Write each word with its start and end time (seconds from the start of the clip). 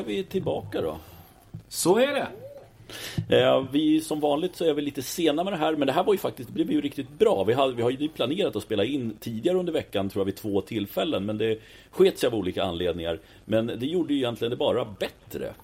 är 0.00 0.04
vi 0.04 0.24
tillbaka 0.24 0.82
då. 0.82 0.98
Så 1.68 1.98
är 1.98 2.14
det. 2.14 2.28
Eh, 3.28 3.64
vi 3.72 4.00
som 4.00 4.20
vanligt 4.20 4.56
så 4.56 4.64
är 4.64 4.74
vi 4.74 4.82
lite 4.82 5.02
sena 5.02 5.44
med 5.44 5.52
det 5.52 5.56
här, 5.56 5.76
men 5.76 5.86
det 5.86 5.92
här 5.92 6.04
var 6.04 6.14
ju 6.14 6.18
faktiskt, 6.18 6.48
det 6.48 6.54
blev 6.54 6.72
ju 6.72 6.80
riktigt 6.80 7.18
bra. 7.18 7.44
Vi, 7.44 7.52
hade, 7.52 7.74
vi 7.74 7.82
har 7.82 7.90
ju 7.90 8.08
planerat 8.08 8.56
att 8.56 8.62
spela 8.62 8.84
in 8.84 9.16
tidigare 9.20 9.58
under 9.58 9.72
veckan, 9.72 10.08
tror 10.08 10.20
jag, 10.20 10.26
vid 10.26 10.36
två 10.36 10.60
tillfällen, 10.60 11.26
men 11.26 11.38
det 11.38 11.58
sket 11.90 12.18
sig 12.18 12.26
av 12.26 12.34
olika 12.34 12.64
anledningar. 12.64 13.18
Men 13.44 13.66
det 13.66 13.86
gjorde 13.86 14.14
ju 14.14 14.20
egentligen 14.20 14.50
det 14.50 14.56
bara 14.56 14.84
bättre. 14.84 15.54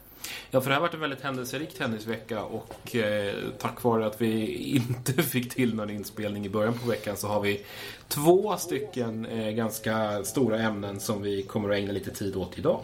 Ja, 0.50 0.60
för 0.60 0.68
det 0.68 0.74
här 0.74 0.80
har 0.80 0.88
varit 0.88 0.94
en 0.94 1.00
väldigt 1.00 1.20
händelserik 1.20 1.74
tennisvecka 1.74 2.42
och 2.42 2.96
eh, 2.96 3.34
tack 3.58 3.82
vare 3.82 4.06
att 4.06 4.20
vi 4.20 4.54
inte 4.76 5.22
fick 5.22 5.54
till 5.54 5.74
någon 5.74 5.90
inspelning 5.90 6.46
i 6.46 6.48
början 6.48 6.78
på 6.78 6.88
veckan 6.88 7.16
så 7.16 7.28
har 7.28 7.40
vi 7.40 7.60
två 8.08 8.56
stycken 8.56 9.26
eh, 9.26 9.50
ganska 9.50 10.24
stora 10.24 10.58
ämnen 10.58 11.00
som 11.00 11.22
vi 11.22 11.42
kommer 11.42 11.70
att 11.70 11.76
ägna 11.76 11.92
lite 11.92 12.10
tid 12.10 12.36
åt 12.36 12.58
idag. 12.58 12.80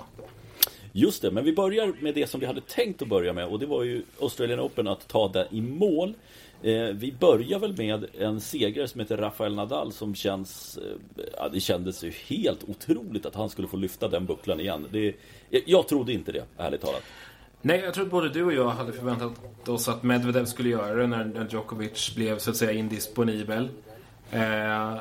Just 0.93 1.23
det, 1.23 1.31
men 1.31 1.45
vi 1.45 1.53
börjar 1.53 1.93
med 2.01 2.15
det 2.15 2.27
som 2.27 2.41
vi 2.41 2.47
hade 2.47 2.61
tänkt 2.61 3.03
att 3.03 3.09
börja 3.09 3.33
med 3.33 3.47
och 3.47 3.59
det 3.59 3.67
var 3.67 3.83
ju 3.83 4.03
Australian 4.21 4.61
Open 4.61 4.89
att 4.89 5.09
ta 5.09 5.29
det 5.29 5.49
i 5.51 5.61
mål. 5.61 6.15
Eh, 6.63 6.85
vi 6.85 7.15
börjar 7.21 7.59
väl 7.59 7.77
med 7.77 8.07
en 8.19 8.41
segrare 8.41 8.89
som 8.89 9.01
heter 9.01 9.17
Rafael 9.17 9.55
Nadal 9.55 9.93
som 9.93 10.15
känns... 10.15 10.79
Eh, 10.79 11.25
ja, 11.37 11.49
det 11.49 11.61
kändes 11.61 12.05
ju 12.05 12.13
helt 12.27 12.69
otroligt 12.69 13.27
att 13.27 13.35
han 13.35 13.51
skulle 13.51 13.69
få 13.69 13.77
lyfta 13.77 14.09
den 14.09 14.27
bucklan 14.27 14.61
igen. 14.61 14.87
Det, 14.91 15.15
jag 15.67 15.89
trodde 15.89 16.13
inte 16.13 16.33
det, 16.33 16.45
ärligt 16.59 16.81
talat. 16.81 17.03
Nej, 17.63 17.81
jag 17.81 17.95
tror 17.95 18.05
att 18.05 18.11
både 18.11 18.29
du 18.29 18.45
och 18.45 18.53
jag 18.53 18.69
hade 18.69 18.93
förväntat 18.93 19.33
oss 19.69 19.89
att 19.89 20.03
Medvedev 20.03 20.45
skulle 20.45 20.69
göra 20.69 20.95
det 20.95 21.07
när, 21.07 21.25
när 21.25 21.49
Djokovic 21.51 22.15
blev 22.15 22.39
så 22.39 22.51
att 22.51 22.57
säga 22.57 22.73
indisponibel. 22.73 23.69
Eh, 24.31 24.97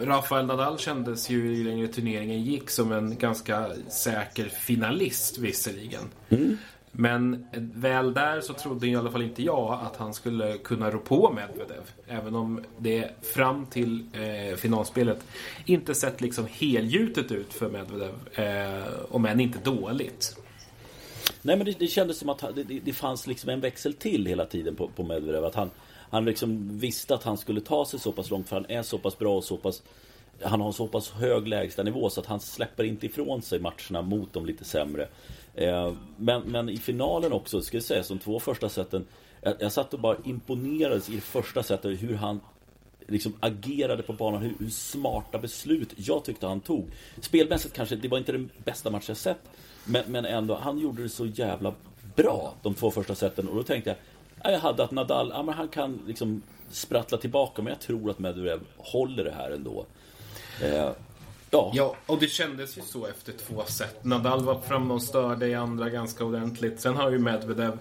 Rafael 0.00 0.46
Nadal 0.46 0.78
kändes 0.78 1.30
ju 1.30 1.56
ju 1.56 1.64
längre 1.64 1.88
turneringen 1.88 2.42
gick 2.42 2.70
som 2.70 2.92
en 2.92 3.18
ganska 3.18 3.70
säker 3.88 4.44
finalist 4.44 5.38
visserligen. 5.38 6.02
Mm. 6.28 6.56
Men 6.92 7.46
väl 7.74 8.14
där 8.14 8.40
så 8.40 8.52
trodde 8.52 8.86
i 8.86 8.96
alla 8.96 9.10
fall 9.10 9.22
inte 9.22 9.42
jag 9.42 9.80
att 9.82 9.96
han 9.96 10.14
skulle 10.14 10.58
kunna 10.58 10.90
rå 10.90 10.98
på 10.98 11.32
Medvedev. 11.32 11.82
Även 12.06 12.34
om 12.34 12.60
det 12.78 13.10
fram 13.22 13.66
till 13.66 14.06
eh, 14.12 14.56
finalspelet 14.56 15.24
inte 15.64 15.94
sett 15.94 16.20
liksom 16.20 16.46
helgjutet 16.50 17.32
ut 17.32 17.52
för 17.52 17.70
Medvedev. 17.70 18.14
Eh, 18.32 18.92
om 19.10 19.26
än 19.26 19.40
inte 19.40 19.58
dåligt. 19.58 20.36
Nej 21.42 21.56
men 21.56 21.66
det, 21.66 21.78
det 21.78 21.86
kändes 21.86 22.18
som 22.18 22.28
att 22.28 22.44
det, 22.54 22.62
det, 22.62 22.92
fanns 22.92 23.26
liksom 23.26 23.50
en 23.50 23.60
växel 23.60 23.94
till 23.94 24.26
hela 24.26 24.46
tiden 24.46 24.76
på, 24.76 24.88
på 24.88 25.02
Medvedev. 25.02 25.44
Att 25.44 25.54
han, 25.54 25.70
han 26.10 26.24
liksom 26.24 26.78
visste 26.78 27.14
att 27.14 27.22
han 27.22 27.38
skulle 27.38 27.60
ta 27.60 27.84
sig 27.84 28.00
så 28.00 28.12
pass 28.12 28.30
långt 28.30 28.48
för 28.48 28.56
han 28.56 28.70
är 28.70 28.82
så 28.82 28.98
pass 28.98 29.18
bra 29.18 29.36
och 29.36 29.44
så 29.44 29.56
pass 29.56 29.82
han 30.42 30.60
har 30.60 30.72
så 30.72 30.86
pass 30.86 31.10
hög 31.10 31.48
lägstanivå 31.48 32.10
så 32.10 32.20
att 32.20 32.26
han 32.26 32.40
släpper 32.40 32.84
inte 32.84 33.06
ifrån 33.06 33.42
sig 33.42 33.60
matcherna 33.60 34.02
mot 34.02 34.32
de 34.32 34.46
lite 34.46 34.64
sämre. 34.64 35.08
Eh, 35.54 35.92
men, 36.16 36.42
men 36.42 36.68
i 36.68 36.76
finalen 36.76 37.32
också, 37.32 37.60
ska 37.60 37.76
jag 37.76 37.84
säga, 37.84 38.02
som 38.02 38.18
två 38.18 38.40
första 38.40 38.68
seten. 38.68 39.06
Jag, 39.40 39.54
jag 39.58 39.72
satt 39.72 39.94
och 39.94 40.00
bara 40.00 40.16
imponerades 40.24 41.08
i 41.08 41.14
det 41.14 41.20
första 41.20 41.62
setet 41.62 42.02
hur 42.02 42.14
han 42.14 42.40
liksom 43.06 43.32
agerade 43.40 44.02
på 44.02 44.12
banan, 44.12 44.42
hur, 44.42 44.54
hur, 44.58 44.70
smarta 44.70 45.38
beslut 45.38 45.94
jag 45.96 46.24
tyckte 46.24 46.46
han 46.46 46.60
tog. 46.60 46.86
Spelmässigt 47.20 47.74
kanske, 47.74 47.96
det 47.96 48.08
var 48.08 48.18
inte 48.18 48.32
den 48.32 48.50
bästa 48.64 48.90
match 48.90 49.08
jag 49.08 49.16
sett. 49.16 49.40
Men, 49.84 50.02
men 50.06 50.24
ändå, 50.24 50.54
han 50.54 50.78
gjorde 50.78 51.02
det 51.02 51.08
så 51.08 51.26
jävla 51.26 51.74
bra 52.16 52.54
de 52.62 52.74
två 52.74 52.90
första 52.90 53.14
seten 53.14 53.48
och 53.48 53.56
då 53.56 53.62
tänkte 53.62 53.90
jag 53.90 53.96
jag 54.44 54.58
hade 54.58 54.84
att 54.84 54.90
Nadal, 54.90 55.30
ja, 55.34 55.42
men 55.42 55.54
han 55.54 55.68
kan 55.68 55.98
liksom 56.06 56.42
sprattla 56.70 57.18
tillbaka 57.18 57.62
men 57.62 57.72
jag 57.72 57.80
tror 57.80 58.10
att 58.10 58.18
Medvedev 58.18 58.60
håller 58.76 59.24
det 59.24 59.32
här 59.32 59.50
ändå. 59.50 59.86
Eh, 60.62 60.90
ja. 61.50 61.72
ja, 61.74 61.96
och 62.06 62.18
det 62.18 62.28
kändes 62.28 62.78
ju 62.78 62.82
så 62.82 63.06
efter 63.06 63.32
två 63.32 63.64
set. 63.66 64.04
Nadal 64.04 64.44
var 64.44 64.60
framme 64.60 64.94
och 64.94 65.02
störde 65.02 65.46
i 65.46 65.54
andra 65.54 65.90
ganska 65.90 66.24
ordentligt. 66.24 66.80
Sen 66.80 66.96
har 66.96 67.10
ju 67.10 67.18
Medvedev 67.18 67.78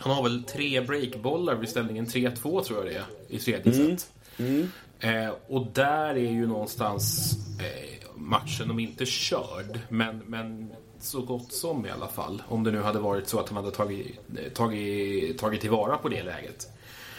han 0.00 0.12
har 0.12 0.22
väl 0.22 0.42
tre 0.42 0.80
breakbollar 0.80 1.54
vid 1.54 1.68
ställningen 1.68 2.06
3-2 2.06 2.62
tror 2.62 2.78
jag 2.78 2.86
det 2.86 2.94
är 2.94 3.04
i 3.28 3.38
tredje 3.38 3.72
mm. 3.72 3.98
set. 3.98 4.12
Mm. 4.38 4.68
Eh, 5.00 5.34
och 5.48 5.66
där 5.72 6.10
är 6.10 6.30
ju 6.30 6.46
någonstans 6.46 7.36
eh, 7.58 8.08
matchen, 8.16 8.70
om 8.70 8.78
inte 8.78 9.06
körd, 9.06 9.78
men, 9.88 10.22
men 10.26 10.72
så 11.02 11.20
gott 11.20 11.52
som 11.52 11.86
i 11.86 11.90
alla 11.90 12.08
fall. 12.08 12.42
Om 12.48 12.64
det 12.64 12.70
nu 12.70 12.82
hade 12.82 12.98
varit 12.98 13.28
så 13.28 13.40
att 13.40 13.48
han 13.48 13.56
hade 13.56 13.76
tagit, 13.76 14.18
tagit, 14.54 15.38
tagit 15.38 15.60
tillvara 15.60 15.96
på 15.96 16.08
det 16.08 16.22
läget. 16.22 16.68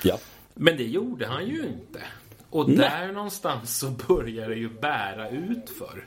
Ja. 0.04 0.18
Men 0.54 0.78
det 0.78 0.88
gjorde 0.88 1.28
han 1.28 1.48
ju 1.48 1.58
inte. 1.58 2.02
Och 2.50 2.68
Nej. 2.68 2.78
där 2.78 3.12
någonstans 3.12 3.80
så 3.80 3.90
börjar 4.08 4.50
det 4.50 4.56
ju 4.56 4.70
bära 4.70 5.30
ut 5.30 5.70
för. 5.70 6.06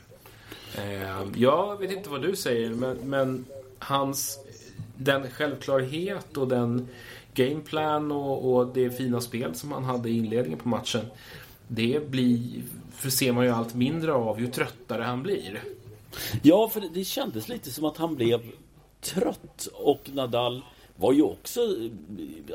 Eh, 0.79 1.27
jag 1.37 1.81
vet 1.81 1.91
inte 1.93 2.11
vad 2.11 2.23
du 2.23 2.37
säger, 2.37 2.71
men, 2.71 2.97
men 2.97 3.45
hans 3.79 4.39
den 4.97 5.31
självklarhet 5.31 6.37
och 6.37 6.49
den 6.49 6.89
gameplan 7.35 8.12
och, 8.12 8.55
och 8.55 8.67
det 8.75 8.91
fina 8.91 9.21
spel 9.21 9.55
som 9.55 9.73
han 9.73 9.85
hade 9.85 10.09
i 10.09 10.17
inledningen 10.17 10.59
på 10.59 10.69
matchen. 10.69 11.05
Det 11.69 12.11
blir, 12.11 12.62
för 12.93 13.11
ser 13.11 13.33
man 13.33 13.45
ju 13.45 13.51
allt 13.51 13.75
mindre 13.75 14.12
av 14.12 14.41
ju 14.41 14.47
tröttare 14.47 15.03
han 15.03 15.23
blir. 15.23 15.62
Ja, 16.43 16.69
för 16.69 16.81
det 16.95 17.05
kändes 17.05 17.49
lite 17.49 17.71
som 17.71 17.85
att 17.85 17.97
han 17.97 18.15
blev 18.15 18.41
trött 19.01 19.69
och 19.73 20.11
Nadal 20.13 20.63
var 20.97 21.13
ju 21.13 21.23
också, 21.23 21.61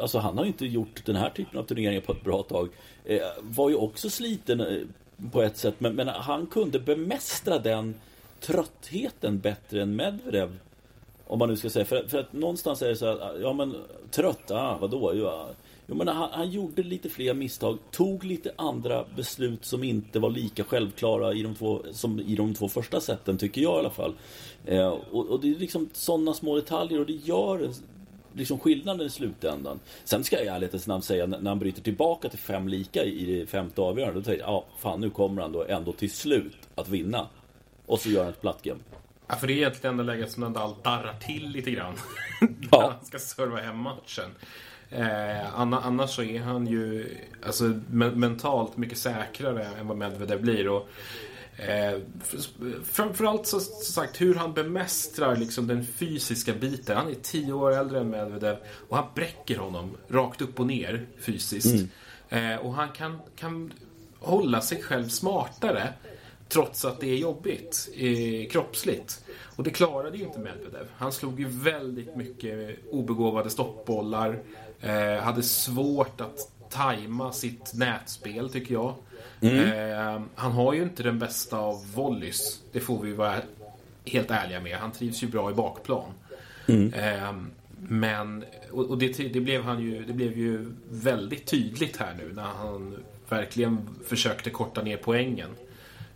alltså 0.02 0.20
han 0.20 0.38
har 0.38 0.46
ju 0.46 0.52
inte 0.52 0.66
gjort 0.66 1.06
den 1.06 1.16
här 1.16 1.30
typen 1.30 1.59
av 1.59 1.64
turneringar 1.64 2.02
på 2.02 2.12
ett 2.12 2.24
bra 2.24 2.44
tag. 2.44 2.69
Eh, 3.06 3.22
var 3.42 3.69
ju 3.69 3.75
också 3.75 4.09
sliten 4.09 4.59
eh, 4.59 4.81
på 5.31 5.42
ett 5.42 5.58
sätt, 5.58 5.75
men, 5.78 5.96
men 5.96 6.08
han 6.08 6.48
kunde 6.48 6.80
bemästra 6.80 7.59
den 7.59 7.96
tröttheten 8.40 9.40
bättre 9.40 9.81
än 9.81 9.96
Medvedev. 9.96 10.58
Om 11.28 11.40
man 11.40 11.50
nu 11.50 11.58
ska 11.58 11.69
säga, 11.69 11.86
för, 11.86 12.08
för 12.08 12.18
att 12.18 12.34
någonstans 12.34 12.81
är 12.81 12.90
det 12.90 12.96
så 12.96 13.06
att, 13.06 13.42
ja 13.42 13.53
men 13.53 13.75
trött, 14.12 14.52
ah, 14.52 14.78
vadå? 14.78 15.16
Ja. 15.16 15.50
Jo, 15.89 15.95
men 15.95 16.07
han, 16.07 16.29
han, 16.31 16.50
gjorde 16.50 16.83
lite 16.83 17.09
fler 17.09 17.33
misstag, 17.33 17.77
tog 17.91 18.23
lite 18.23 18.51
andra 18.55 19.05
beslut 19.16 19.66
som 19.66 19.83
inte 19.83 20.19
var 20.19 20.29
lika 20.29 20.63
självklara 20.63 21.33
i 21.33 21.44
de 21.44 21.55
två, 21.55 21.83
som 21.91 22.19
i 22.19 22.35
de 22.35 22.53
två 22.53 22.69
första 22.69 23.01
sätten, 23.01 23.38
tycker 23.38 23.61
jag 23.61 23.75
i 23.75 23.79
alla 23.79 23.89
fall. 23.89 24.13
Eh, 24.66 24.88
och, 24.88 25.27
och, 25.27 25.41
det 25.41 25.50
är 25.50 25.55
liksom 25.55 25.89
sådana 25.94 26.33
små 26.33 26.55
detaljer 26.55 27.00
och 27.00 27.05
det 27.05 27.13
gör 27.13 27.72
liksom 28.33 28.59
skillnaden 28.59 29.07
i 29.07 29.09
slutändan. 29.09 29.79
Sen 30.03 30.23
ska 30.23 30.35
jag 30.35 30.45
i 30.45 30.47
ärlighetens 30.47 30.88
namn 30.88 31.01
säga, 31.01 31.25
när 31.25 31.50
han 31.50 31.59
bryter 31.59 31.81
tillbaka 31.81 32.29
till 32.29 32.39
fem 32.39 32.67
lika 32.67 33.03
i 33.03 33.25
det 33.25 33.45
femte 33.45 33.81
avgörandet, 33.81 34.23
då 34.23 34.29
tänker 34.29 34.44
jag, 34.44 34.53
ja, 34.53 34.66
fan 34.77 35.01
nu 35.01 35.09
kommer 35.09 35.41
han 35.41 35.51
då 35.51 35.66
ändå 35.66 35.94
till 35.94 36.11
slut 36.11 36.57
att 36.75 36.89
vinna. 36.89 37.27
Och 37.85 38.00
så 38.00 38.09
gör 38.09 38.23
han 38.23 38.33
ett 38.33 38.41
platt 38.41 38.61
game. 38.63 38.79
Ja, 39.27 39.35
för 39.35 39.47
det 39.47 39.53
är 39.53 39.57
egentligen 39.57 39.97
det 39.97 40.01
enda 40.01 40.13
läget 40.13 40.31
som 40.31 40.44
Nadal 40.44 40.75
darrar 40.83 41.13
till 41.13 41.50
lite 41.50 41.71
grann. 41.71 41.94
Ja. 42.71 42.91
han 42.97 43.06
ska 43.06 43.19
serva 43.19 43.57
hem 43.57 43.77
matchen. 43.77 44.29
Eh, 44.91 45.55
annars 45.59 46.09
så 46.09 46.23
är 46.23 46.39
han 46.39 46.67
ju 46.67 47.17
alltså, 47.45 47.63
mentalt 47.94 48.77
mycket 48.77 48.97
säkrare 48.97 49.66
än 49.79 49.88
vad 49.88 49.97
Medvedev 49.97 50.41
blir. 50.41 50.67
Och, 50.69 50.89
eh, 51.57 52.00
framförallt 52.83 53.47
så, 53.47 53.59
så 53.59 53.91
sagt 53.91 54.22
hur 54.22 54.35
han 54.35 54.53
bemästrar 54.53 55.35
liksom, 55.35 55.67
den 55.67 55.85
fysiska 55.85 56.53
biten. 56.53 56.97
Han 56.97 57.09
är 57.09 57.16
tio 57.16 57.53
år 57.53 57.72
äldre 57.72 58.00
än 58.00 58.09
Medvedev 58.09 58.57
och 58.89 58.97
han 58.97 59.05
bräcker 59.16 59.57
honom 59.57 59.97
rakt 60.07 60.41
upp 60.41 60.59
och 60.59 60.67
ner 60.67 61.06
fysiskt. 61.19 61.89
Mm. 62.30 62.51
Eh, 62.53 62.65
och 62.65 62.74
han 62.74 62.89
kan, 62.89 63.19
kan 63.35 63.74
hålla 64.19 64.62
sig 64.62 64.81
själv 64.81 65.09
smartare 65.09 65.94
trots 66.50 66.86
att 66.86 67.00
det 67.00 67.07
är 67.07 67.18
jobbigt 67.18 67.90
eh, 67.96 68.50
kroppsligt. 68.50 69.24
Och 69.56 69.63
det 69.63 69.69
klarade 69.69 70.18
ju 70.18 70.24
inte 70.24 70.40
Medvedev. 70.40 70.88
Han 70.98 71.12
slog 71.12 71.40
ju 71.40 71.48
väldigt 71.48 72.16
mycket 72.16 72.80
obegåvade 72.92 73.50
stoppbollar. 73.50 74.40
Eh, 74.81 75.24
hade 75.24 75.44
svårt 75.44 76.22
att 76.22 76.51
tajma 76.69 77.31
sitt 77.31 77.74
nätspel, 77.74 78.50
tycker 78.50 78.74
jag. 78.74 78.94
Mm. 79.42 79.57
Eh, 79.57 80.22
han 80.36 80.51
har 80.51 80.74
ju 80.74 80.84
inte 80.84 81.04
den 81.04 81.19
bästa 81.19 81.57
av 81.57 81.94
volleys. 81.96 82.62
Det 82.72 82.80
får 82.80 83.02
vi 83.02 83.13
vara 83.13 83.36
helt 84.06 84.31
ärliga 84.31 84.60
med. 84.60 84.78
Han 84.78 84.92
trivs 84.92 85.24
ju 85.24 85.28
bra 85.28 85.52
i 85.52 85.54
bakplan. 85.54 86.12
Mm. 86.68 86.94
Eh, 86.94 87.34
men, 87.88 88.45
och, 88.72 88.86
och 88.90 88.98
det, 88.98 89.34
det, 89.34 89.42
blev 89.42 89.63
han 89.63 89.81
ju, 89.81 90.06
det 90.06 90.13
blev 90.13 90.38
ju 90.38 90.74
väldigt 90.90 91.45
tydligt 91.45 91.98
här 91.98 92.16
nu 92.18 92.34
när 92.34 92.44
han 92.44 92.95
verkligen 93.30 93.90
försökte 94.07 94.50
korta 94.50 94.81
ner 94.81 94.98
poängen 94.98 95.50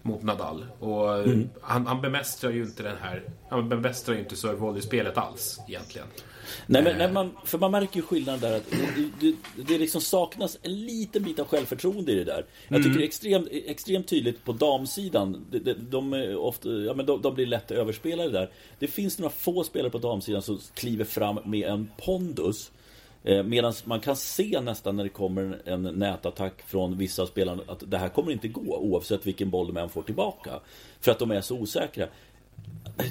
mot 0.03 0.23
Nadal. 0.23 0.65
Och 0.79 1.17
mm. 1.17 1.49
han, 1.61 1.87
han 1.87 2.01
bemästrar 2.01 2.51
ju 2.51 2.63
inte 2.63 2.83
den 2.83 2.97
här, 3.01 3.23
han 3.49 3.69
bemästrar 3.69 4.15
ju 4.15 4.21
inte 4.21 4.35
serve-volley-spelet 4.35 5.17
alls 5.17 5.59
egentligen. 5.67 6.07
Nej, 6.65 6.83
men, 6.83 6.97
nej, 6.97 7.11
man, 7.11 7.31
för 7.45 7.57
man 7.57 7.71
märker 7.71 7.95
ju 7.95 8.01
skillnaden 8.01 8.41
där 8.41 8.57
att 8.57 8.71
det, 8.71 9.09
det, 9.19 9.35
det 9.67 9.77
liksom 9.77 10.01
saknas 10.01 10.57
en 10.61 10.85
liten 10.85 11.23
bit 11.23 11.39
av 11.39 11.47
självförtroende 11.47 12.11
i 12.11 12.15
det 12.15 12.23
där. 12.23 12.45
Jag 12.67 12.77
tycker 12.77 12.89
mm. 12.89 12.97
det 12.97 13.03
är 13.03 13.07
extremt, 13.07 13.47
extremt 13.51 14.07
tydligt 14.07 14.45
på 14.45 14.51
damsidan. 14.51 15.45
De, 15.51 15.59
de, 15.59 15.73
de, 15.73 16.13
är 16.13 16.35
ofta, 16.35 16.69
ja, 16.69 16.93
men 16.93 17.05
de, 17.05 17.21
de 17.21 17.35
blir 17.35 17.45
lätt 17.45 17.71
överspelade 17.71 18.29
där. 18.29 18.49
Det 18.79 18.87
finns 18.87 19.19
några 19.19 19.29
få 19.29 19.63
spelare 19.63 19.91
på 19.91 19.97
damsidan 19.97 20.41
som 20.41 20.59
kliver 20.73 21.05
fram 21.05 21.39
med 21.45 21.69
en 21.69 21.89
pondus. 22.05 22.71
Eh, 23.23 23.43
Medan 23.43 23.73
man 23.85 23.99
kan 23.99 24.15
se 24.15 24.61
nästan 24.61 24.95
när 24.95 25.03
det 25.03 25.09
kommer 25.09 25.61
en 25.65 25.83
nätattack 25.83 26.61
från 26.65 26.97
vissa 26.97 27.21
av 27.21 27.25
spelarna 27.25 27.63
att 27.67 27.83
det 27.87 27.97
här 27.97 28.09
kommer 28.09 28.31
inte 28.31 28.47
gå 28.47 28.77
oavsett 28.77 29.27
vilken 29.27 29.49
boll 29.49 29.67
de 29.67 29.77
än 29.77 29.89
får 29.89 30.01
tillbaka. 30.01 30.51
För 30.99 31.11
att 31.11 31.19
de 31.19 31.31
är 31.31 31.41
så 31.41 31.57
osäkra. 31.57 32.07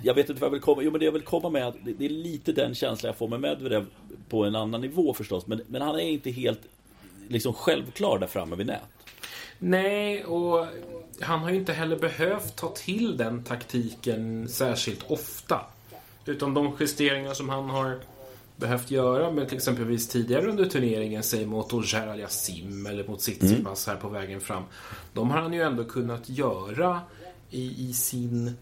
jag 0.02 0.14
vet 0.14 0.30
inte 0.30 0.40
vad 0.40 0.46
jag 0.46 0.52
vill 0.52 0.60
komma 0.60 0.82
Jo 0.82 0.90
men 0.90 0.98
det 0.98 1.04
jag 1.04 1.12
vill 1.12 1.22
komma 1.22 1.50
med 1.50 1.66
att 1.66 1.76
det 1.98 2.04
är 2.04 2.08
lite 2.08 2.52
den 2.52 2.74
känslan 2.74 3.08
jag 3.08 3.16
får 3.16 3.28
med 3.28 3.40
Medvedev 3.40 3.86
På 4.28 4.44
en 4.44 4.56
annan 4.56 4.80
nivå 4.80 5.14
förstås 5.14 5.46
Men, 5.46 5.60
men 5.66 5.82
han 5.82 5.94
är 5.94 6.00
inte 6.00 6.30
helt 6.30 6.60
liksom 7.28 7.52
självklar 7.52 8.18
där 8.18 8.26
framme 8.26 8.56
vid 8.56 8.66
nät 8.66 8.80
Nej, 9.58 10.24
och 10.24 10.66
han 11.20 11.40
har 11.40 11.50
ju 11.50 11.56
inte 11.56 11.72
heller 11.72 11.96
behövt 11.96 12.56
ta 12.56 12.68
till 12.68 13.16
den 13.16 13.44
taktiken 13.44 14.48
särskilt 14.48 15.10
ofta. 15.10 15.60
Utan 16.26 16.54
de 16.54 16.76
justeringar 16.80 17.34
som 17.34 17.48
han 17.48 17.70
har 17.70 17.98
behövt 18.62 18.90
göra 18.90 19.30
med 19.30 19.48
till 19.48 19.56
exempelvis 19.56 20.08
tidigare 20.08 20.46
under 20.46 20.66
turneringen, 20.66 21.22
säg 21.22 21.46
mot 21.46 21.72
Oger 21.72 22.06
Aliasim 22.06 22.86
eller 22.86 23.08
mot 23.08 23.20
Tsitsipas 23.20 23.86
mm. 23.88 23.96
här 23.96 24.02
på 24.02 24.08
vägen 24.08 24.40
fram. 24.40 24.62
De 25.12 25.30
har 25.30 25.38
han 25.38 25.52
ju 25.52 25.62
ändå 25.62 25.84
kunnat 25.84 26.28
göra 26.28 27.00
i, 27.50 27.88
i 27.88 27.92
sin... 27.92 28.56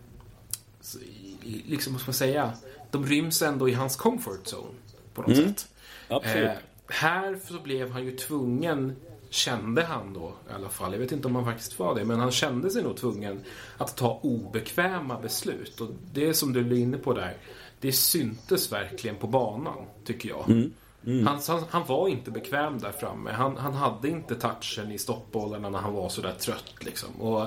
I, 1.42 1.62
liksom, 1.66 1.92
vad 1.92 2.02
ska 2.02 2.08
man 2.08 2.14
säga? 2.14 2.52
De 2.90 3.06
ryms 3.06 3.42
ändå 3.42 3.68
i 3.68 3.72
hans 3.72 3.96
comfort 3.96 4.46
zone 4.46 4.74
på 5.14 5.22
något 5.22 5.30
mm. 5.30 5.48
sätt. 5.48 5.68
Absolut. 6.08 6.44
Eh, 6.44 6.54
här 6.88 7.38
så 7.48 7.60
blev 7.60 7.90
han 7.90 8.04
ju 8.04 8.16
tvungen 8.16 8.96
kände 9.30 9.82
han 9.82 10.12
då 10.12 10.32
i 10.50 10.52
alla 10.52 10.68
fall, 10.68 10.92
jag 10.92 10.98
vet 10.98 11.12
inte 11.12 11.28
om 11.28 11.34
han 11.34 11.44
faktiskt 11.44 11.78
var 11.78 11.94
det, 11.94 12.04
men 12.04 12.20
han 12.20 12.30
kände 12.30 12.70
sig 12.70 12.82
nog 12.82 12.96
tvungen 12.96 13.40
att 13.76 13.96
ta 13.96 14.20
obekväma 14.22 15.20
beslut. 15.20 15.80
Och 15.80 15.90
det 16.12 16.34
som 16.34 16.52
du 16.52 16.60
är 16.60 16.72
inne 16.72 16.96
på 16.96 17.12
där, 17.12 17.36
det 17.80 17.92
syntes 17.92 18.72
verkligen 18.72 19.16
på 19.16 19.26
banan, 19.26 19.86
tycker 20.04 20.28
jag. 20.28 20.50
Mm. 20.50 20.72
Mm. 21.06 21.26
Han, 21.26 21.40
han, 21.48 21.64
han, 21.70 21.86
var 21.86 22.08
inte 22.08 22.30
bekväm 22.30 22.78
där 22.78 22.92
framme. 22.92 23.30
Han, 23.30 23.56
han 23.56 23.74
hade 23.74 24.08
inte 24.08 24.34
touchen 24.34 24.92
i 24.92 24.98
stoppbollarna 24.98 25.70
när 25.70 25.78
han 25.78 25.92
var 25.92 26.08
sådär 26.08 26.34
trött. 26.38 26.74
Liksom. 26.80 27.20
Och, 27.20 27.42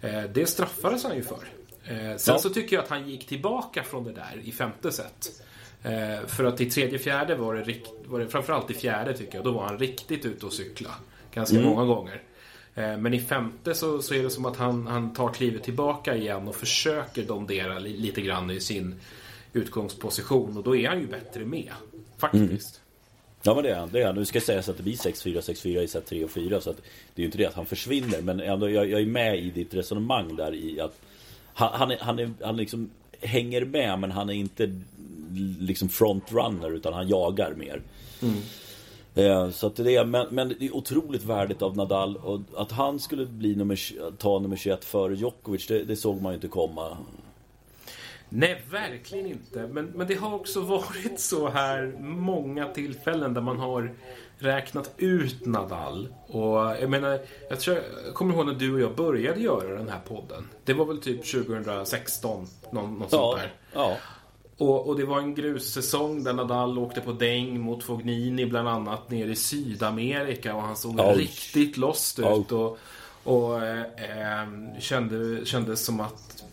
eh, 0.00 0.22
det 0.34 0.46
straffades 0.46 1.04
han 1.04 1.16
ju 1.16 1.22
för. 1.22 1.48
Eh, 1.84 2.16
sen 2.16 2.34
ja. 2.34 2.38
så 2.38 2.50
tycker 2.50 2.76
jag 2.76 2.82
att 2.82 2.90
han 2.90 3.08
gick 3.08 3.26
tillbaka 3.26 3.82
från 3.82 4.04
det 4.04 4.12
där 4.12 4.40
i 4.44 4.52
femte 4.52 4.92
set. 4.92 5.42
Eh, 5.82 6.26
för 6.26 6.44
att 6.44 6.60
i 6.60 6.70
tredje, 6.70 6.98
fjärde 6.98 7.34
var 7.34 7.54
det, 7.54 7.62
rikt, 7.62 7.90
var 8.06 8.20
det 8.20 8.28
framförallt 8.28 8.70
i 8.70 8.74
fjärde 8.74 9.16
tycker 9.16 9.34
jag, 9.38 9.44
då 9.44 9.52
var 9.52 9.64
han 9.64 9.78
riktigt 9.78 10.24
ute 10.24 10.46
och 10.46 10.52
cykla. 10.52 10.90
Ganska 11.34 11.56
mm. 11.56 11.68
många 11.68 11.84
gånger. 11.84 12.22
Eh, 12.74 12.96
men 12.96 13.14
i 13.14 13.20
femte 13.20 13.74
så, 13.74 14.02
så 14.02 14.14
är 14.14 14.22
det 14.22 14.30
som 14.30 14.44
att 14.44 14.56
han, 14.56 14.86
han 14.86 15.12
tar 15.14 15.32
klivet 15.32 15.62
tillbaka 15.62 16.16
igen 16.16 16.48
och 16.48 16.56
försöker 16.56 17.22
domdera 17.22 17.78
li, 17.78 17.96
lite 17.96 18.20
grann 18.20 18.50
i 18.50 18.60
sin 18.60 19.00
utgångsposition. 19.52 20.56
Och 20.56 20.62
då 20.62 20.76
är 20.76 20.88
han 20.88 21.00
ju 21.00 21.06
bättre 21.06 21.44
med. 21.44 21.72
Faktiskt. 22.18 22.42
Mm. 22.44 22.84
Ja 23.42 23.54
men 23.54 23.64
det 23.64 23.70
är 23.70 23.74
han. 23.74 23.88
Det 23.92 24.00
är 24.00 24.06
han. 24.06 24.14
Nu 24.14 24.24
ska 24.24 24.40
sägas 24.40 24.68
att 24.68 24.76
det 24.76 24.82
blir 24.82 24.96
6-4, 24.96 25.40
6-4 25.40 25.80
i 25.80 25.88
set 25.88 26.06
3 26.06 26.24
och 26.24 26.30
4. 26.30 26.60
Så 26.60 26.70
att 26.70 26.76
det 27.14 27.20
är 27.20 27.22
ju 27.22 27.24
inte 27.24 27.38
det 27.38 27.46
att 27.46 27.54
han 27.54 27.66
försvinner. 27.66 28.22
Men 28.22 28.40
ändå, 28.40 28.70
jag, 28.70 28.90
jag 28.90 29.00
är 29.00 29.06
med 29.06 29.38
i 29.38 29.50
ditt 29.50 29.74
resonemang 29.74 30.36
där 30.36 30.54
i 30.54 30.80
att 30.80 31.00
han, 31.54 31.72
han, 31.72 31.90
är, 31.90 31.98
han, 32.00 32.18
är, 32.18 32.30
han 32.42 32.56
liksom 32.56 32.90
hänger 33.20 33.64
med 33.64 33.98
men 33.98 34.10
han 34.10 34.28
är 34.30 34.34
inte 34.34 34.80
liksom 35.60 35.88
frontrunner 35.88 36.74
utan 36.74 36.92
han 36.92 37.08
jagar 37.08 37.54
mer. 37.54 37.82
Mm. 38.22 38.36
Eh, 39.14 39.50
så 39.50 39.66
att 39.66 39.76
det 39.76 39.96
är, 39.96 40.04
men, 40.04 40.26
men 40.30 40.48
det 40.48 40.66
är 40.66 40.76
otroligt 40.76 41.24
värdigt 41.24 41.62
av 41.62 41.76
Nadal 41.76 42.16
och 42.16 42.40
att 42.56 42.72
han 42.72 42.98
skulle 42.98 43.26
bli 43.26 43.56
nummer, 43.56 43.80
ta 44.16 44.38
nummer 44.38 44.56
21 44.56 44.84
före 44.84 45.14
Djokovic 45.14 45.66
det, 45.66 45.84
det 45.84 45.96
såg 45.96 46.22
man 46.22 46.32
ju 46.32 46.34
inte 46.34 46.48
komma. 46.48 46.96
Nej, 48.28 48.62
verkligen 48.70 49.26
inte. 49.26 49.66
Men, 49.66 49.86
men 49.86 50.06
det 50.06 50.14
har 50.14 50.34
också 50.34 50.60
varit 50.60 51.20
så 51.20 51.48
här 51.48 51.96
många 52.00 52.68
tillfällen 52.68 53.34
där 53.34 53.40
man 53.40 53.58
har 53.58 53.94
räknat 54.38 54.90
ut 54.96 55.46
Nadal. 55.46 56.08
Och 56.26 56.58
jag 56.58 56.90
menar, 56.90 57.20
jag, 57.50 57.60
tror, 57.60 57.76
jag 58.06 58.14
kommer 58.14 58.34
ihåg 58.34 58.46
när 58.46 58.54
du 58.54 58.74
och 58.74 58.80
jag 58.80 58.96
började 58.96 59.40
göra 59.40 59.78
den 59.78 59.88
här 59.88 60.00
podden. 60.08 60.48
Det 60.64 60.72
var 60.72 60.84
väl 60.84 61.00
typ 61.00 61.26
2016, 61.26 62.46
någon, 62.72 62.94
något 62.94 63.08
ja, 63.12 63.18
sånt 63.18 63.40
där. 63.40 63.52
Ja. 63.72 63.96
Och, 64.56 64.88
och, 64.88 64.96
det 64.96 65.04
var 65.04 65.18
en 65.18 65.34
grussäsong 65.34 66.24
där 66.24 66.32
Nadal 66.32 66.78
åkte 66.78 67.00
på 67.00 67.12
däng 67.12 67.60
mot 67.60 67.84
Fognini 67.84 68.46
bland 68.46 68.68
annat 68.68 69.10
nere 69.10 69.30
i 69.30 69.36
Sydamerika 69.36 70.54
och 70.54 70.62
han 70.62 70.76
såg 70.76 71.00
Ouch. 71.00 71.16
riktigt 71.16 71.76
lost 71.76 72.18
ut. 72.18 72.52
Och, 72.52 72.78
och 73.24 73.64
eh, 73.64 74.46
kände, 74.78 75.46
kändes 75.46 75.84
som 75.84 76.00
att 76.00 76.44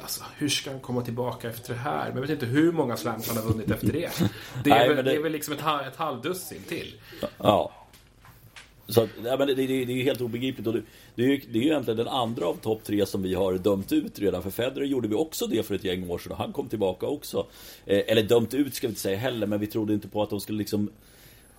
alltså, 0.00 0.24
hur 0.36 0.48
ska 0.48 0.70
han 0.70 0.80
komma 0.80 1.02
tillbaka 1.02 1.48
efter 1.48 1.74
det 1.74 1.80
här? 1.80 2.06
Men 2.06 2.14
jag 2.14 2.22
vet 2.22 2.30
inte 2.30 2.46
hur 2.46 2.72
många 2.72 2.96
slams 2.96 3.28
han 3.28 3.36
har 3.36 3.52
vunnit 3.52 3.70
efter 3.70 3.92
det. 3.92 4.10
Det 4.64 4.70
är, 4.70 4.78
Nej, 4.78 4.88
väl, 4.88 4.96
det... 4.96 5.02
det 5.02 5.16
är 5.16 5.22
väl 5.22 5.32
liksom 5.32 5.54
ett, 5.54 5.60
ett 5.60 5.96
halvdussin 5.96 6.62
till. 6.68 6.94
Ja. 7.38 7.72
Så 8.86 9.08
ja, 9.24 9.36
men 9.36 9.46
det, 9.46 9.54
det, 9.54 9.66
det 9.66 9.92
är 9.92 9.96
ju 9.96 10.02
helt 10.02 10.20
obegripligt. 10.20 10.66
Och 10.66 10.72
det, 10.72 10.82
det, 11.14 11.22
är 11.22 11.26
ju, 11.26 11.40
det 11.52 11.58
är 11.58 11.62
ju 11.62 11.68
egentligen 11.68 11.98
den 11.98 12.08
andra 12.08 12.46
av 12.46 12.54
topp 12.54 12.84
tre 12.84 13.06
som 13.06 13.22
vi 13.22 13.34
har 13.34 13.54
dömt 13.54 13.92
ut 13.92 14.18
redan. 14.18 14.42
För 14.42 14.50
Federer 14.50 14.84
gjorde 14.86 15.08
vi 15.08 15.14
också 15.14 15.46
det 15.46 15.62
för 15.62 15.74
ett 15.74 15.84
gäng 15.84 16.10
år 16.10 16.18
sedan 16.18 16.32
och 16.32 16.38
han 16.38 16.52
kom 16.52 16.68
tillbaka 16.68 17.06
också. 17.06 17.46
Eh, 17.86 18.02
eller 18.06 18.22
dömt 18.22 18.54
ut 18.54 18.74
ska 18.74 18.86
vi 18.86 18.90
inte 18.90 19.00
säga 19.00 19.16
heller, 19.16 19.46
men 19.46 19.60
vi 19.60 19.66
trodde 19.66 19.94
inte 19.94 20.08
på 20.08 20.22
att 20.22 20.30
de 20.30 20.40
skulle 20.40 20.58
liksom 20.58 20.90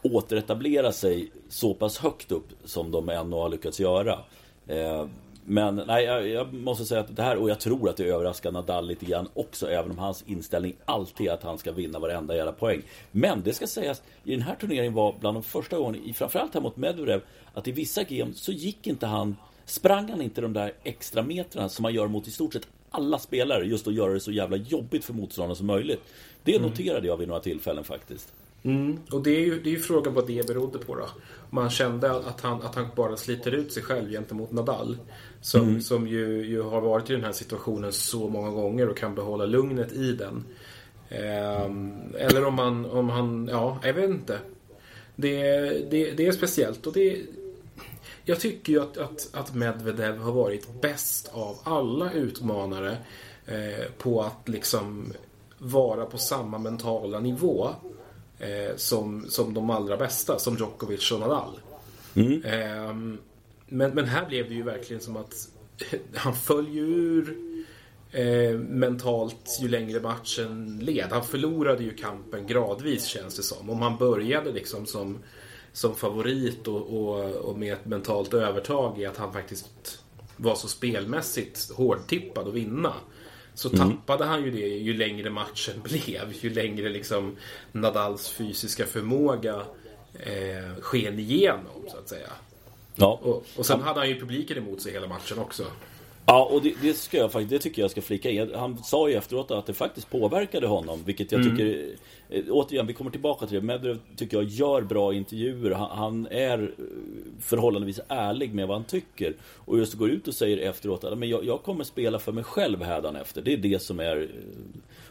återetablera 0.01 0.91
sig 0.91 1.31
så 1.50 1.74
pass 1.74 1.97
högt 1.97 2.31
upp 2.31 2.47
som 2.65 2.91
de 2.91 3.09
ändå 3.09 3.41
har 3.41 3.50
lyckats 3.50 3.80
göra. 3.80 4.19
Eh, 4.68 5.06
men 5.45 5.75
nej, 5.75 6.06
jag, 6.06 6.28
jag, 6.28 6.54
måste 6.54 6.86
säga 6.86 7.01
att 7.01 7.16
det 7.16 7.24
här, 7.24 7.38
och 7.38 7.50
jag 7.50 7.60
tror 7.60 7.90
att 7.90 7.98
det 7.98 8.06
överraskar 8.06 8.51
Nadal 8.51 8.88
lite 8.88 9.06
grann 9.06 9.28
också, 9.34 9.69
även 9.69 9.92
om 9.92 9.98
hans 9.98 10.24
inställning 10.28 10.75
alltid 10.86 11.28
är 11.28 11.31
att 11.31 11.44
han 11.44 11.57
ska 11.57 11.72
vinna 11.72 12.00
varenda 12.00 12.36
jävla 12.36 12.51
poäng. 12.51 12.81
Men 13.12 13.42
det 13.42 13.54
ska 13.54 13.68
sägas, 13.68 14.01
i 14.24 14.31
den 14.31 14.42
här 14.42 14.56
turneringen 14.56 14.94
var 14.94 15.16
bland 15.19 15.38
de 15.38 15.44
första 15.44 15.78
gångerna, 15.78 16.13
framförallt 16.13 16.54
här 16.54 16.62
mot 16.62 16.78
Medvedev, 16.78 17.22
att 17.54 17.68
i 17.68 17.72
vissa 17.72 18.04
game 18.04 18.34
så 18.34 18.51
gick 18.51 18.88
inte 18.88 19.06
han, 19.06 19.36
sprang 19.66 20.10
han 20.10 20.22
inte 20.22 20.42
de 20.42 20.54
där 20.54 20.74
extra 20.84 21.24
metrarna 21.24 21.69
som 21.69 21.84
man 21.84 21.94
gör 21.94 22.07
mot 22.07 22.28
i 22.28 22.31
stort 22.31 22.54
sett 22.54 22.68
alla 22.90 23.19
spelare, 23.19 23.66
just 23.66 23.88
att 23.88 23.94
göra 23.94 24.13
det 24.13 24.19
så 24.19 24.31
jävla 24.31 24.57
jobbigt 24.57 25.06
för 25.06 25.13
motståndarna 25.13 25.56
som 25.56 25.68
möjligt. 25.68 26.01
Det 26.44 26.56
mm. 26.56 26.69
noterade 26.69 27.07
jag 27.07 27.18
vid 27.18 27.28
några 27.28 27.42
tillfällen 27.42 27.84
faktiskt. 27.84 28.34
Mm. 28.63 29.00
Och 29.12 29.24
det 29.24 29.31
är 29.31 29.39
ju, 29.39 29.62
det 29.62 29.69
är 29.69 29.74
ju 29.74 29.80
frågan 29.80 30.13
vad 30.13 30.27
det 30.27 30.48
berodde 30.48 30.80
på 30.80 30.95
då. 30.95 31.10
Man 31.50 31.69
kände 31.69 32.12
att 32.12 32.42
han, 32.42 32.62
att 32.62 32.75
han 32.75 32.88
bara 32.95 33.18
sliter 33.18 33.52
ut 33.52 33.73
sig 33.73 33.83
själv 33.83 34.09
gentemot 34.09 34.52
Nadal. 34.52 34.97
Som, 35.42 35.61
mm. 35.61 35.81
som 35.81 36.07
ju, 36.07 36.45
ju 36.45 36.61
har 36.61 36.81
varit 36.81 37.09
i 37.09 37.14
den 37.14 37.23
här 37.23 37.31
situationen 37.31 37.94
så 37.94 38.30
många 38.30 38.49
gånger 38.49 38.90
och 38.90 38.97
kan 38.97 39.16
behålla 39.16 39.45
lugnet 39.45 39.94
i 39.94 40.11
den. 40.11 40.44
Ehm, 41.09 41.94
eller 42.18 42.45
om 42.45 42.54
man, 42.54 42.85
om 42.85 43.09
han, 43.09 43.49
ja, 43.52 43.80
jag 43.83 43.94
vet 43.94 44.09
inte. 44.09 44.40
Det, 45.16 45.59
det, 45.92 46.11
det 46.11 46.28
är 46.28 46.31
speciellt 46.31 46.88
och 46.88 46.94
det 46.94 47.21
jag 48.26 48.40
tycker 48.40 48.73
ju 48.73 48.81
att, 48.81 48.97
att, 48.97 49.30
att 49.33 49.56
Medvedev 49.56 50.18
har 50.18 50.31
varit 50.31 50.81
bäst 50.81 51.31
av 51.33 51.57
alla 51.64 52.11
utmanare 52.11 52.97
eh, 53.45 53.85
på 53.97 54.21
att 54.21 54.49
liksom 54.49 55.14
vara 55.57 56.06
på 56.06 56.18
samma 56.18 56.57
mentala 56.57 57.19
nivå 57.19 57.69
eh, 58.40 58.75
som, 58.75 59.25
som 59.30 59.54
de 59.54 59.69
allra 59.69 59.97
bästa, 59.97 60.40
som 60.40 60.57
Djokovic 60.57 61.11
och 61.11 61.19
Nadal. 61.19 61.59
Mm. 62.16 62.44
Eh, 62.44 62.94
men, 63.68 63.92
men 63.92 64.06
här 64.06 64.25
blev 64.25 64.49
det 64.49 64.56
ju 64.56 64.63
verkligen 64.63 65.02
som 65.02 65.18
att 65.18 65.33
han 66.16 66.35
föll 66.35 66.68
ju 66.68 66.81
ur 66.81 67.37
eh, 68.11 68.57
mentalt 68.59 69.57
ju 69.61 69.68
längre 69.68 69.99
matchen 69.99 70.80
led. 70.80 71.07
Han 71.11 71.23
förlorade 71.23 71.83
ju 71.83 71.94
kampen 71.94 72.47
gradvis 72.47 73.06
känns 73.06 73.35
det 73.35 73.44
som. 73.44 73.69
Om 73.69 73.81
han 73.81 73.97
började 73.97 74.52
liksom 74.52 74.85
som, 74.85 75.18
som 75.73 75.95
favorit 75.95 76.68
och, 76.68 76.81
och, 76.81 77.31
och 77.31 77.59
med 77.59 77.73
ett 77.73 77.85
mentalt 77.85 78.33
övertag 78.33 78.99
i 78.99 79.06
att 79.06 79.18
han 79.18 79.33
faktiskt 79.33 79.99
var 80.37 80.56
så 80.56 80.68
spelmässigt 80.68 81.71
hårdtippad 81.71 82.47
att 82.47 82.54
vinna. 82.54 82.94
Så 83.56 83.74
mm. 83.74 83.80
tappade 83.80 84.26
han 84.26 84.44
ju 84.44 84.52
det 84.52 84.68
ju 84.68 84.94
längre 84.94 85.30
matchen 85.30 85.81
blev. 85.83 86.33
Ju 86.42 86.50
längre 86.50 86.90
liksom 86.90 87.36
Nadals 87.72 88.30
fysiska 88.30 88.86
förmåga 88.86 89.56
eh, 90.19 90.81
sken 90.81 91.19
igenom 91.19 91.86
så 91.92 91.98
att 91.98 92.10
säga. 92.10 92.30
Ja. 92.95 93.19
Och, 93.24 93.45
och 93.56 93.66
sen 93.66 93.81
hade 93.81 94.00
han 94.00 94.10
ju 94.10 94.19
publiken 94.19 94.57
emot 94.57 94.81
sig 94.81 94.92
hela 94.92 95.07
matchen 95.07 95.40
också. 95.40 95.66
Ja, 96.25 96.49
och 96.51 96.61
det, 96.61 96.73
det, 96.81 96.94
ska 96.94 97.18
jag 97.18 97.31
faktiskt, 97.31 97.49
det 97.49 97.59
tycker 97.59 97.81
jag 97.81 97.92
ska 97.92 98.01
flika 98.01 98.30
in. 98.30 98.51
Han 98.56 98.83
sa 98.83 99.09
ju 99.09 99.15
efteråt 99.15 99.51
att 99.51 99.65
det 99.65 99.73
faktiskt 99.73 100.09
påverkade 100.09 100.68
honom, 100.68 100.99
vilket 101.06 101.31
jag 101.31 101.42
mm. 101.42 101.57
tycker... 101.57 101.95
Eh, 102.30 102.44
återigen, 102.49 102.87
vi 102.87 102.94
kommer 102.94 103.11
tillbaka 103.11 103.45
till 103.45 103.56
det. 103.56 103.61
Medvedev 103.61 103.99
tycker 104.15 104.37
jag 104.37 104.45
gör 104.45 104.81
bra 104.81 105.13
intervjuer. 105.13 105.71
Han, 105.71 105.97
han, 105.97 106.27
är 106.31 106.71
förhållandevis 107.39 107.99
ärlig 108.07 108.53
med 108.53 108.68
vad 108.68 108.77
han 108.77 108.85
tycker. 108.85 109.35
Och 109.42 109.77
just 109.77 109.94
går 109.94 110.09
ut 110.09 110.27
och 110.27 110.33
säger 110.33 110.57
efteråt 110.57 111.03
att 111.03 111.18
men 111.18 111.30
jag, 111.30 111.45
jag 111.45 111.63
kommer 111.63 111.83
spela 111.83 112.19
för 112.19 112.31
mig 112.31 112.44
själv 112.44 112.83
hädanefter. 112.83 113.42
Det 113.42 113.53
är 113.53 113.57
det 113.57 113.81
som 113.81 113.99
är... 113.99 114.21
Eh, 114.21 114.27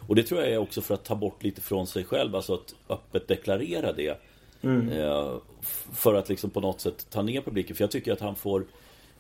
och 0.09 0.15
det 0.15 0.23
tror 0.23 0.41
jag 0.41 0.51
är 0.51 0.59
också 0.59 0.81
för 0.81 0.95
att 0.95 1.05
ta 1.05 1.15
bort 1.15 1.43
lite 1.43 1.61
från 1.61 1.87
sig 1.87 2.05
själv, 2.05 2.37
alltså 2.37 2.55
att 2.55 2.75
öppet 2.89 3.29
deklarera 3.29 3.93
det. 3.93 4.21
Mm. 4.63 4.89
Eh, 4.89 5.33
för 5.93 6.15
att 6.15 6.29
liksom 6.29 6.51
på 6.51 6.61
något 6.61 6.81
sätt 6.81 7.07
ta 7.11 7.23
ner 7.23 7.41
publiken. 7.41 7.77
För 7.77 7.85
jag 7.85 7.91
tycker 7.91 8.13
att 8.13 8.21
han 8.21 8.37
får 8.37 8.65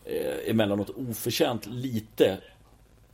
eh, 0.04 0.50
emellanåt 0.50 0.90
oförtjänt 0.90 1.66
lite 1.66 2.38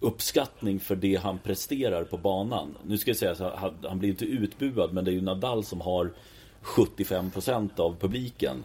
uppskattning 0.00 0.80
för 0.80 0.96
det 0.96 1.16
han 1.22 1.38
presterar 1.38 2.04
på 2.04 2.16
banan. 2.16 2.76
Nu 2.86 2.98
ska 2.98 3.10
jag 3.10 3.18
säga 3.18 3.34
så 3.34 3.44
att 3.44 3.74
han 3.88 3.98
blir 3.98 4.08
inte 4.08 4.24
utbuad 4.24 4.92
men 4.92 5.04
det 5.04 5.10
är 5.10 5.12
ju 5.12 5.20
Nadal 5.20 5.64
som 5.64 5.80
har 5.80 6.12
75% 6.62 7.80
av 7.80 7.96
publiken. 8.00 8.64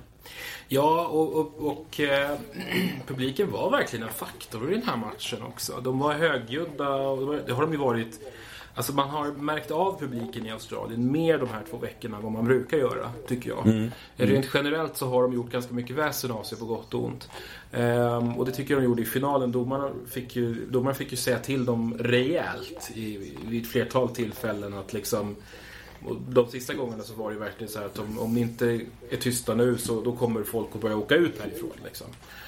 Ja, 0.67 1.07
och, 1.07 1.35
och, 1.35 1.53
och 1.57 1.99
eh, 1.99 2.37
publiken 3.07 3.51
var 3.51 3.71
verkligen 3.71 4.07
en 4.07 4.13
faktor 4.13 4.71
i 4.71 4.75
den 4.75 4.83
här 4.83 4.97
matchen 4.97 5.43
också. 5.43 5.81
De 5.81 5.99
var 5.99 6.13
högljudda 6.13 6.95
och 6.95 7.35
det 7.47 7.53
har 7.53 7.61
de 7.61 7.71
ju 7.71 7.77
varit 7.77 8.19
Alltså 8.75 8.93
man 8.93 9.09
har 9.09 9.31
märkt 9.31 9.71
av 9.71 9.99
publiken 9.99 10.45
i 10.45 10.51
Australien 10.51 11.11
mer 11.11 11.37
de 11.37 11.49
här 11.49 11.63
två 11.69 11.77
veckorna 11.77 12.17
än 12.17 12.23
vad 12.23 12.31
man 12.31 12.45
brukar 12.45 12.77
göra, 12.77 13.11
tycker 13.27 13.49
jag. 13.49 13.67
Mm. 13.67 13.91
Rent 14.15 14.49
generellt 14.53 14.97
så 14.97 15.07
har 15.07 15.21
de 15.21 15.33
gjort 15.33 15.51
ganska 15.51 15.73
mycket 15.73 15.95
väsen 15.95 16.31
av 16.31 16.43
sig 16.43 16.57
på 16.57 16.65
gott 16.65 16.93
och 16.93 17.05
ont. 17.05 17.29
Ehm, 17.71 18.37
och 18.37 18.45
det 18.45 18.51
tycker 18.51 18.73
jag 18.73 18.83
de 18.83 18.85
gjorde 18.85 19.01
i 19.01 19.05
finalen. 19.05 19.51
Domarna 19.51 19.89
fick 20.09 20.35
ju, 20.35 20.65
domarna 20.65 20.93
fick 20.93 21.11
ju 21.11 21.17
säga 21.17 21.39
till 21.39 21.65
dem 21.65 21.97
rejält 21.99 22.91
i, 22.93 23.35
vid 23.47 23.61
ett 23.61 23.69
flertal 23.69 24.09
tillfällen 24.09 24.73
att 24.73 24.93
liksom 24.93 25.35
och 26.05 26.15
de 26.29 26.47
sista 26.47 26.73
gångerna 26.73 27.03
så 27.03 27.13
var 27.13 27.31
det 27.31 27.37
verkligen 27.37 27.73
så 27.73 27.79
att 27.79 27.99
om, 27.99 28.19
om 28.19 28.33
ni 28.33 28.41
inte 28.41 28.81
är 29.09 29.17
tysta 29.17 29.55
nu 29.55 29.77
så 29.77 30.01
då 30.01 30.11
kommer 30.11 30.43
folk 30.43 30.67
att 30.75 30.81
börja 30.81 30.97
åka 30.97 31.15
ut 31.15 31.41
härifrån. 31.41 31.71
Liksom. 31.83 32.07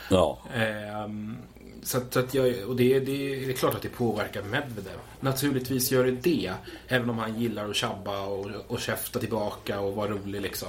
Ja. 0.09 0.39
Ehm, 0.53 1.37
så 1.85 1.97
att, 1.97 2.13
så 2.13 2.19
att 2.19 2.33
jag, 2.33 2.53
och 2.67 2.75
det, 2.75 2.99
det, 2.99 3.05
det, 3.35 3.49
är 3.49 3.53
klart 3.53 3.75
att 3.75 3.81
det 3.81 3.89
påverkar 3.89 4.43
Medvedev. 4.43 4.97
Naturligtvis 5.19 5.91
gör 5.91 6.05
det 6.05 6.11
det. 6.11 6.53
Även 6.87 7.09
om 7.09 7.17
han 7.17 7.39
gillar 7.39 7.69
att 7.69 7.75
tjabba 7.75 8.25
och, 8.25 8.47
och 8.67 8.79
käfta 8.79 9.19
tillbaka 9.19 9.79
och 9.79 9.95
vara 9.95 10.09
rolig 10.09 10.41
liksom. 10.41 10.67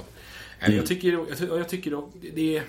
Mm. 0.59 0.77
Jag 0.77 0.85
tycker, 0.85 1.11
jag, 1.11 1.27
jag 1.59 1.69
tycker 1.69 2.01
det 2.35 2.57
är... 2.57 2.63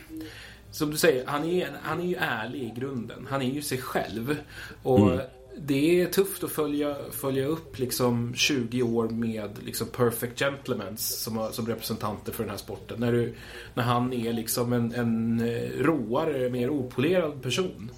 Som 0.71 0.91
du 0.91 0.97
säger, 0.97 1.27
han 1.27 1.45
är, 1.45 1.71
han 1.83 2.01
är 2.01 2.05
ju 2.05 2.15
ärlig 2.15 2.63
i 2.63 2.73
grunden. 2.81 3.27
Han 3.31 3.43
är 3.43 3.51
ju 3.51 3.63
sig 3.63 3.79
själv. 3.79 4.37
Och 4.83 5.13
mm 5.13 5.21
det 5.61 6.01
är 6.01 6.07
tufft 6.07 6.45
att 6.45 6.51
följa, 6.51 6.97
följa 7.11 7.47
upp 7.47 7.79
liksom 7.79 8.35
20 8.35 8.83
år 8.83 9.09
med 9.09 9.51
liksom 9.65 9.87
perfect 9.87 10.39
gentlemans 10.39 11.21
som, 11.21 11.49
som 11.53 11.67
representanter 11.67 12.33
för 12.33 12.43
den 12.43 12.51
här 12.51 12.59
sporten. 12.59 13.01
När, 13.01 13.13
du, 13.13 13.35
när 13.75 13.83
han 13.83 14.13
är 14.13 14.33
liksom 14.33 14.73
en, 14.73 14.95
en 14.95 15.41
eh, 15.41 15.71
råare, 15.79 16.51
mer 16.51 16.71
opolerad 16.71 17.43
person. 17.43 17.91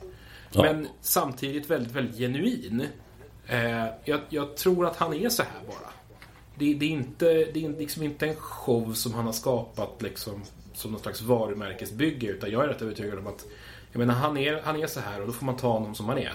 Ja. 0.52 0.62
Men 0.62 0.88
samtidigt 1.00 1.70
väldigt, 1.70 1.92
väldigt 1.92 2.16
genuin. 2.16 2.86
Eh, 3.46 3.86
jag, 4.04 4.20
jag, 4.28 4.56
tror 4.56 4.86
att 4.86 4.96
han 4.96 5.14
är 5.14 5.28
så 5.28 5.42
här 5.42 5.60
bara. 5.66 5.92
Det, 6.58 6.74
det, 6.74 6.84
är, 6.84 6.90
inte, 6.90 7.24
det 7.24 7.64
är 7.64 7.78
liksom 7.78 8.02
inte 8.02 8.26
en 8.26 8.36
show 8.36 8.92
som 8.92 9.14
han 9.14 9.24
har 9.26 9.32
skapat 9.32 10.02
liksom, 10.02 10.42
som 10.74 10.92
någon 10.92 11.00
slags 11.00 11.20
varumärkesbygge. 11.20 12.26
Utan 12.26 12.50
jag 12.50 12.64
är 12.64 12.68
rätt 12.68 12.82
övertygad 12.82 13.18
om 13.18 13.26
att 13.26 13.46
jag 13.92 13.98
menar, 13.98 14.14
han, 14.14 14.36
är, 14.36 14.62
han 14.62 14.82
är 14.82 14.86
så 14.86 15.00
här 15.00 15.20
och 15.20 15.26
då 15.26 15.32
får 15.32 15.46
man 15.46 15.56
ta 15.56 15.72
honom 15.72 15.94
som 15.94 16.08
han 16.08 16.18
är. 16.18 16.32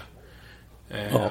Eh, 0.90 1.12
ja. 1.12 1.30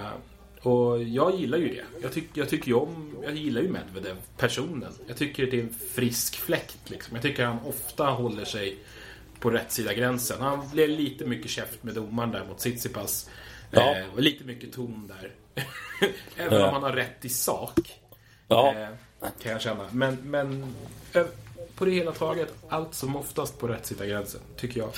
Och 0.62 1.04
jag 1.04 1.36
gillar 1.36 1.58
ju 1.58 1.68
det. 1.68 1.84
Jag, 2.02 2.14
tyck, 2.14 2.30
jag 2.34 2.50
tycker 2.50 2.68
ju 2.68 2.74
om, 2.74 3.16
jag 3.24 3.36
gillar 3.36 3.62
ju 3.62 3.70
Medvedev, 3.70 4.16
personen. 4.38 4.94
Jag 5.08 5.18
tycker 5.18 5.46
det 5.46 5.60
är 5.60 5.64
en 5.64 5.74
frisk 5.74 6.36
fläkt 6.36 6.90
liksom. 6.90 7.16
Jag 7.16 7.22
tycker 7.22 7.46
han 7.46 7.60
ofta 7.66 8.06
håller 8.06 8.46
sig 8.46 8.78
på 9.40 9.50
rätt 9.50 9.72
sida 9.72 9.94
gränsen. 9.94 10.42
Han 10.42 10.70
blev 10.70 10.90
lite 10.90 11.26
mycket 11.26 11.52
käft 11.52 11.84
med 11.84 11.94
domaren 11.94 12.32
där 12.32 12.46
mot 12.46 12.58
Tsitsipas. 12.58 13.30
Ja. 13.72 13.96
Eh, 13.96 14.20
lite 14.20 14.44
mycket 14.44 14.74
ton 14.74 15.08
där. 15.08 15.32
Även 16.38 16.60
ja. 16.60 16.68
om 16.68 16.74
han 16.74 16.84
har 16.84 16.94
rätt 16.94 17.26
i 17.26 17.30
sak. 17.30 18.00
Ja. 18.48 18.74
Eh, 18.74 18.88
kan 19.42 19.52
jag 19.52 19.62
känna. 19.62 19.88
Men, 19.92 20.18
men 20.24 20.76
på 21.76 21.86
det 21.86 21.92
hela 21.92 22.12
taget 22.12 22.54
allt 22.70 22.94
som 22.94 23.16
oftast 23.16 23.60
på 23.60 23.68
rätt 23.68 23.86
sida 23.86 24.06
gränsen, 24.06 24.42
tycker 24.58 24.80
jag. 24.80 24.90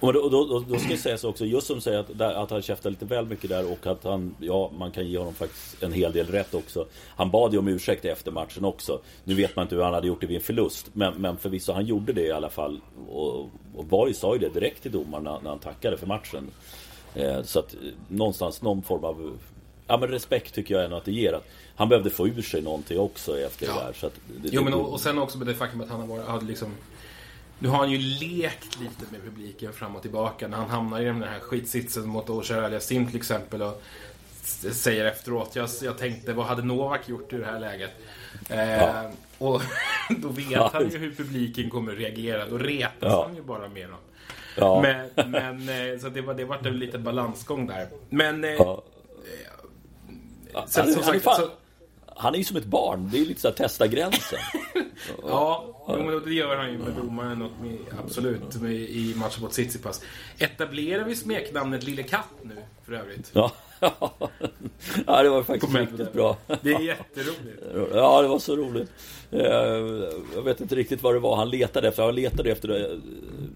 Och 0.00 0.12
då, 0.12 0.28
då, 0.28 0.64
då 0.68 0.78
ska 0.78 0.90
jag 0.90 0.98
säga 0.98 1.18
så 1.18 1.28
också, 1.28 1.44
just 1.44 1.66
som 1.66 1.80
säger 1.80 1.98
att, 1.98 2.20
att 2.20 2.50
han 2.50 2.62
käftar 2.62 2.90
lite 2.90 3.04
väl 3.04 3.26
mycket 3.26 3.50
där 3.50 3.72
och 3.72 3.86
att 3.86 4.04
han, 4.04 4.34
ja, 4.40 4.72
man 4.78 4.90
kan 4.90 5.06
ge 5.06 5.18
honom 5.18 5.34
faktiskt 5.34 5.82
en 5.82 5.92
hel 5.92 6.12
del 6.12 6.26
rätt 6.26 6.54
också. 6.54 6.86
Han 7.16 7.30
bad 7.30 7.52
ju 7.52 7.58
om 7.58 7.68
ursäkt 7.68 8.04
efter 8.04 8.30
matchen 8.30 8.64
också. 8.64 9.00
Nu 9.24 9.34
vet 9.34 9.56
man 9.56 9.62
inte 9.62 9.74
hur 9.74 9.82
han 9.82 9.94
hade 9.94 10.06
gjort 10.06 10.20
det 10.20 10.26
vid 10.26 10.36
en 10.36 10.42
förlust, 10.42 10.90
men, 10.92 11.14
men 11.14 11.36
förvisso, 11.36 11.72
han 11.72 11.86
gjorde 11.86 12.12
det 12.12 12.26
i 12.26 12.32
alla 12.32 12.50
fall. 12.50 12.80
Och, 13.08 13.50
och 13.74 13.84
Borg 13.84 14.14
sa 14.14 14.34
ju 14.34 14.40
det 14.40 14.48
direkt 14.48 14.82
till 14.82 14.92
domaren 14.92 15.24
när, 15.24 15.40
när 15.40 15.50
han 15.50 15.58
tackade 15.58 15.96
för 15.96 16.06
matchen. 16.06 16.50
Eh, 17.14 17.42
så 17.42 17.58
att 17.58 17.74
eh, 17.74 17.80
någonstans 18.08 18.62
någon 18.62 18.82
form 18.82 19.04
av 19.04 19.38
Ja 19.86 19.96
men 19.96 20.08
respekt 20.08 20.54
tycker 20.54 20.74
jag 20.74 20.84
ändå 20.84 20.96
att 20.96 21.04
det 21.04 21.12
ger. 21.12 21.32
Att 21.32 21.46
han 21.76 21.88
behövde 21.88 22.10
få 22.10 22.28
ur 22.28 22.42
sig 22.42 22.62
någonting 22.62 22.98
också 22.98 23.40
efter 23.40 23.66
ja. 23.66 23.74
det 23.74 23.80
där. 23.80 23.92
Så 23.92 24.06
att 24.06 24.14
det, 24.26 24.48
jo 24.52 24.64
men 24.64 24.74
och, 24.74 24.92
och 24.92 25.00
sen 25.00 25.18
också 25.18 25.38
med 25.38 25.46
det 25.46 25.54
faktum 25.54 25.80
att 25.80 25.88
han 25.88 26.00
har 26.00 26.06
varit, 26.06 26.26
hade 26.26 26.44
liksom 26.44 26.74
nu 27.58 27.68
har 27.68 27.78
han 27.78 27.90
ju 27.90 27.98
lekt 27.98 28.80
lite 28.80 29.12
med 29.12 29.22
publiken 29.24 29.72
fram 29.72 29.96
och 29.96 30.02
tillbaka 30.02 30.48
när 30.48 30.56
han 30.56 30.70
hamnar 30.70 31.00
i 31.00 31.04
den 31.04 31.22
här 31.22 31.40
skitsitsen 31.40 32.08
mot 32.08 32.30
Oshar 32.30 32.62
Aliasim 32.62 33.06
till 33.06 33.16
exempel 33.16 33.62
och 33.62 33.82
säger 34.72 35.04
efteråt 35.04 35.56
jag, 35.56 35.68
jag 35.82 35.98
tänkte 35.98 36.32
vad 36.32 36.46
hade 36.46 36.62
Novak 36.62 37.08
gjort 37.08 37.32
i 37.32 37.36
det 37.36 37.44
här 37.44 37.60
läget? 37.60 37.90
Eh, 38.48 38.72
ja. 38.72 39.10
Och 39.38 39.62
då 40.18 40.28
vet 40.28 40.50
ja. 40.50 40.70
han 40.72 40.90
ju 40.90 40.98
hur 40.98 41.14
publiken 41.14 41.70
kommer 41.70 41.92
reagera. 41.92 42.48
Då 42.48 42.58
retas 42.58 42.92
ja. 43.00 43.24
han 43.26 43.36
ju 43.36 43.42
bara 43.42 43.68
med 43.68 43.88
dem. 43.88 44.82
Men, 44.82 45.30
men 45.30 45.68
eh, 45.68 45.98
så 45.98 46.08
det 46.08 46.20
var, 46.20 46.34
det 46.34 46.44
var 46.44 46.66
en 46.66 46.78
liten 46.78 47.04
balansgång 47.04 47.66
där. 47.66 47.88
Men 48.08 48.44
eh, 48.44 48.78
Sen, 50.66 50.94
han, 50.94 51.04
sagt, 51.04 51.24
så... 51.24 51.50
han 52.16 52.34
är 52.34 52.38
ju 52.38 52.44
som 52.44 52.56
ett 52.56 52.64
barn. 52.64 53.08
Det 53.12 53.18
är 53.18 53.24
lite 53.24 53.40
så 53.40 53.48
att 53.48 53.56
testa 53.56 53.86
gränsen. 53.86 54.38
ja, 55.22 55.84
ja. 55.88 56.20
det 56.24 56.34
gör 56.34 56.56
han 56.56 56.72
ju 56.72 56.78
med 56.78 56.92
domaren. 56.92 57.42
Och 57.42 57.50
med, 57.62 57.78
absolut, 58.04 58.56
med, 58.60 58.72
i 58.72 59.14
matchen 59.16 59.42
mot 59.42 59.52
Tsitsipas. 59.52 60.00
Etablerar 60.38 61.04
vi 61.04 61.16
smeknamnet 61.16 61.82
Lille 61.82 62.02
Katt 62.02 62.28
nu, 62.42 62.56
för 62.84 62.92
övrigt? 62.92 63.30
Ja. 63.32 63.52
ja, 65.06 65.22
det 65.22 65.28
var 65.28 65.42
faktiskt 65.42 65.74
riktigt 65.74 66.12
bra. 66.12 66.36
Det 66.62 66.72
är 66.72 66.80
jätteroligt. 66.80 67.62
Ja, 67.94 68.22
det 68.22 68.28
var 68.28 68.38
så 68.38 68.56
roligt. 68.56 68.90
Eh, 69.30 69.42
jag 70.34 70.42
vet 70.44 70.60
inte 70.60 70.74
riktigt 70.74 71.02
vad 71.02 71.14
det 71.14 71.18
var 71.18 71.36
han 71.36 71.50
letade 71.50 71.88
efter. 71.88 72.02
Han 72.02 72.14
letade 72.14 72.50
efter, 72.50 73.00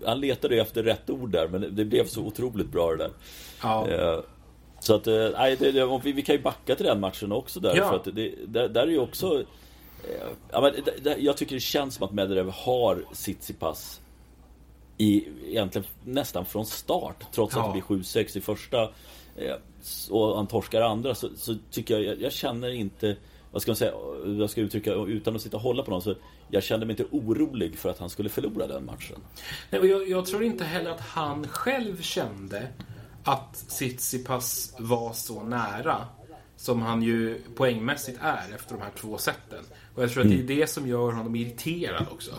han 0.07 0.21
letade 0.21 0.57
efter 0.57 0.83
rätt 0.83 1.11
ord 1.11 1.31
där, 1.31 1.49
men 1.49 1.77
det 1.77 1.85
blev 1.85 2.07
så 2.07 2.21
otroligt 2.23 2.69
bra 2.69 2.91
det 2.91 2.97
där. 2.97 3.11
Ja. 3.63 4.23
Så 4.81 4.95
att, 4.95 5.07
eh, 5.07 5.29
nej, 5.33 5.57
det, 5.57 5.73
det, 5.73 6.01
vi, 6.05 6.13
vi 6.13 6.23
kan 6.23 6.35
ju 6.35 6.43
backa 6.43 6.75
till 6.75 6.87
den 6.87 7.01
matchen 7.01 7.33
också 7.33 7.61
där. 7.61 7.77
Ja. 7.77 7.89
För 7.89 7.97
att 7.97 8.17
det, 8.17 8.35
där, 8.47 8.69
där 8.69 8.83
är 8.83 8.91
ju 8.91 8.99
också... 8.99 9.41
Eh, 10.05 10.29
ja, 10.51 10.61
men, 10.61 10.73
det, 11.03 11.17
jag 11.19 11.37
tycker 11.37 11.55
det 11.55 11.61
känns 11.61 11.95
som 11.95 12.07
att 12.07 12.13
Medvedev 12.13 12.51
har 12.51 13.05
Tsitsipas 13.13 14.01
i, 14.99 15.29
egentligen 15.47 15.89
nästan 16.05 16.45
från 16.45 16.67
start. 16.67 17.25
Trots 17.33 17.57
ja. 17.57 17.61
att 17.61 17.75
det 17.75 17.89
blir 17.89 17.99
7-6 17.99 18.39
i 18.39 18.41
första 18.41 18.83
eh, 19.37 19.55
och 20.11 20.37
han 20.37 20.47
torskar 20.47 20.83
andra 20.83 21.15
så, 21.15 21.29
så 21.37 21.55
tycker 21.71 21.95
jag, 21.95 22.05
jag, 22.05 22.23
jag, 22.23 22.33
känner 22.33 22.71
inte 22.71 23.17
vad 23.53 23.63
ska 23.63 23.71
man 23.71 23.77
säga, 23.77 23.93
jag 24.39 24.51
ska 24.51 24.61
uttrycka 24.61 24.93
utan 24.93 25.37
att 25.37 25.43
sitta 25.43 25.57
och 25.57 25.63
hålla 25.63 25.83
på 25.83 25.91
någon 25.91 26.03
så 26.03 26.15
jag 26.51 26.63
kände 26.63 26.87
mig 26.87 26.93
inte 26.93 27.17
orolig 27.17 27.79
för 27.79 27.89
att 27.89 27.99
han 27.99 28.11
skulle 28.11 28.29
förlora 28.29 28.67
den 28.67 28.85
matchen. 28.85 29.17
Nej, 29.71 29.81
och 29.81 29.87
jag, 29.87 30.09
jag 30.09 30.27
tror 30.27 30.43
inte 30.43 30.65
heller 30.65 30.91
att 30.91 31.01
han 31.01 31.49
själv 31.49 32.03
kände 32.03 32.69
att 33.29 33.55
Tsitsipas 33.69 34.75
var 34.79 35.13
så 35.13 35.43
nära 35.43 36.07
som 36.57 36.83
han 36.83 37.03
ju 37.03 37.41
poängmässigt 37.57 38.19
är 38.23 38.55
efter 38.55 38.75
de 38.75 38.83
här 38.83 38.91
två 39.01 39.19
sätten. 39.19 39.65
Och 39.95 40.03
jag 40.03 40.11
tror 40.11 40.23
att 40.23 40.29
det 40.29 40.35
är 40.35 40.41
mm. 40.41 40.59
det 40.59 40.67
som 40.67 40.89
gör 40.89 41.13
honom 41.13 41.37
irriterad 41.37 42.07
också. 42.11 42.31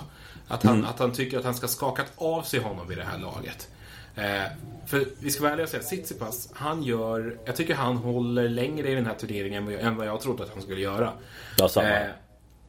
Att 0.48 0.64
han, 0.64 0.76
mm. 0.76 0.86
att 0.86 1.00
han 1.00 1.12
tycker 1.12 1.38
att 1.40 1.46
han 1.46 1.56
ska 1.56 1.68
skakat 1.68 2.12
av 2.16 2.42
sig 2.42 2.60
honom 2.60 2.88
vid 2.88 2.98
det 2.98 3.04
här 3.04 3.20
laget. 3.20 3.70
Eh, 4.16 4.44
för 4.86 5.06
vi 5.20 5.32
ska 5.32 5.42
vara 5.44 5.52
ärliga 5.52 5.64
och 5.64 5.70
säga, 5.70 5.84
Tsitsipas, 5.84 6.50
han 6.54 6.84
gör... 6.84 7.38
Jag 7.46 7.56
tycker 7.56 7.76
han 7.76 7.98
håller 7.98 8.50
längre 8.50 8.90
i 8.90 8.96
den 8.96 9.06
här 9.06 9.16
turneringen 9.16 9.70
än 9.70 9.96
vad 9.96 10.08
jag 10.08 10.22
trodde 10.22 10.44
att 10.44 10.50
han 10.54 10.62
skulle 10.62 10.82
göra. 10.82 11.14
Ja. 11.58 11.84
Eh, 11.84 12.08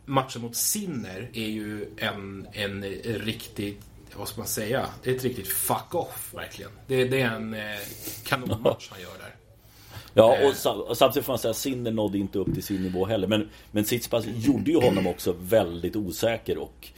matchen 0.05 0.43
mot 0.43 0.57
Sinner 0.57 1.31
är 1.33 1.49
ju 1.49 1.89
en, 1.97 2.47
en 2.53 2.83
riktigt 3.05 3.90
vad 4.17 4.29
ska 4.29 4.41
man 4.41 4.49
säga? 4.49 4.87
Det 5.03 5.11
är 5.11 5.17
ett 5.17 5.25
riktigt 5.25 5.49
fuck 5.49 5.95
off 5.95 6.35
verkligen. 6.35 6.71
Det, 6.87 7.05
det 7.05 7.21
är 7.21 7.31
en 7.31 7.55
eh, 7.55 7.61
kanonmatch 8.25 8.89
han 8.91 9.01
gör 9.01 9.19
där. 9.19 9.35
Ja, 10.15 10.49
och, 10.49 10.55
sam 10.55 10.81
och 10.81 10.97
samtidigt 10.97 11.27
får 11.27 11.33
man 11.33 11.39
säga 11.39 11.51
att 11.51 11.57
Sinner 11.57 11.91
nådde 11.91 12.19
inte 12.19 12.39
upp 12.39 12.55
till 12.55 12.63
sin 12.63 12.83
nivå 12.83 13.07
heller. 13.07 13.29
Men, 13.29 13.49
men 13.71 13.85
Tsitsipas 13.85 14.25
gjorde 14.27 14.71
ju 14.71 14.81
honom 14.81 15.07
också 15.07 15.35
väldigt 15.41 15.97
osäker 15.97 16.59
och 16.59 16.89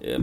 eh, 0.00 0.20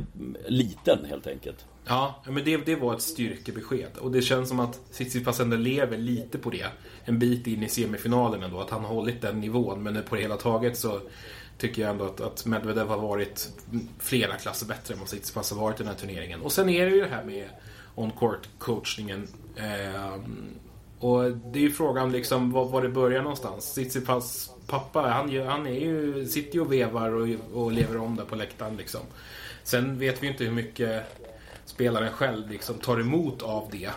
liten 0.47 1.05
helt 1.05 1.27
enkelt. 1.27 1.65
Ja, 1.87 2.23
men 2.25 2.43
det, 2.43 2.57
det 2.57 2.75
var 2.75 2.93
ett 2.93 3.01
styrkebesked. 3.01 3.97
Och 3.99 4.11
det 4.11 4.21
känns 4.21 4.49
som 4.49 4.59
att 4.59 4.91
Tsitsipas 4.91 5.39
ändå 5.39 5.57
lever 5.57 5.97
lite 5.97 6.37
på 6.37 6.49
det. 6.49 6.65
En 7.05 7.19
bit 7.19 7.47
in 7.47 7.63
i 7.63 7.69
semifinalen 7.69 8.43
ändå. 8.43 8.59
Att 8.59 8.69
han 8.69 8.85
har 8.85 8.95
hållit 8.95 9.21
den 9.21 9.39
nivån. 9.39 9.83
Men 9.83 10.03
på 10.03 10.15
det 10.15 10.21
hela 10.21 10.37
taget 10.37 10.77
så 10.77 11.01
tycker 11.57 11.81
jag 11.81 11.91
ändå 11.91 12.05
att, 12.05 12.21
att 12.21 12.45
Medvedev 12.45 12.87
har 12.87 12.97
varit 12.97 13.49
flera 13.99 14.35
klasser 14.35 14.67
bättre 14.67 14.93
än 14.93 14.99
vad 14.99 15.09
Tsitsipas 15.09 15.51
har 15.51 15.61
varit 15.61 15.79
i 15.79 15.83
den 15.83 15.87
här 15.93 15.99
turneringen. 15.99 16.41
Och 16.41 16.51
sen 16.51 16.69
är 16.69 16.85
det 16.85 16.91
ju 16.91 17.01
det 17.01 17.07
här 17.07 17.23
med 17.23 17.49
on-court 17.95 18.49
coachningen. 18.57 19.27
Eh, 19.55 20.19
och 20.99 21.31
det 21.31 21.59
är 21.59 21.63
ju 21.63 21.71
frågan 21.71 22.11
liksom 22.11 22.51
var, 22.51 22.65
var 22.65 22.81
det 22.81 22.89
börjar 22.89 23.21
någonstans. 23.21 23.73
Tsitsipas 23.73 24.51
pappa, 24.67 25.01
han, 25.01 25.47
han 25.47 25.67
är 25.67 25.79
ju, 25.79 26.25
sitter 26.25 26.55
ju 26.55 26.61
och 26.61 26.73
vevar 26.73 27.09
och, 27.09 27.27
och 27.53 27.71
lever 27.71 27.97
om 27.97 28.15
där 28.15 28.25
på 28.25 28.35
läktaren 28.35 28.77
liksom. 28.77 29.01
Sen 29.63 29.99
vet 29.99 30.23
vi 30.23 30.27
inte 30.27 30.43
hur 30.43 30.51
mycket 30.51 31.03
spelaren 31.65 32.11
själv 32.11 32.49
liksom 32.49 32.75
tar 32.75 32.99
emot 32.99 33.41
av 33.41 33.67
det. 33.71 33.89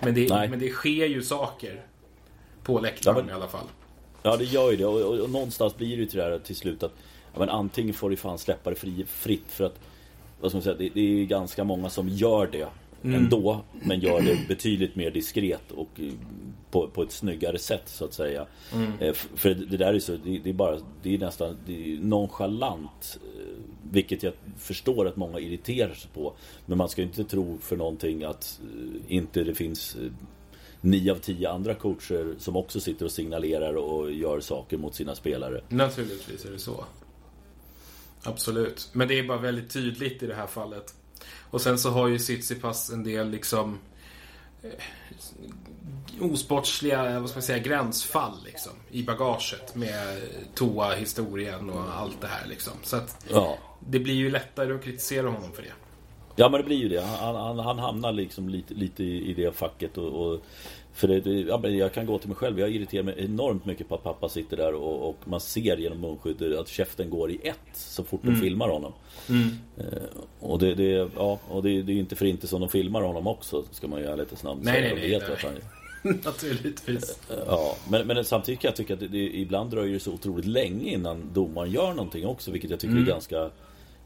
Men 0.00 0.14
det, 0.14 0.50
men 0.50 0.58
det 0.58 0.70
sker 0.70 1.06
ju 1.06 1.22
saker 1.22 1.86
på 2.62 2.80
läktaren 2.80 3.16
ja, 3.16 3.22
men, 3.22 3.30
i 3.30 3.32
alla 3.32 3.48
fall. 3.48 3.66
Ja 4.22 4.36
det 4.36 4.44
gör 4.44 4.70
ju 4.70 4.76
det 4.76 4.86
och, 4.86 5.00
och, 5.00 5.18
och 5.20 5.30
någonstans 5.30 5.76
blir 5.76 5.96
det 5.96 6.02
ju 6.02 6.06
till 6.06 6.18
det 6.18 6.24
här 6.24 6.38
till 6.38 6.56
slut 6.56 6.82
att 6.82 6.92
ja, 7.32 7.38
men 7.38 7.48
antingen 7.48 7.94
får 7.94 8.10
du 8.10 8.16
fan 8.16 8.38
släppa 8.38 8.70
det 8.70 8.76
fri, 8.76 9.04
fritt 9.08 9.48
för 9.48 9.64
att 9.64 9.80
vad 10.40 10.50
ska 10.50 10.56
man 10.56 10.62
säga, 10.62 10.76
det, 10.76 10.88
det 10.88 11.20
är 11.20 11.24
ganska 11.24 11.64
många 11.64 11.90
som 11.90 12.08
gör 12.08 12.46
det 12.46 12.68
mm. 13.02 13.24
ändå. 13.24 13.60
Men 13.82 14.00
gör 14.00 14.20
det 14.20 14.48
betydligt 14.48 14.96
mer 14.96 15.10
diskret 15.10 15.72
och 15.72 15.88
eh, 15.96 16.12
på, 16.70 16.88
på 16.88 17.02
ett 17.02 17.12
snyggare 17.12 17.58
sätt 17.58 17.88
så 17.88 18.04
att 18.04 18.14
säga. 18.14 18.46
Mm. 18.74 18.92
Eh, 19.00 19.12
för 19.12 19.54
det 19.54 19.76
där 19.76 19.94
är 19.94 19.98
så, 19.98 20.12
det, 20.12 20.38
det, 20.38 20.50
är 20.50 20.54
bara, 20.54 20.78
det 21.02 21.14
är 21.14 21.18
nästan 21.18 21.56
det 21.66 21.92
är 21.92 21.98
nonchalant. 21.98 23.18
Eh, 23.36 23.42
vilket 23.90 24.22
jag 24.22 24.32
förstår 24.58 25.08
att 25.08 25.16
många 25.16 25.38
irriterar 25.38 25.94
sig 25.94 26.10
på. 26.14 26.32
Men 26.66 26.78
man 26.78 26.88
ska 26.88 27.02
inte 27.02 27.24
tro 27.24 27.58
för 27.60 27.76
någonting 27.76 28.24
att 28.24 28.60
inte 29.08 29.44
det 29.44 29.54
finns 29.54 29.96
nio 30.80 31.12
av 31.12 31.16
tio 31.16 31.50
andra 31.50 31.74
coacher 31.74 32.34
som 32.38 32.56
också 32.56 32.80
sitter 32.80 33.04
och 33.04 33.12
signalerar 33.12 33.74
och 33.74 34.12
gör 34.12 34.40
saker 34.40 34.76
mot 34.76 34.94
sina 34.94 35.14
spelare. 35.14 35.60
Naturligtvis 35.68 36.44
är 36.44 36.50
det 36.50 36.58
så. 36.58 36.84
Absolut. 38.22 38.88
Men 38.92 39.08
det 39.08 39.18
är 39.18 39.22
bara 39.22 39.38
väldigt 39.38 39.70
tydligt 39.70 40.22
i 40.22 40.26
det 40.26 40.34
här 40.34 40.46
fallet. 40.46 40.94
Och 41.50 41.60
sen 41.60 41.78
så 41.78 41.90
har 41.90 42.08
ju 42.08 42.18
Tsitsipas 42.18 42.90
en 42.90 43.04
del 43.04 43.30
liksom 43.30 43.78
eh, 44.62 44.70
osportsliga, 46.20 47.20
vad 47.20 47.30
ska 47.30 47.36
man 47.36 47.42
säga, 47.42 47.58
gränsfall 47.58 48.34
liksom. 48.44 48.72
I 48.90 49.02
bagaget 49.02 49.74
med 49.74 50.22
toa-historien 50.54 51.70
och 51.70 51.98
allt 51.98 52.20
det 52.20 52.26
här 52.26 52.46
liksom. 52.46 52.72
Så 52.82 52.96
att 52.96 53.26
ja. 53.30 53.58
det 53.80 53.98
blir 53.98 54.14
ju 54.14 54.30
lättare 54.30 54.74
att 54.74 54.84
kritisera 54.84 55.28
honom 55.28 55.52
för 55.52 55.62
det. 55.62 55.72
Ja 56.38 56.48
men 56.48 56.60
det 56.60 56.64
blir 56.64 56.76
ju 56.76 56.88
det. 56.88 57.00
Han, 57.00 57.36
han, 57.36 57.58
han 57.58 57.78
hamnar 57.78 58.12
liksom 58.12 58.48
lite, 58.48 58.74
lite 58.74 59.04
i 59.04 59.34
det 59.34 59.56
facket 59.56 59.98
och, 59.98 60.26
och 60.26 60.40
för 60.92 61.08
det, 61.08 61.30
ja, 61.30 61.68
jag 61.68 61.92
kan 61.92 62.06
gå 62.06 62.18
till 62.18 62.28
mig 62.28 62.36
själv. 62.36 62.60
Jag 62.60 62.70
irriterar 62.70 63.02
mig 63.02 63.14
enormt 63.18 63.66
mycket 63.66 63.88
på 63.88 63.94
att 63.94 64.02
pappa 64.02 64.28
sitter 64.28 64.56
där 64.56 64.74
och, 64.74 65.08
och 65.08 65.16
man 65.24 65.40
ser 65.40 65.76
genom 65.76 66.00
munskyddet 66.00 66.58
att 66.58 66.68
käften 66.68 67.10
går 67.10 67.30
i 67.30 67.40
ett 67.42 67.56
så 67.72 68.04
fort 68.04 68.20
de 68.22 68.28
mm. 68.28 68.40
filmar 68.40 68.68
honom. 68.68 68.92
Mm. 69.28 69.48
Eh, 69.76 70.08
och 70.40 70.58
det, 70.58 70.74
det, 70.74 71.10
ja, 71.16 71.38
och 71.48 71.62
det, 71.62 71.82
det 71.82 71.92
är 71.92 71.96
inte 71.96 72.16
för 72.16 72.26
inte 72.26 72.46
som 72.46 72.60
de 72.60 72.68
filmar 72.68 73.02
honom 73.02 73.26
också, 73.26 73.64
ska 73.70 73.88
man 73.88 74.00
ju 74.00 74.16
lite 74.16 74.36
snabbt 74.36 74.60
nej, 74.62 74.74
säga. 74.74 74.94
Nej, 74.94 75.10
nej, 75.10 75.38
nej. 75.42 75.52
nej. 75.52 75.62
Naturligtvis. 76.24 77.20
Ja, 77.46 77.76
men, 77.90 78.06
men 78.06 78.24
samtidigt 78.24 78.60
kan 78.60 78.68
jag 78.68 78.76
tycka 78.76 78.94
att 78.94 79.00
det, 79.00 79.08
det, 79.08 79.38
ibland 79.38 79.70
dröjer 79.70 79.94
det 79.94 80.00
så 80.00 80.12
otroligt 80.12 80.46
länge 80.46 80.92
innan 80.92 81.30
domaren 81.32 81.70
gör 81.70 81.94
någonting 81.94 82.26
också, 82.26 82.50
vilket 82.50 82.70
jag 82.70 82.80
tycker 82.80 82.92
mm. 82.92 83.04
är 83.04 83.08
ganska 83.08 83.50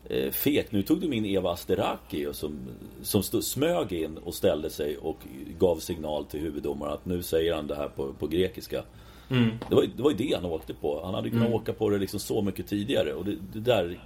eh, 0.09 0.31
fegt. 0.31 0.73
Nu 0.73 0.83
tog 0.83 1.01
de 1.01 1.13
in 1.13 1.25
Eva 1.25 1.53
Asteraki 1.53 2.27
som, 2.33 2.59
som 3.03 3.23
stod, 3.23 3.45
smög 3.45 3.93
in 3.93 4.19
och 4.19 4.35
ställde 4.35 4.71
sig 4.71 4.97
och 4.97 5.19
gav 5.59 5.77
signal 5.77 6.25
till 6.25 6.41
huvuddomaren 6.41 6.93
att 6.93 7.07
nu 7.07 7.23
säger 7.23 7.55
han 7.55 7.67
det 7.67 7.75
här 7.75 7.89
på, 7.89 8.13
på 8.13 8.27
grekiska. 8.27 8.83
Mm. 9.31 9.51
Det, 9.69 9.75
var, 9.75 9.83
det 9.97 10.03
var 10.03 10.11
ju 10.11 10.17
det 10.17 10.35
han 10.35 10.45
åkte 10.45 10.75
på. 10.75 11.05
Han 11.05 11.15
hade 11.15 11.31
kunnat 11.31 11.47
mm. 11.47 11.57
åka 11.59 11.73
på 11.73 11.91
det 11.91 11.99
liksom 11.99 12.21
så 12.21 12.43
mycket 12.43 12.67
tidigare. 12.67 13.15
Och 13.15 13.25
det, 13.25 13.37
det 13.53 13.61
där 13.61 13.99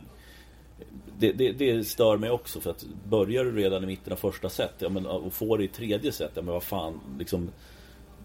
det, 1.18 1.32
det, 1.32 1.52
det, 1.52 1.84
stör 1.84 2.16
mig 2.16 2.30
också 2.30 2.60
för 2.60 2.70
att 2.70 2.84
börjar 3.04 3.44
du 3.44 3.56
redan 3.56 3.84
i 3.84 3.86
mitten 3.86 4.12
av 4.12 4.16
första 4.16 4.48
set 4.48 4.74
ja, 4.78 4.88
men, 4.88 5.06
och 5.06 5.32
får 5.32 5.58
det 5.58 5.64
i 5.64 5.68
tredje 5.68 6.12
set, 6.12 6.30
ja 6.34 6.42
men 6.42 6.54
vad 6.54 6.62
fan 6.62 7.00
liksom, 7.18 7.50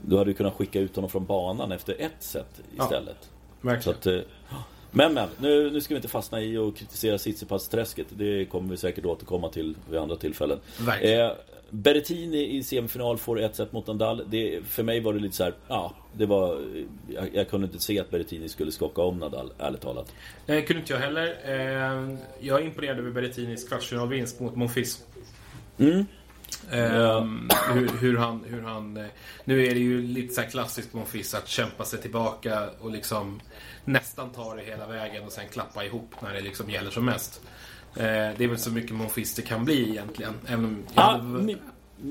Du 0.06 0.18
hade 0.18 0.30
ju 0.30 0.34
kunnat 0.34 0.54
skicka 0.54 0.80
ut 0.80 0.96
honom 0.96 1.10
från 1.10 1.26
banan 1.26 1.72
efter 1.72 1.96
ett 2.02 2.12
set 2.20 2.62
istället. 2.78 3.18
Ja, 3.22 3.70
verkligen. 3.70 3.82
Så 3.82 3.92
att, 3.92 4.06
eh, 4.06 4.22
men 4.92 5.14
men, 5.14 5.30
nu, 5.40 5.72
nu 5.72 5.82
ska 5.82 5.94
vi 5.94 5.98
inte 5.98 6.08
fastna 6.08 6.42
i 6.42 6.58
och 6.58 6.78
kritisera 6.78 7.18
Tsitsipas-träsket. 7.18 8.08
Det 8.10 8.46
kommer 8.46 8.70
vi 8.70 8.78
säkert 8.78 9.06
återkomma 9.06 9.50
till 9.50 9.76
vid 9.90 10.00
andra 10.00 10.16
tillfällen. 10.16 10.60
Eh, 11.02 11.32
Berrettini 11.70 12.58
i 12.58 12.64
semifinal 12.64 13.18
får 13.18 13.42
ett 13.42 13.56
set 13.56 13.72
mot 13.72 13.88
Nadal. 13.88 14.24
Det, 14.28 14.60
för 14.66 14.84
mig 14.84 15.00
var 15.00 15.14
det 15.14 15.20
lite 15.20 15.36
så 15.36 15.44
här, 15.44 15.54
ja, 15.68 15.96
det 16.14 16.26
var... 16.26 16.62
Jag, 17.08 17.36
jag, 17.36 17.50
kunde 17.50 17.68
inte 17.68 17.80
se 17.80 18.00
att 18.00 18.10
Berrettini 18.10 18.50
skulle 18.50 18.72
skaka 18.72 19.02
om 19.02 19.20
Nadal, 19.20 19.54
ärligt 19.60 19.82
talat. 19.82 20.14
Det 20.46 20.62
kunde 20.62 20.80
inte 20.80 20.94
jag 20.94 21.00
heller. 21.00 21.38
Eh, 21.46 22.18
jag 22.40 22.62
är 22.62 22.66
imponerad 22.66 23.00
över 23.00 23.12
Berrettinis 23.12 23.68
kvartsfinalvinst 23.68 24.40
mot 24.40 24.56
Monfils. 24.56 25.04
Mm. 25.78 26.06
Um, 26.72 27.50
hur, 27.74 27.90
hur, 28.00 28.18
han, 28.18 28.44
hur 28.48 28.62
han... 28.62 28.98
Eh, 28.98 29.06
nu 29.46 29.66
är 29.66 29.74
det 29.74 29.80
ju 29.80 30.02
lite 30.02 30.34
så 30.34 30.42
klassiskt 30.42 30.94
Monfils 30.94 31.34
att 31.34 31.48
kämpa 31.48 31.86
sig 31.86 32.02
tillbaka 32.02 32.70
och 32.80 32.92
liksom 32.92 33.42
nästan 33.86 34.30
ta 34.30 34.56
det 34.56 34.64
hela 34.64 34.88
vägen 34.88 35.24
och 35.24 35.32
sen 35.32 35.48
klappa 35.52 35.86
ihop 35.86 36.16
när 36.22 36.34
det 36.34 36.42
liksom 36.42 36.70
gäller 36.70 36.92
som 36.92 37.06
mest. 37.06 37.42
Eh, 37.96 38.04
det 38.04 38.44
är 38.44 38.48
väl 38.48 38.60
så 38.60 38.72
mycket 38.72 38.92
Monfils 38.92 39.36
det 39.36 39.42
kan 39.42 39.66
bli 39.66 39.90
egentligen. 39.90 40.34
Även 40.48 40.84
ah, 40.96 41.18
mi 41.18 41.58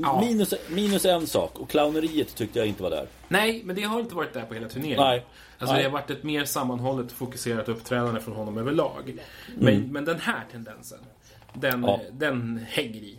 ja. 0.03 0.21
minus, 0.21 0.55
minus 0.69 1.05
en 1.05 1.27
sak 1.27 1.59
och 1.59 1.71
clowneriet 1.71 2.35
tyckte 2.35 2.59
jag 2.59 2.69
inte 2.69 2.83
var 2.83 2.91
där. 2.91 3.07
Nej, 3.29 3.63
men 3.65 3.77
det 3.77 3.83
har 3.83 4.01
inte 4.01 4.15
varit 4.15 4.33
där 4.33 4.43
på 4.43 4.55
hela 4.55 4.69
turneringen. 4.69 5.01
Nej. 5.01 5.27
Alltså 5.59 5.75
Nej. 5.75 5.83
det 5.83 5.89
har 5.89 5.93
varit 5.93 6.11
ett 6.11 6.23
mer 6.23 6.45
sammanhållet 6.45 7.07
och 7.07 7.13
fokuserat 7.13 7.69
uppträdande 7.69 8.21
från 8.21 8.37
honom 8.37 8.59
överlag. 8.59 9.19
Men, 9.57 9.75
mm. 9.75 9.93
men 9.93 10.05
den 10.05 10.21
här 10.21 10.45
tendensen, 10.53 10.99
den, 11.55 11.83
ja. 11.83 12.01
den 12.13 12.67
hänger 12.71 13.01
i. 13.01 13.19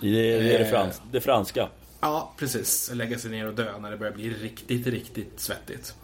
Det 0.00 0.08
är 0.08 0.42
det, 0.42 0.58
eh, 0.58 0.70
frans 0.70 1.02
det 1.10 1.20
franska. 1.20 1.68
Ja, 2.00 2.32
precis. 2.36 2.90
Lägga 2.94 3.18
sig 3.18 3.30
ner 3.30 3.48
och 3.48 3.54
dö 3.54 3.78
när 3.78 3.90
det 3.90 3.96
börjar 3.96 4.12
bli 4.12 4.30
riktigt, 4.30 4.86
riktigt 4.86 5.40
svettigt. 5.40 5.94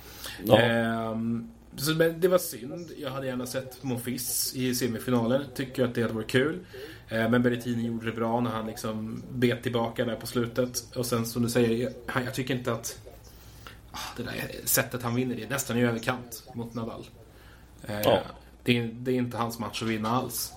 Ja. 0.45 0.59
Ehm, 0.59 1.51
så, 1.77 1.95
men 1.95 2.21
det 2.21 2.29
var 2.29 2.39
synd. 2.39 2.91
Jag 2.99 3.11
hade 3.11 3.27
gärna 3.27 3.47
sett 3.47 3.83
Monfils 3.83 4.53
i 4.57 4.75
semifinalen. 4.75 5.45
Tycker 5.55 5.85
att 5.85 5.95
det 5.95 6.03
hade 6.03 6.15
varit 6.15 6.31
kul. 6.31 6.59
Eh, 7.09 7.31
men 7.31 7.43
Berrettini 7.43 7.87
gjorde 7.87 8.07
det 8.07 8.13
bra 8.13 8.41
när 8.41 8.51
han 8.51 8.67
liksom 8.67 9.23
bet 9.31 9.63
tillbaka 9.63 10.05
där 10.05 10.17
på 10.17 10.27
slutet. 10.27 10.97
Och 10.97 11.07
sen 11.07 11.27
som 11.27 11.43
du 11.43 11.49
säger, 11.49 11.93
jag, 12.15 12.25
jag 12.25 12.35
tycker 12.35 12.55
inte 12.55 12.73
att 12.73 12.99
ah, 13.91 13.99
det 14.17 14.23
där 14.23 14.51
sättet 14.65 15.03
han 15.03 15.15
vinner 15.15 15.37
det 15.37 15.43
är 15.43 15.49
nästan 15.49 15.79
i 15.79 15.83
överkant 15.83 16.45
mot 16.55 16.75
Nadal. 16.75 17.07
Eh, 17.83 18.01
ja. 18.01 18.21
Det, 18.63 18.79
är, 18.79 18.91
det, 18.93 19.11
är, 19.11 19.15
inte 19.15 19.37
hans 19.37 19.59
match 19.59 19.83
att 19.83 19.89
vinna 19.89 20.11
alls. 20.11 20.53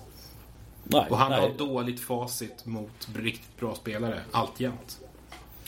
Nej, 0.84 1.06
och 1.10 1.18
han 1.18 1.30
nej. 1.30 1.40
har 1.40 1.58
dåligt 1.58 2.00
facit 2.00 2.66
mot 2.66 3.08
riktigt 3.14 3.56
bra 3.60 3.74
spelare, 3.74 4.20
alltjämt. 4.32 5.00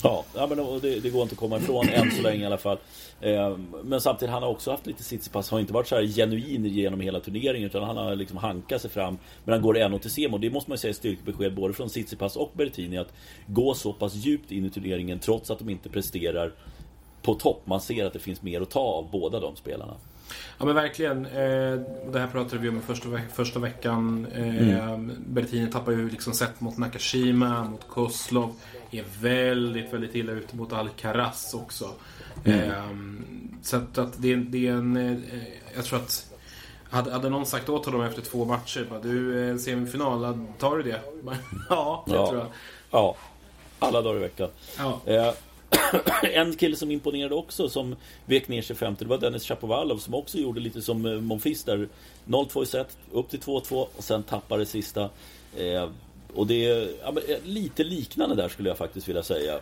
Ja, 0.03 0.25
ja 0.35 0.47
men 0.47 0.57
det, 0.81 0.99
det, 0.99 1.09
går 1.09 1.21
inte 1.21 1.33
att 1.33 1.39
komma 1.39 1.57
ifrån 1.57 1.89
än 1.89 2.11
så 2.11 2.21
länge 2.21 2.43
i 2.43 2.45
alla 2.45 2.57
fall. 2.57 2.77
Ehm, 3.21 3.75
men 3.83 4.01
samtidigt, 4.01 4.31
han 4.31 4.43
har 4.43 4.49
också 4.49 4.71
haft 4.71 4.85
lite 4.85 5.03
sitsipass. 5.03 5.49
Han 5.49 5.57
Har 5.57 5.61
inte 5.61 5.73
varit 5.73 5.87
så 5.87 5.95
här 5.95 6.03
genuin 6.03 6.65
genom 6.65 6.99
hela 6.99 7.19
turneringen. 7.19 7.65
Utan 7.65 7.83
han 7.83 7.97
har 7.97 8.15
liksom 8.15 8.37
hankat 8.37 8.81
sig 8.81 8.91
fram. 8.91 9.17
Men 9.45 9.53
han 9.53 9.61
går 9.61 9.77
ändå 9.77 9.99
till 9.99 10.11
semo. 10.11 10.37
Det 10.37 10.49
måste 10.49 10.69
man 10.69 10.75
ju 10.75 10.79
säga 10.79 10.89
är 10.89 10.93
styrkebesked 10.93 11.55
både 11.55 11.73
från 11.73 11.89
Sitsipas 11.89 12.35
och 12.35 12.51
Bertini. 12.53 12.97
Att 12.97 13.13
gå 13.47 13.73
så 13.73 13.93
pass 13.93 14.15
djupt 14.15 14.51
in 14.51 14.65
i 14.65 14.69
turneringen 14.69 15.19
trots 15.19 15.51
att 15.51 15.59
de 15.59 15.69
inte 15.69 15.89
presterar 15.89 16.53
på 17.21 17.33
topp. 17.33 17.61
Man 17.65 17.81
ser 17.81 18.05
att 18.05 18.13
det 18.13 18.19
finns 18.19 18.41
mer 18.41 18.61
att 18.61 18.69
ta 18.69 18.79
av 18.79 19.11
båda 19.11 19.39
de 19.39 19.55
spelarna. 19.55 19.93
Ja 20.57 20.65
men 20.65 20.75
verkligen. 20.75 21.25
Eh, 21.25 21.79
det 22.11 22.19
här 22.19 22.27
pratade 22.27 22.61
vi 22.61 22.69
om 22.69 22.81
första, 22.81 23.09
ve 23.09 23.21
första 23.33 23.59
veckan. 23.59 24.27
Eh, 24.35 24.83
mm. 24.83 25.11
Bertini 25.27 25.71
tappar 25.71 25.91
ju 25.91 26.09
liksom 26.09 26.33
sett 26.33 26.61
mot 26.61 26.77
Nakashima, 26.77 27.63
mot 27.63 27.87
Koslov. 27.87 28.55
Är 28.91 29.03
väldigt, 29.21 29.93
väldigt 29.93 30.15
illa 30.15 30.31
ute 30.31 30.55
mot 30.55 30.73
Alcaraz 30.73 31.53
också. 31.53 31.89
Mm. 32.43 32.71
Eh, 32.71 32.83
så 33.61 33.77
att, 33.77 33.97
att 33.97 34.21
det, 34.21 34.35
det, 34.35 34.67
är 34.67 34.71
en... 34.73 34.97
Eh, 34.97 35.17
jag 35.75 35.85
tror 35.85 35.99
att... 35.99 36.25
Hade, 36.91 37.11
hade 37.11 37.29
någon 37.29 37.45
sagt 37.45 37.69
åt 37.69 37.85
honom 37.85 38.01
efter 38.01 38.21
två 38.21 38.45
matcher 38.45 38.87
bara, 38.89 38.99
Du, 38.99 39.59
semifinal, 39.59 40.45
tar 40.59 40.77
du 40.77 40.83
det? 40.83 41.01
ja, 41.69 42.03
det 42.07 42.15
ja. 42.15 42.27
tror 42.27 42.39
jag. 42.39 42.47
Ja, 42.91 43.15
alla 43.79 44.01
dagar 44.01 44.17
i 44.17 44.19
veckan. 44.19 44.49
Ja. 44.77 45.01
En 46.23 46.55
kille 46.55 46.75
som 46.75 46.91
imponerade 46.91 47.35
också 47.35 47.69
som 47.69 47.95
vek 48.25 48.47
ner 48.47 48.61
sig 48.61 48.75
femte 48.75 49.05
det 49.05 49.09
var 49.09 49.17
Dennis 49.17 49.45
Shapovalov 49.45 49.97
som 49.97 50.13
också 50.13 50.37
gjorde 50.37 50.59
lite 50.59 50.81
som 50.81 51.05
eh, 51.05 51.21
Monfils 51.21 51.63
där 51.63 51.87
0-2 52.25 52.63
i 52.63 52.65
set, 52.65 52.97
upp 53.11 53.29
till 53.29 53.39
2-2 53.39 53.87
och 53.95 54.03
sen 54.03 54.23
tappade 54.23 54.65
sista. 54.65 55.09
Eh, 55.57 55.89
och 56.33 56.47
det 56.47 56.65
är 56.65 56.89
ja, 57.01 57.13
eh, 57.27 57.37
lite 57.43 57.83
liknande 57.83 58.35
där 58.35 58.49
skulle 58.49 58.69
jag 58.69 58.77
faktiskt 58.77 59.07
vilja 59.07 59.23
säga. 59.23 59.59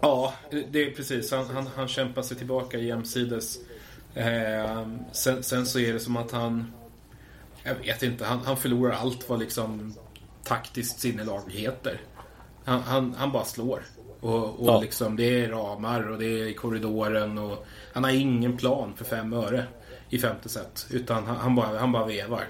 Ja, 0.00 0.34
det 0.50 0.84
är 0.84 0.90
precis. 0.90 1.30
Han, 1.30 1.46
han, 1.46 1.66
han 1.76 1.88
kämpar 1.88 2.22
sig 2.22 2.36
tillbaka 2.36 2.78
jämsides. 2.78 3.58
Eh, 4.14 4.86
sen, 5.12 5.42
sen, 5.42 5.66
så 5.66 5.78
är 5.78 5.92
det 5.92 6.00
som 6.00 6.16
att 6.16 6.30
han... 6.30 6.72
Jag 7.64 7.74
vet 7.74 8.02
inte, 8.02 8.24
han, 8.24 8.38
han 8.38 8.56
förlorar 8.56 8.92
allt 8.92 9.28
vad 9.28 9.38
liksom 9.38 9.94
taktiskt 10.44 11.00
sinnelag 11.00 11.42
heter. 11.48 12.00
Han, 12.64 12.82
han, 12.82 13.14
han 13.18 13.32
bara 13.32 13.44
slår. 13.44 13.82
Och, 14.20 14.60
och 14.60 14.68
ja. 14.68 14.80
liksom, 14.80 15.16
det 15.16 15.44
är 15.44 15.48
ramar 15.48 16.10
och 16.10 16.18
det 16.18 16.26
är 16.26 16.46
i 16.46 16.54
korridoren 16.54 17.38
och 17.38 17.66
han 17.92 18.04
har 18.04 18.10
ingen 18.10 18.56
plan 18.56 18.92
för 18.96 19.04
fem 19.04 19.32
öre 19.32 19.64
i 20.10 20.18
femte 20.18 20.48
set. 20.48 20.86
Utan 20.90 21.26
han, 21.26 21.36
han, 21.36 21.54
bara, 21.54 21.78
han 21.78 21.92
bara 21.92 22.06
vevar. 22.06 22.44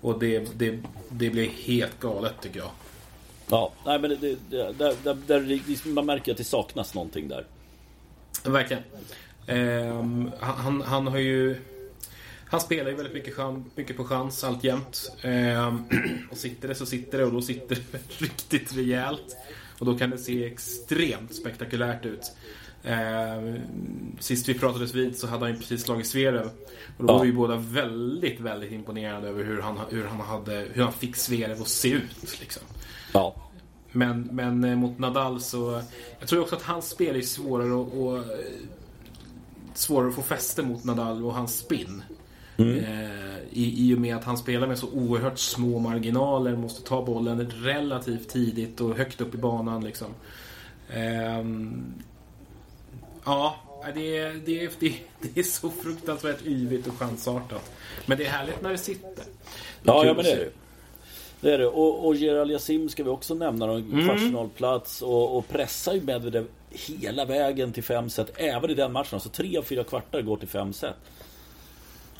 Och 0.00 0.18
det, 0.18 0.58
det, 0.58 0.78
det 1.08 1.30
blir 1.30 1.48
helt 1.48 2.00
galet 2.00 2.34
tycker 2.40 2.58
jag. 2.58 2.70
Ja, 3.50 3.72
nej 3.86 3.98
men 3.98 4.10
det, 4.10 4.36
det, 4.50 4.72
där, 4.72 4.94
där, 5.02 5.16
där, 5.26 5.88
man 5.94 6.06
märker 6.06 6.32
att 6.32 6.38
det 6.38 6.44
saknas 6.44 6.94
någonting 6.94 7.28
där. 7.28 7.46
Verkligen. 8.44 8.82
Um, 9.48 10.30
han, 10.40 10.82
han 10.82 11.06
har 11.06 11.18
ju... 11.18 11.56
Han 12.46 12.60
spelar 12.60 12.90
ju 12.90 12.96
väldigt 12.96 13.14
mycket, 13.14 13.34
chans, 13.34 13.66
mycket 13.74 13.96
på 13.96 14.04
chans 14.04 14.44
alltjämt. 14.44 15.12
Um, 15.24 15.84
och 16.30 16.36
sitter 16.36 16.68
det 16.68 16.74
så 16.74 16.86
sitter 16.86 17.18
det 17.18 17.24
och 17.24 17.32
då 17.32 17.42
sitter 17.42 17.78
det 17.92 17.98
riktigt 18.24 18.76
rejält. 18.76 19.36
Och 19.78 19.86
då 19.86 19.98
kan 19.98 20.10
det 20.10 20.18
se 20.18 20.44
extremt 20.46 21.34
spektakulärt 21.34 22.04
ut. 22.06 22.32
Eh, 22.82 23.54
sist 24.20 24.48
vi 24.48 24.54
pratades 24.54 24.94
vid 24.94 25.18
så 25.18 25.26
hade 25.26 25.44
han 25.44 25.52
ju 25.52 25.58
precis 25.58 25.82
slagit 25.82 26.06
Zverev. 26.06 26.50
Och 26.98 27.04
då 27.04 27.12
Ja. 27.12 27.18
var 27.18 27.24
vi 27.24 27.32
båda 27.32 27.56
väldigt, 27.56 28.40
väldigt 28.40 28.72
imponerade 28.72 29.28
över 29.28 29.44
hur 29.44 29.60
han, 29.60 29.78
hur 29.90 30.04
han, 30.04 30.20
hade, 30.20 30.66
hur 30.72 30.82
han 30.82 30.92
fick 30.92 31.16
Zverev 31.16 31.60
att 31.62 31.68
se 31.68 31.88
ut. 31.90 32.40
Liksom. 32.40 32.62
Ja. 33.12 33.34
Men, 33.92 34.28
men 34.32 34.64
eh, 34.64 34.76
mot 34.76 34.98
Nadal 34.98 35.40
så... 35.40 35.82
Jag 36.18 36.28
tror 36.28 36.40
också 36.42 36.56
att 36.56 36.62
hans 36.62 36.88
spel 36.90 37.16
är 37.16 37.20
svårare 37.22 37.72
och, 37.72 38.06
och 38.06 38.24
svårare 39.74 40.08
att 40.08 40.14
få 40.14 40.22
fäste 40.22 40.62
mot 40.62 40.84
Nadal 40.84 41.24
och 41.24 41.34
hans 41.34 41.58
spin. 41.58 42.02
Eh, 42.58 43.38
i, 43.52 43.90
I 43.90 43.94
och 43.94 43.98
med 43.98 44.16
att 44.16 44.24
han 44.24 44.36
spelar 44.38 44.66
med 44.66 44.78
så 44.78 44.88
oerhört 44.88 45.38
små 45.38 45.78
marginaler, 45.78 46.56
måste 46.56 46.82
ta 46.82 47.02
bollen 47.04 47.50
relativt 47.50 48.28
tidigt 48.28 48.80
och 48.80 48.96
högt 48.96 49.20
upp 49.20 49.34
i 49.34 49.38
banan. 49.38 49.84
Liksom. 49.84 50.06
Ehm, 50.92 51.94
ja, 53.24 53.56
det 53.94 54.16
är, 54.18 54.32
det, 54.46 54.80
det, 54.80 54.94
det 55.20 55.40
är 55.40 55.42
så 55.44 55.70
fruktansvärt 55.70 56.46
yvigt 56.46 56.86
och 56.86 56.98
chansartat. 56.98 57.70
Men 58.06 58.18
det 58.18 58.24
är 58.26 58.30
härligt 58.30 58.62
när 58.62 58.70
det 58.70 58.78
sitter. 58.78 59.10
Det 59.10 59.24
Ja, 59.82 60.04
ja 60.06 60.14
men 60.14 60.24
det 60.24 60.32
är 60.32 60.36
det. 60.36 60.50
Det 61.40 61.54
är 61.54 61.58
det. 61.58 61.66
Och, 61.66 62.06
och 62.06 62.14
Gerald 62.14 62.50
Yassim 62.50 62.88
ska 62.88 63.04
vi 63.04 63.10
också 63.10 63.34
nämna. 63.34 63.66
då, 63.66 63.72
En 63.72 63.92
Mm. 63.92 64.04
kvartsfinalplats 64.04 65.02
och, 65.02 65.36
och 65.38 65.48
pressar 65.48 65.94
ju 65.94 66.00
Medvedev 66.00 66.46
hela 66.70 67.24
vägen 67.24 67.72
till 67.72 67.82
fem 67.84 68.10
set. 68.10 68.32
Även 68.36 68.70
i 68.70 68.74
den 68.74 68.92
matchen. 68.92 69.20
Så 69.20 69.28
tre 69.28 69.58
av 69.58 69.62
fyra 69.62 69.84
kvartar 69.84 70.22
går 70.22 70.36
till 70.36 70.48
fem 70.48 70.72
set. 70.72 70.94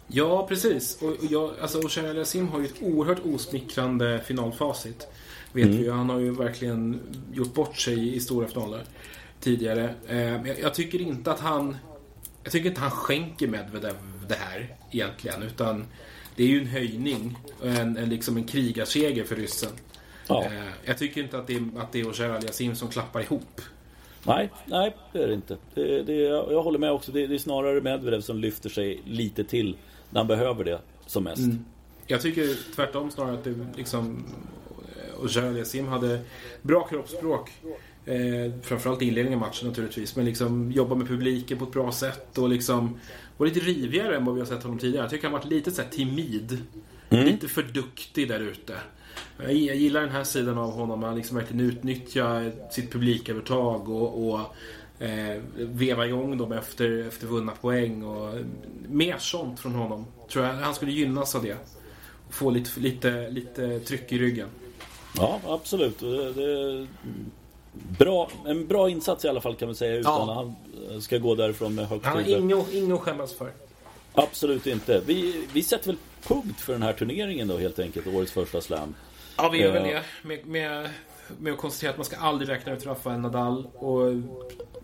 Ja, 0.07 0.47
precis. 0.47 1.03
Och, 1.03 1.09
och 1.09 1.25
jag, 1.31 1.51
alltså, 1.61 1.79
Oshar 1.79 2.09
Aliasim 2.09 2.49
har 2.49 2.61
ju 2.61 2.67
ett 2.67 2.83
oerhört 2.83 3.25
osmickrande 3.25 4.21
finalfacit. 4.25 5.09
Vet 5.53 5.67
vi 5.67 5.77
ju. 5.77 5.91
Han 5.91 6.11
har 6.11 6.19
ju 6.19 6.31
verkligen 6.31 7.01
gjort 7.33 7.55
bort 7.55 7.77
sig 7.77 8.17
i 8.17 8.21
stora 8.21 8.49
finaler 8.49 8.83
tidigare. 9.41 9.95
Eh, 10.09 10.19
jag, 10.19 10.61
jag 10.61 10.75
tycker 10.75 11.01
inte 11.01 11.33
att 11.33 11.41
han... 11.41 11.77
Jag 12.43 12.53
tycker 12.53 12.69
inte 12.69 12.81
han 12.81 12.91
skänker 12.91 13.49
Medvedev 13.49 13.95
det 14.29 14.35
här 14.35 14.77
egentligen. 14.91 15.43
Utan 15.43 15.87
det 16.37 16.43
är 16.45 16.49
ju 16.49 16.61
en 16.61 16.67
höjning. 16.67 17.39
En, 17.63 17.97
en, 17.97 18.09
liksom 18.09 18.37
en 18.37 18.45
krigarseger 18.45 19.25
för 19.25 19.37
ryssen. 19.37 19.71
Ja. 20.27 20.45
Eh, 20.45 20.53
jag 20.85 20.99
tycker 20.99 21.23
inte 21.23 21.39
att 21.39 21.47
det 21.47 21.55
är, 21.55 21.69
att 21.77 21.93
det 21.93 22.01
är 22.01 22.09
Oshar 22.09 22.31
Aliasim 22.31 22.75
som 22.75 22.89
klappar 22.89 23.21
ihop. 23.21 23.61
Nej, 24.27 24.51
nej 24.67 24.97
det 25.13 25.23
är 25.23 25.29
det 25.29 25.35
inte. 25.35 25.57
Det, 25.75 26.03
det, 26.03 26.15
jag 26.15 26.53
jag 26.53 26.63
håller 26.63 26.79
med 26.79 26.93
också. 26.93 27.13
Det, 27.13 27.27
det 27.27 27.35
är 27.35 27.39
snarare 27.39 27.81
Medvedev 27.81 28.21
som 28.21 28.39
lyfter 28.39 28.69
sig 28.69 29.01
lite 29.05 29.45
till 29.45 29.77
när 30.15 30.21
han 30.21 30.29
behöver 30.29 30.65
det 30.65 30.81
som 31.07 31.25
mest. 31.25 31.43
Jag 32.07 32.21
tycker 32.21 32.75
tvärtom 32.75 33.11
snarare 33.11 33.35
att 33.35 33.45
det 33.45 33.55
liksom... 33.77 34.25
Och 35.21 35.31
Sim 35.67 35.89
hade 35.89 36.21
bra 36.63 36.87
kroppsspråk. 36.87 37.51
Eh, 38.07 38.53
framförallt 38.63 39.03
i 39.03 39.07
inledningen 39.07 39.43
av 39.43 39.47
matchen 39.49 39.69
naturligtvis. 39.69 40.17
Men 40.17 40.25
liksom 40.25 40.73
jobba 40.73 40.95
med 40.95 41.09
publiken 41.09 41.59
på 41.59 41.65
ett 41.65 41.73
bra 41.73 41.93
sätt 41.93 42.39
och 42.39 42.49
liksom 42.49 42.99
var 43.37 43.47
lite 43.47 43.61
rivigare 43.61 44.17
än 44.17 44.25
vad 44.25 44.35
vi 44.35 44.41
har 44.41 44.47
sett 44.47 44.63
honom 44.63 44.79
tidigare. 44.79 45.05
Jag 45.05 45.11
tycker 45.11 45.25
han 45.25 45.33
varit 45.33 45.51
lite 45.51 45.71
så 45.71 45.83
här 45.83 45.89
timid. 45.89 46.63
Lite 47.09 47.49
för 47.49 47.63
duktig 47.63 48.29
där 48.29 48.41
ute. 48.41 48.77
Jag 49.39 49.53
jag 49.53 49.77
gillar 49.77 50.01
den 50.01 50.11
här 50.11 50.25
sidan 50.25 50.59
av 50.59 50.71
honom. 50.71 51.03
Han 51.03 51.17
liksom 51.17 51.37
verkligen 51.37 51.67
utnyttjar 51.67 52.53
sitt 52.71 52.93
publikövertag 52.93 53.89
och, 53.89 54.29
och 54.29 54.41
eh, 54.99 55.43
veva 55.57 56.07
igång 56.07 56.39
dem 56.39 56.53
efter, 56.53 57.09
efter 57.09 57.27
vunna 57.27 57.53
poäng. 57.53 58.05
Och 58.05 58.35
mer 58.89 59.19
sånt 59.19 59.61
från 59.61 59.75
honom. 59.75 60.07
Tror 60.33 60.45
jag 60.45 60.53
han 60.53 60.75
skulle 60.75 60.93
gynnas 60.93 61.35
av 61.35 61.43
det. 61.43 61.57
Få 62.31 62.51
lite, 62.51 62.81
lite, 62.81 63.31
lite 63.31 63.81
tryck 63.81 64.13
i 64.13 64.19
ryggen. 64.19 64.49
Ja, 65.17 65.41
absolut. 65.47 65.99
Det, 65.99 66.33
det, 66.33 66.87
bra, 67.99 68.31
en 68.47 68.67
bra 68.67 68.91
insats 68.91 69.25
i 69.25 69.29
alla 69.29 69.41
fall 69.41 69.55
kan 69.57 69.69
man 69.69 69.75
säga. 69.75 69.95
Utan 69.95 70.29
Ja. 70.29 70.55
han 70.91 71.03
ska 71.03 71.19
gå 71.19 71.35
därifrån 71.35 71.75
med 71.75 71.89
högt 71.89 72.05
Han 72.05 72.17
har 72.17 72.75
inget 72.75 72.95
att 72.95 73.01
skämmas 73.01 73.35
för. 73.35 73.51
Absolut 74.15 74.67
inte. 74.67 75.03
Vi, 75.07 75.45
vi 75.53 75.63
sätter 75.63 75.87
väl 75.87 75.97
punkt 76.27 76.61
för 76.61 76.73
den 76.73 76.83
här 76.83 76.93
turneringen 76.93 77.49
då 77.49 77.59
helt 77.59 77.79
enkelt. 77.79 78.07
Årets 78.07 78.33
första 78.33 78.61
slam. 78.61 78.95
Ja, 79.37 79.49
vi 79.49 79.59
gör 79.59 79.73
väl 79.73 79.91
Ja. 79.91 79.95
det. 80.23 80.29
Med, 80.29 80.47
med, 80.47 80.91
med 81.41 81.53
att 81.53 81.59
konstatera 81.59 81.91
att 81.91 81.97
man 81.97 82.05
ska 82.05 82.17
aldrig 82.17 82.49
räkna 82.51 82.73
ut 82.73 82.87
Rafael 82.87 83.21
Nadal. 83.21 83.67
Och 83.75 84.13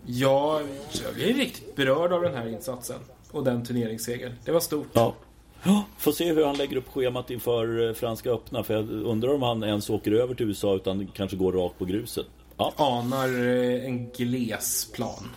ja, 0.05 0.61
jag 1.03 1.29
är 1.29 1.33
riktigt 1.33 1.75
berörd 1.75 2.13
av 2.13 2.21
den 2.21 2.35
här 2.35 2.47
insatsen. 2.47 2.99
Och 3.31 3.43
den 3.43 3.65
turneringssegern. 3.65 4.33
Det 4.45 4.51
var 4.51 4.59
stort. 4.59 4.87
Ja. 4.93 5.15
Ja, 5.63 5.83
Får 5.97 6.11
se 6.11 6.33
hur 6.33 6.45
han 6.45 6.55
lägger 6.57 6.77
upp 6.77 6.87
schemat 6.87 7.29
inför 7.31 7.87
eh, 7.87 7.93
Franska 7.93 8.29
öppna. 8.31 8.63
För 8.63 8.73
jag 8.73 8.89
undrar 8.89 9.33
om 9.33 9.41
han 9.41 9.63
ens 9.63 9.89
åker 9.89 10.11
över 10.11 10.35
till 10.35 10.45
USA 10.47 10.75
utan 10.75 11.07
kanske 11.07 11.37
går 11.37 11.51
rakt 11.51 11.77
på 11.79 11.85
gruset. 11.85 12.25
Ja, 12.57 12.73
Anar 12.75 13.27
eh, 13.47 13.85
en 13.85 14.09
gles 14.09 14.91
plan. 14.91 15.29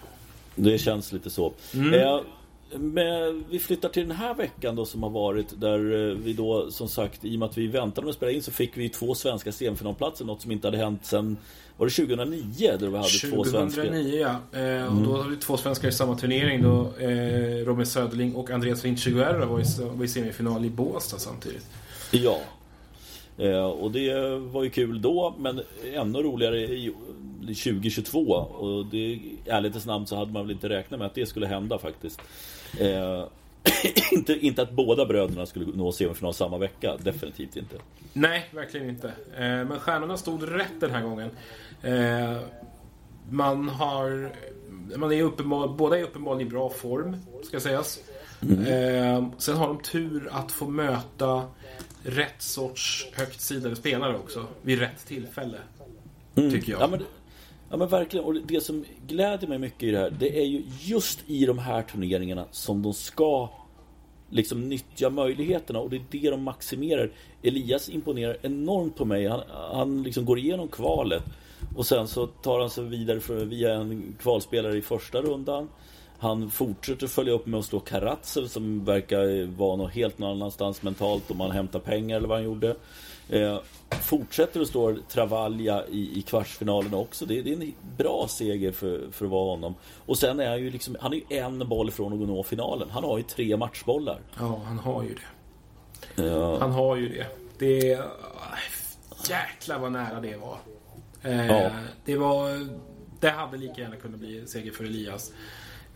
det 0.54 0.78
känns 0.78 1.12
lite 1.12 1.30
så. 1.30 1.52
Mm. 1.74 1.94
Eh, 1.94 2.20
men 2.78 3.44
vi 3.50 3.58
flyttar 3.58 3.88
till 3.88 4.08
den 4.08 4.16
här 4.16 4.34
veckan 4.34 4.76
då 4.76 4.84
som 4.84 5.02
har 5.02 5.10
varit 5.10 5.60
där 5.60 6.08
eh, 6.08 6.16
vi 6.16 6.32
då 6.32 6.70
som 6.70 6.88
sagt 6.88 7.24
i 7.24 7.36
och 7.36 7.38
med 7.38 7.48
att 7.48 7.58
vi 7.58 7.66
väntade 7.66 8.04
med 8.04 8.10
att 8.10 8.16
spela 8.16 8.32
in 8.32 8.42
så 8.42 8.50
fick 8.50 8.76
vi 8.76 8.88
två 8.88 9.14
svenska 9.14 9.52
semifinalplatser. 9.52 10.24
Något 10.24 10.42
som 10.42 10.52
inte 10.52 10.66
hade 10.66 10.78
hänt 10.78 11.06
sen 11.06 11.36
var 11.76 11.86
det 11.86 11.92
2009 11.92 12.76
där 12.78 12.88
vi 12.88 12.96
hade 12.96 13.36
två 13.36 13.44
svenska. 13.44 13.82
2009 13.82 14.18
ja. 14.52 14.60
Eh, 14.60 14.96
och 14.96 15.02
då 15.02 15.16
hade 15.16 15.30
vi 15.30 15.36
två 15.36 15.56
svenskar 15.56 15.88
i 15.88 15.92
samma 15.92 16.16
turnering. 16.16 16.62
Då, 16.62 16.92
eh, 16.98 17.64
Robin 17.64 17.86
Söderling 17.86 18.34
och 18.34 18.50
Andreas 18.50 18.84
Vinciguerra 18.84 19.46
var 19.46 19.60
i, 19.60 19.64
var 19.96 20.04
i 20.04 20.08
semifinal 20.08 20.64
i 20.64 20.70
Båstad 20.70 21.18
samtidigt. 21.18 21.66
Ja. 22.10 22.40
Eh, 23.38 23.64
och 23.64 23.90
det 23.90 24.38
var 24.38 24.64
ju 24.64 24.70
kul 24.70 25.02
då, 25.02 25.34
men 25.38 25.60
ännu 25.94 26.18
roligare 26.18 26.60
i 26.60 26.94
2022. 27.40 28.20
Och 28.34 28.86
det, 28.86 28.98
i 28.98 29.38
ärlighetens 29.46 29.86
namn 29.86 30.06
så 30.06 30.16
hade 30.16 30.32
man 30.32 30.42
väl 30.42 30.50
inte 30.50 30.68
räknat 30.68 30.98
med 30.98 31.06
att 31.06 31.14
det 31.14 31.26
skulle 31.26 31.46
hända 31.46 31.78
faktiskt. 31.78 32.20
Eh, 32.80 33.24
inte, 34.12 34.32
inte 34.32 34.62
att 34.62 34.70
båda 34.70 35.06
bröderna 35.06 35.46
skulle 35.46 35.66
nå 35.74 35.92
semifinal 35.92 36.34
samma 36.34 36.58
vecka, 36.58 36.96
definitivt 36.96 37.56
inte. 37.56 37.76
Nej, 38.12 38.48
verkligen 38.50 38.88
inte. 38.88 39.08
Eh, 39.08 39.44
men 39.44 39.80
stjärnorna 39.80 40.16
stod 40.16 40.56
rätt 40.56 40.80
den 40.80 40.90
här 40.90 41.02
gången. 41.02 41.30
Eh, 41.82 42.38
man 43.30 43.68
har... 43.68 44.32
Man 44.96 45.12
är 45.12 45.22
uppenbar, 45.22 45.68
båda 45.68 45.98
är 45.98 46.02
uppenbarligen 46.02 46.48
i 46.48 46.50
bra 46.50 46.70
form, 46.70 47.16
ska 47.42 47.60
sägas. 47.60 47.98
Eh, 48.66 49.28
sen 49.38 49.56
har 49.56 49.66
de 49.66 49.78
tur 49.82 50.28
att 50.32 50.52
få 50.52 50.68
möta 50.68 51.42
rätt 52.02 52.42
sorts 52.42 53.08
högt 53.12 53.40
sidade 53.40 53.76
spelare 53.76 54.16
också. 54.16 54.46
Vid 54.62 54.78
rätt 54.78 55.06
tillfälle. 55.06 55.58
Tycker 56.34 56.72
jag. 56.72 56.80
Ja 56.80 56.98
ja 57.70 57.76
men 57.76 57.88
verkligen, 57.88 58.26
och 58.26 58.34
det 58.34 58.60
som 58.60 58.84
gläder 59.06 59.46
mig 59.46 59.58
mycket 59.58 59.82
i 59.82 59.90
det 59.90 59.98
här 59.98 60.10
Det 60.18 60.40
är 60.40 60.44
ju 60.44 60.62
just 60.80 61.20
i 61.26 61.46
de 61.46 61.58
här 61.58 61.82
turneringarna 61.82 62.44
som 62.50 62.82
de 62.82 62.94
ska 62.94 63.48
Liksom 64.30 64.68
nyttja 64.68 65.10
möjligheterna. 65.10 65.78
Och 65.78 65.90
det 65.90 65.96
är 65.96 66.02
det 66.10 66.30
de 66.30 66.42
maximerar. 66.42 67.10
Elias 67.42 67.88
imponerar 67.88 68.36
enormt 68.42 68.96
på 68.96 69.04
mig. 69.04 69.26
Han, 69.26 69.40
han 69.50 70.02
liksom 70.02 70.24
går 70.24 70.38
igenom 70.38 70.68
kvalet. 70.68 71.22
Och 71.76 71.86
sen 71.86 72.08
så 72.08 72.26
tar 72.26 72.60
han 72.60 72.70
sig 72.70 72.84
vidare 72.84 73.20
för, 73.20 73.44
via 73.44 73.74
en 73.74 74.14
kvalspelare 74.20 74.76
i 74.76 74.82
första 74.82 75.22
rundan. 75.22 75.68
Han 76.18 76.50
fortsätter 76.50 77.06
följa 77.06 77.32
upp 77.32 77.46
med 77.46 77.60
att 77.60 77.66
slå 77.66 77.80
Karatsev 77.80 78.46
som 78.46 78.84
verkar 78.84 79.46
vara 79.56 79.76
något 79.76 79.92
helt 79.92 80.18
någon 80.18 80.30
annanstans 80.30 80.82
mentalt 80.82 81.30
om 81.30 81.40
han 81.40 81.50
hämtar 81.50 81.78
pengar 81.78 82.16
eller 82.16 82.28
vad 82.28 82.36
han 82.38 82.44
gjorde 82.44 82.76
Eh, 83.28 83.58
fortsätter 83.90 84.60
att 84.60 84.68
slå 84.68 84.96
Travaglia 85.08 85.86
i, 85.86 86.18
i 86.18 86.22
kvartsfinalen 86.22 86.94
också. 86.94 87.26
Det, 87.26 87.42
det 87.42 87.52
är 87.52 87.62
en 87.62 87.74
bra 87.98 88.26
seger 88.28 88.72
för, 88.72 89.10
för 89.12 89.24
att 89.24 89.30
vara 89.30 89.50
honom. 89.50 89.74
Och 90.06 90.18
sen 90.18 90.40
är 90.40 90.48
han 90.48 90.60
ju 90.60 90.70
liksom, 90.70 90.96
han 91.00 91.12
är 91.12 91.16
ju 91.16 91.36
en 91.36 91.68
boll 91.68 91.90
från 91.90 92.22
att 92.22 92.28
nå 92.28 92.42
finalen. 92.42 92.90
Han 92.90 93.04
har 93.04 93.18
ju 93.18 93.22
tre 93.24 93.56
matchbollar. 93.56 94.20
Ja, 94.38 94.60
han 94.64 94.78
har 94.78 95.02
ju 95.02 95.14
det. 95.14 96.22
Ja, 96.22 96.58
Han 96.58 96.72
har 96.72 96.96
ju 96.96 97.08
det. 97.08 97.26
Det 97.58 97.92
är... 97.92 98.04
Jäklar 99.28 99.78
vad 99.78 99.92
nära 99.92 100.20
det 100.20 100.36
var. 100.36 100.58
Eh, 101.22 101.46
Ja. 101.46 101.70
Det 102.04 102.16
var... 102.16 102.68
Det 103.20 103.30
hade 103.30 103.56
lika 103.56 103.80
gärna 103.80 103.96
kunnat 103.96 104.20
bli 104.20 104.46
seger 104.46 104.72
för 104.72 104.84
Elias. 104.84 105.32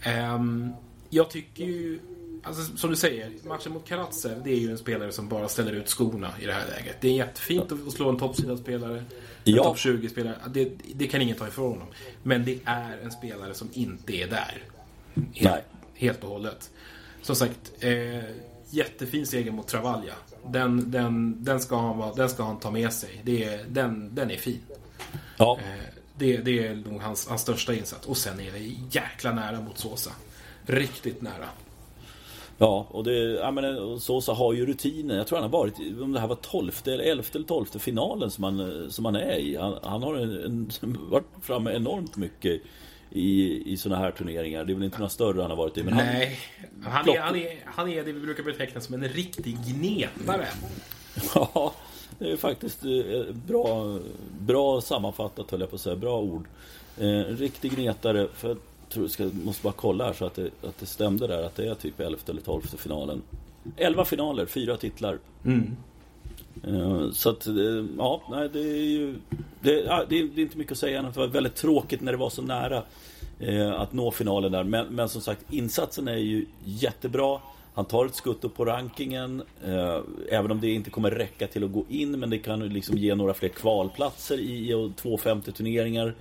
Ehm, 0.03 0.73
jag 1.11 1.31
tycker 1.31 1.65
ju... 1.65 1.99
Alltså, 2.43 2.77
som 2.77 2.91
du 2.91 2.97
säger, 2.97 3.33
matchen 3.45 3.73
mot 3.73 3.87
Karatsev, 3.89 4.43
det 4.45 4.51
är 4.51 4.57
ju 4.59 4.71
en 4.71 4.79
spelare 4.79 5.13
som 5.13 5.29
bara 5.29 5.49
ställer 5.49 5.73
ut 5.73 5.89
skorna 5.89 6.33
i 6.41 6.47
det 6.47 6.53
här 6.53 6.67
läget. 6.69 6.97
Det 7.01 7.09
är 7.09 7.13
jättefint 7.13 7.73
att 7.73 7.93
slå 7.93 8.09
en 8.09 8.17
toppsidad 8.19 8.59
spelare. 8.59 8.99
En 8.99 9.05
Ja. 9.55 9.63
topp 9.65 9.77
20-spelare. 9.77 10.37
Det, 10.51 10.73
det 10.95 11.07
kan 11.07 11.23
ingen 11.23 11.37
ta 11.37 11.49
ifrån 11.49 11.73
honom. 11.73 11.89
Men 12.23 12.45
det 12.45 12.59
är 12.65 12.99
en 13.03 13.11
spelare 13.11 13.55
som 13.55 13.69
inte 13.73 14.13
är 14.17 14.27
där. 14.27 14.63
Helt, 15.15 15.41
Nej. 15.55 15.63
helt 15.95 16.25
och 16.25 16.31
hållet. 16.31 16.71
Som 17.23 17.37
sagt, 17.37 17.73
eh, 17.81 18.25
jättefin 18.71 19.27
seger 19.27 19.51
mot 19.51 19.67
Travaglia. 19.67 20.15
Den, 20.47 20.91
den, 20.91 21.45
den, 21.45 21.61
ska 21.61 21.77
han, 21.77 22.17
den 22.17 22.29
ska 22.29 22.43
han 22.43 22.59
ta 22.59 22.71
med 22.71 22.93
sig. 22.93 23.21
Det 23.25 23.61
den, 23.69 24.15
den 24.15 24.31
är 24.31 24.37
fin. 24.37 24.61
ja, 25.37 25.59
Eh, 25.63 25.85
det, 26.19 26.37
det 26.37 26.67
är 26.67 26.75
nog 26.75 27.01
hans, 27.01 27.29
hans 27.29 27.43
största 27.43 27.75
insats. 27.75 28.07
Och 28.07 28.17
sen 28.17 28.41
är 28.41 28.53
det 28.53 28.59
jäkla 28.91 29.33
nära 29.33 29.61
mot 29.61 29.79
Sosa. 29.79 30.11
Riktigt 30.67 31.23
nära. 31.23 31.49
ja 32.59 32.87
och 32.91 33.05
det, 33.05 33.17
ja 33.19 33.51
men 33.51 33.79
och 33.79 34.03
Sosa 34.03 34.33
har 34.33 34.53
ju 34.53 34.67
rutinen. 34.67 35.17
Jag 35.17 35.27
tror 35.27 35.39
han 35.39 35.51
har 35.51 35.59
varit, 35.59 35.75
om 36.03 36.13
det 36.13 36.21
här 36.21 36.27
var 36.29 36.37
12 36.37 36.73
eller 36.85 37.05
11 37.05 37.25
eller 37.35 37.47
12 37.47 37.67
finalen 37.79 38.31
som 38.31 38.45
han, 38.45 38.87
som 38.91 39.05
han 39.05 39.17
är 39.17 39.37
i. 39.37 39.57
Han, 39.57 39.79
han 39.83 40.03
har 40.03 40.15
en, 40.15 40.45
en, 40.45 40.99
varit 41.11 41.27
framme 41.43 41.73
enormt 41.73 42.17
mycket 42.17 42.63
i, 43.11 43.63
i 43.73 43.77
sådana 43.77 44.03
här 44.03 44.11
turneringar. 44.11 44.65
Det 44.65 44.73
är 44.73 44.75
väl 44.75 44.85
inte 44.85 44.99
några 44.99 45.11
större 45.11 45.41
han 45.41 45.51
har 45.51 45.57
varit 45.57 45.79
i. 45.79 45.83
Men 45.83 45.95
Nej, 45.95 46.39
han, 46.83 46.93
han, 46.93 47.09
är, 47.09 47.21
han, 47.21 47.37
är, 47.37 47.63
han 47.65 47.89
är 47.89 48.05
det 48.05 48.13
vi 48.13 48.21
brukar 48.21 48.43
beteckna 48.43 48.81
som 48.81 48.95
en 48.95 49.09
riktig 49.09 49.57
gnetare. 49.67 50.47
Ja, 51.35 51.75
det 52.19 52.33
är 52.33 52.37
faktiskt 52.37 52.85
eh, 52.85 53.35
bra, 53.47 53.99
bra 54.41 54.81
sammanfattat 54.81 55.51
höll 55.51 55.61
jag 55.61 55.71
på 55.71 55.77
att 55.77 55.83
säga. 55.83 55.97
Bra 55.97 56.21
ord. 56.21 56.45
En 56.99 57.21
eh, 57.21 57.25
riktig 57.25 57.77
gnetare. 57.77 58.29
För 58.35 58.49
jag 58.49 58.59
tror 58.89 59.11
jag 59.19 59.35
måste 59.35 59.63
bara 59.63 59.73
kolla 59.73 60.05
här 60.05 60.13
så 60.13 60.25
att 60.25 60.35
det, 60.35 60.51
att 60.63 60.79
det 60.79 60.87
stämde 60.87 61.27
där. 61.27 61.43
Att 61.43 61.57
det 61.57 61.69
är 61.69 61.75
typ 61.75 62.01
11 62.01 62.19
eller 62.27 62.41
12 62.41 62.61
finalen. 62.61 63.23
11 63.77 64.05
finaler, 64.05 64.47
fyra 64.47 64.77
titlar. 64.77 65.19
Mm. 65.45 65.77
Eh, 66.65 67.11
så 67.11 67.31
att, 67.31 67.47
ja, 67.99 68.23
nej, 68.31 68.49
det 68.53 68.61
är 68.61 68.83
ju... 68.83 69.15
Det, 69.61 69.75
det, 69.83 69.89
är, 69.89 70.07
det 70.09 70.17
är 70.17 70.39
inte 70.39 70.59
mycket 70.59 70.73
att 70.73 70.79
säga 70.79 70.99
än 70.99 71.07
att 71.07 71.15
det 71.15 71.21
var 71.21 71.27
väldigt 71.27 71.55
tråkigt 71.55 72.01
när 72.01 72.13
det 72.13 72.19
var 72.19 72.31
så 72.31 72.43
nära 72.43 72.83
att 73.77 73.93
nå 73.93 74.11
finalen 74.11 74.53
där. 74.53 74.65
Men, 74.65 74.87
men 74.87 75.09
som 75.09 75.21
sagt, 75.21 75.53
insatsen 75.53 76.09
är 76.09 76.17
ju 76.17 76.47
jättebra. 76.65 77.41
Han 77.79 77.85
tar 77.85 78.07
ett 78.07 78.15
skutt 78.15 78.45
upp 78.45 78.55
på 78.55 78.65
rankingen. 78.65 79.43
Eh, 79.65 80.01
även 80.29 80.51
om 80.51 80.61
det 80.61 80.71
inte 80.71 80.91
kommer 80.91 81.11
räcka 81.11 81.47
till 81.47 81.65
att 81.65 81.73
gå 81.73 81.85
in. 81.89 82.19
Men 82.21 82.31
det 82.31 82.39
kan 82.39 82.69
liksom 82.69 82.97
ge 82.97 83.15
några 83.15 83.35
fler 83.35 83.49
kvalplatser 83.49 84.39
i 84.39 84.93
250 84.97 85.53
turneringar. 85.53 86.15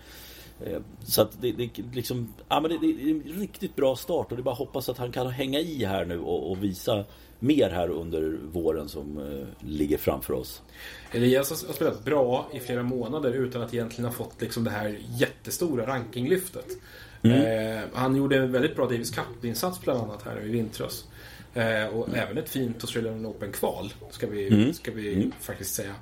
Eh, 0.65 0.81
så 1.03 1.21
att 1.21 1.41
det, 1.41 1.51
det, 1.51 1.69
liksom, 1.93 2.33
ja, 2.49 2.59
men 2.59 2.71
det, 2.71 2.77
det, 2.77 2.87
är 2.87 3.09
en 3.09 3.39
riktigt 3.39 3.75
bra 3.75 3.95
start. 3.95 4.31
Och 4.31 4.37
det 4.37 4.41
är 4.41 4.43
bara 4.43 4.51
att 4.51 4.57
hoppas 4.57 4.89
att 4.89 4.97
han 4.97 5.11
kan 5.11 5.27
hänga 5.27 5.59
i 5.59 5.85
här 5.85 6.05
nu 6.05 6.19
och, 6.19 6.51
och 6.51 6.63
visa 6.63 7.03
mer 7.39 7.69
här 7.69 7.89
under 7.89 8.37
våren 8.51 8.89
som 8.89 9.17
eh, 9.17 9.67
ligger 9.67 9.97
framför 9.97 10.33
oss. 10.33 10.61
Elias 11.11 11.49
har 11.49 11.73
spelat 11.73 12.05
bra 12.05 12.49
i 12.53 12.59
flera 12.59 12.83
månader 12.83 13.31
utan 13.31 13.61
att 13.61 13.73
egentligen 13.73 14.05
ha 14.05 14.13
fått 14.13 14.41
liksom 14.41 14.63
det 14.63 14.71
här 14.71 14.99
jättestora 15.09 15.87
rankinglyftet. 15.87 16.67
Mm. 17.21 17.77
Eh, 17.77 17.83
han 17.93 18.15
gjorde 18.15 18.37
en 18.37 18.51
väldigt 18.51 18.75
bra 18.75 18.85
Davis 18.85 19.11
Cup-insats 19.11 19.81
bland 19.81 19.99
annat 19.99 20.23
här 20.23 20.45
i 20.45 20.49
vintras. 20.49 21.05
Eh, 21.53 21.85
och 21.85 22.07
mm. 22.07 22.19
även 22.19 22.37
ett 22.37 22.49
fint 22.49 22.83
Australian 22.83 23.25
Open-kval, 23.25 23.93
ska 24.11 24.27
vi, 24.27 24.47
mm. 24.47 24.73
ska 24.73 24.91
vi 24.91 25.13
mm. 25.13 25.31
faktiskt 25.39 25.75
säga. 25.75 25.95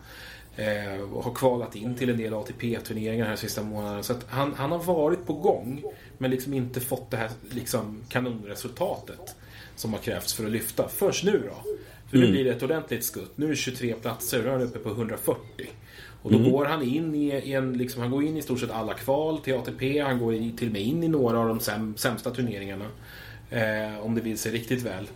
Eh, 0.58 1.02
och 1.02 1.24
har 1.24 1.34
kvalat 1.34 1.76
in 1.76 1.96
till 1.96 2.10
en 2.10 2.18
del 2.18 2.34
ATP-turneringar 2.34 3.26
här 3.26 3.36
sista 3.36 3.64
månaden. 3.64 4.04
Så 4.04 4.14
att 4.14 4.26
han, 4.30 4.54
han 4.54 4.72
har 4.72 4.84
varit 4.84 5.26
på 5.26 5.34
gång, 5.34 5.84
men 6.18 6.32
liksom 6.32 6.54
inte 6.54 6.80
fått 6.80 7.12
det 7.12 7.18
här 7.18 7.30
liksom, 7.50 8.02
kanonresultatet 8.10 9.36
som 9.76 9.94
har 9.94 10.00
krävts 10.00 10.34
för 10.34 10.46
att 10.46 10.52
lyfta. 10.52 10.88
Först 10.88 11.24
nu 11.24 11.44
då. 11.50 11.72
För 12.10 12.18
nu 12.18 12.24
mm. 12.24 12.32
blir 12.32 12.44
det 12.44 12.52
ett 12.52 12.64
ordentligt 12.64 13.04
skutt. 13.04 13.38
Nu 13.38 13.46
är 13.46 13.50
det 13.50 13.56
23 13.56 13.94
platser, 13.94 14.42
nu 14.42 14.48
är 14.48 14.52
han 14.52 14.62
uppe 14.62 14.80
på 14.80 14.90
140. 14.90 15.42
Och 16.22 16.32
då 16.32 16.38
mm. 16.38 16.52
går 16.52 16.66
han 16.66 16.84
in 16.84 17.16
i, 17.16 17.28
i 17.28 17.54
en, 17.54 17.78
liksom, 17.78 18.02
han 18.02 18.12
går 18.12 18.24
in 18.24 18.38
i 18.38 18.42
stort 18.42 18.60
sett 18.60 18.72
alla 18.72 18.94
kval 18.94 19.38
till 19.38 19.54
ATP. 19.54 20.00
Han 20.00 20.20
går 20.20 20.34
i, 20.34 20.54
till 20.58 20.68
och 20.68 20.74
med 20.74 20.82
in 20.82 21.04
i 21.04 21.08
några 21.08 21.40
av 21.40 21.48
de 21.48 21.60
säm, 21.60 21.94
sämsta 21.98 22.32
turneringarna. 22.32 22.86
Eh, 23.50 24.00
om 24.00 24.16
det 24.16 24.22
vill 24.22 24.38
sig 24.38 24.52
riktigt 24.52 24.82
väl. 24.82 25.08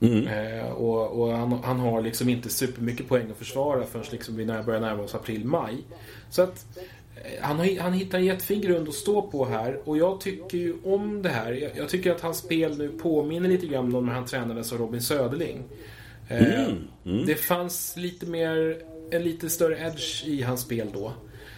Mm. 0.00 0.26
Eh, 0.26 0.64
och, 0.72 1.20
och 1.20 1.32
han, 1.32 1.52
han, 1.52 1.80
har 1.80 2.02
liksom 2.02 2.28
inte 2.28 2.48
supermycket 2.48 3.08
poäng 3.08 3.30
att 3.30 3.36
försvara 3.36 3.84
förrän 3.84 4.04
liksom 4.10 4.36
vi 4.36 4.46
börjar 4.46 4.80
närma 4.80 5.02
oss 5.02 5.14
april-maj. 5.14 5.76
Så 6.30 6.42
att 6.42 6.66
eh, 7.16 7.42
han, 7.42 7.58
har, 7.58 7.80
han 7.80 7.92
hittar 7.92 8.18
en 8.18 8.24
jättefin 8.24 8.60
grund 8.60 8.88
att 8.88 8.94
stå 8.94 9.22
på 9.22 9.44
här 9.44 9.80
och 9.84 9.98
jag 9.98 10.20
tycker 10.20 10.58
ju 10.58 10.74
om 10.84 11.22
det 11.22 11.28
här. 11.28 11.52
Jag, 11.52 11.70
jag 11.76 11.88
tycker 11.88 12.10
att 12.12 12.20
hans 12.20 12.38
spel 12.38 12.78
nu 12.78 12.88
påminner 12.88 13.48
lite 13.48 13.66
grann 13.66 13.94
om 13.94 14.06
när 14.06 14.12
han 14.12 14.26
tränades 14.26 14.72
av 14.72 14.78
Robin 14.78 15.02
Söderling. 15.02 15.64
Eh, 16.28 16.60
mm. 16.60 16.76
Mm. 17.04 17.26
Det 17.26 17.34
fanns 17.34 17.96
lite 17.96 18.26
mer, 18.26 18.78
en 19.10 19.22
lite 19.22 19.50
större 19.50 19.78
edge 19.86 20.24
i 20.26 20.42
hans 20.42 20.60
spel 20.60 20.88
då. 20.94 21.12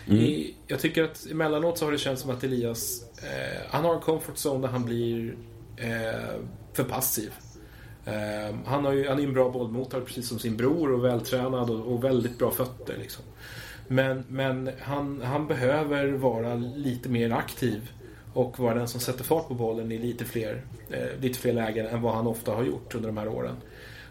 Mm. 0.06 0.20
I, 0.20 0.54
jag 0.66 0.80
tycker 0.80 1.02
att 1.02 1.26
emellanåt 1.30 1.78
så 1.78 1.84
har 1.84 1.92
det 1.92 1.98
känts 1.98 2.22
som 2.22 2.30
att 2.30 2.44
Elias, 2.44 3.04
eh, 3.22 3.62
han 3.68 3.84
har 3.84 3.94
en 3.94 4.00
comfort 4.00 4.34
zone 4.36 4.66
där 4.66 4.68
han 4.68 4.84
blir 4.84 5.36
eh, 5.76 6.40
för 6.72 6.84
passiv. 6.84 7.32
Ehm, 8.06 8.58
han, 8.66 8.84
har 8.84 8.92
ju, 8.92 9.08
han 9.08 9.18
är 9.18 9.22
en 9.22 9.32
bra 9.32 9.50
bollmottagare 9.50 10.06
precis 10.06 10.28
som 10.28 10.38
sin 10.38 10.56
bror 10.56 10.92
och 10.92 11.04
vältränad 11.04 11.70
och, 11.70 11.92
och 11.92 12.04
väldigt 12.04 12.38
bra 12.38 12.50
fötter. 12.50 12.96
Liksom. 13.00 13.24
Men, 13.88 14.24
men 14.28 14.70
han, 14.80 15.22
han 15.22 15.46
behöver 15.46 16.08
vara 16.08 16.54
lite 16.54 17.08
mer 17.08 17.30
aktiv 17.30 17.90
och 18.32 18.58
vara 18.58 18.74
den 18.74 18.88
som 18.88 19.00
sätter 19.00 19.24
fart 19.24 19.48
på 19.48 19.54
bollen 19.54 19.92
i 19.92 19.98
lite 19.98 20.24
fler, 20.24 20.62
eh, 20.90 21.20
lite 21.20 21.38
fler 21.38 21.52
lägen 21.52 21.86
än 21.86 22.02
vad 22.02 22.14
han 22.14 22.26
ofta 22.26 22.52
har 22.52 22.64
gjort 22.64 22.94
under 22.94 23.08
de 23.08 23.16
här 23.16 23.28
åren. 23.28 23.56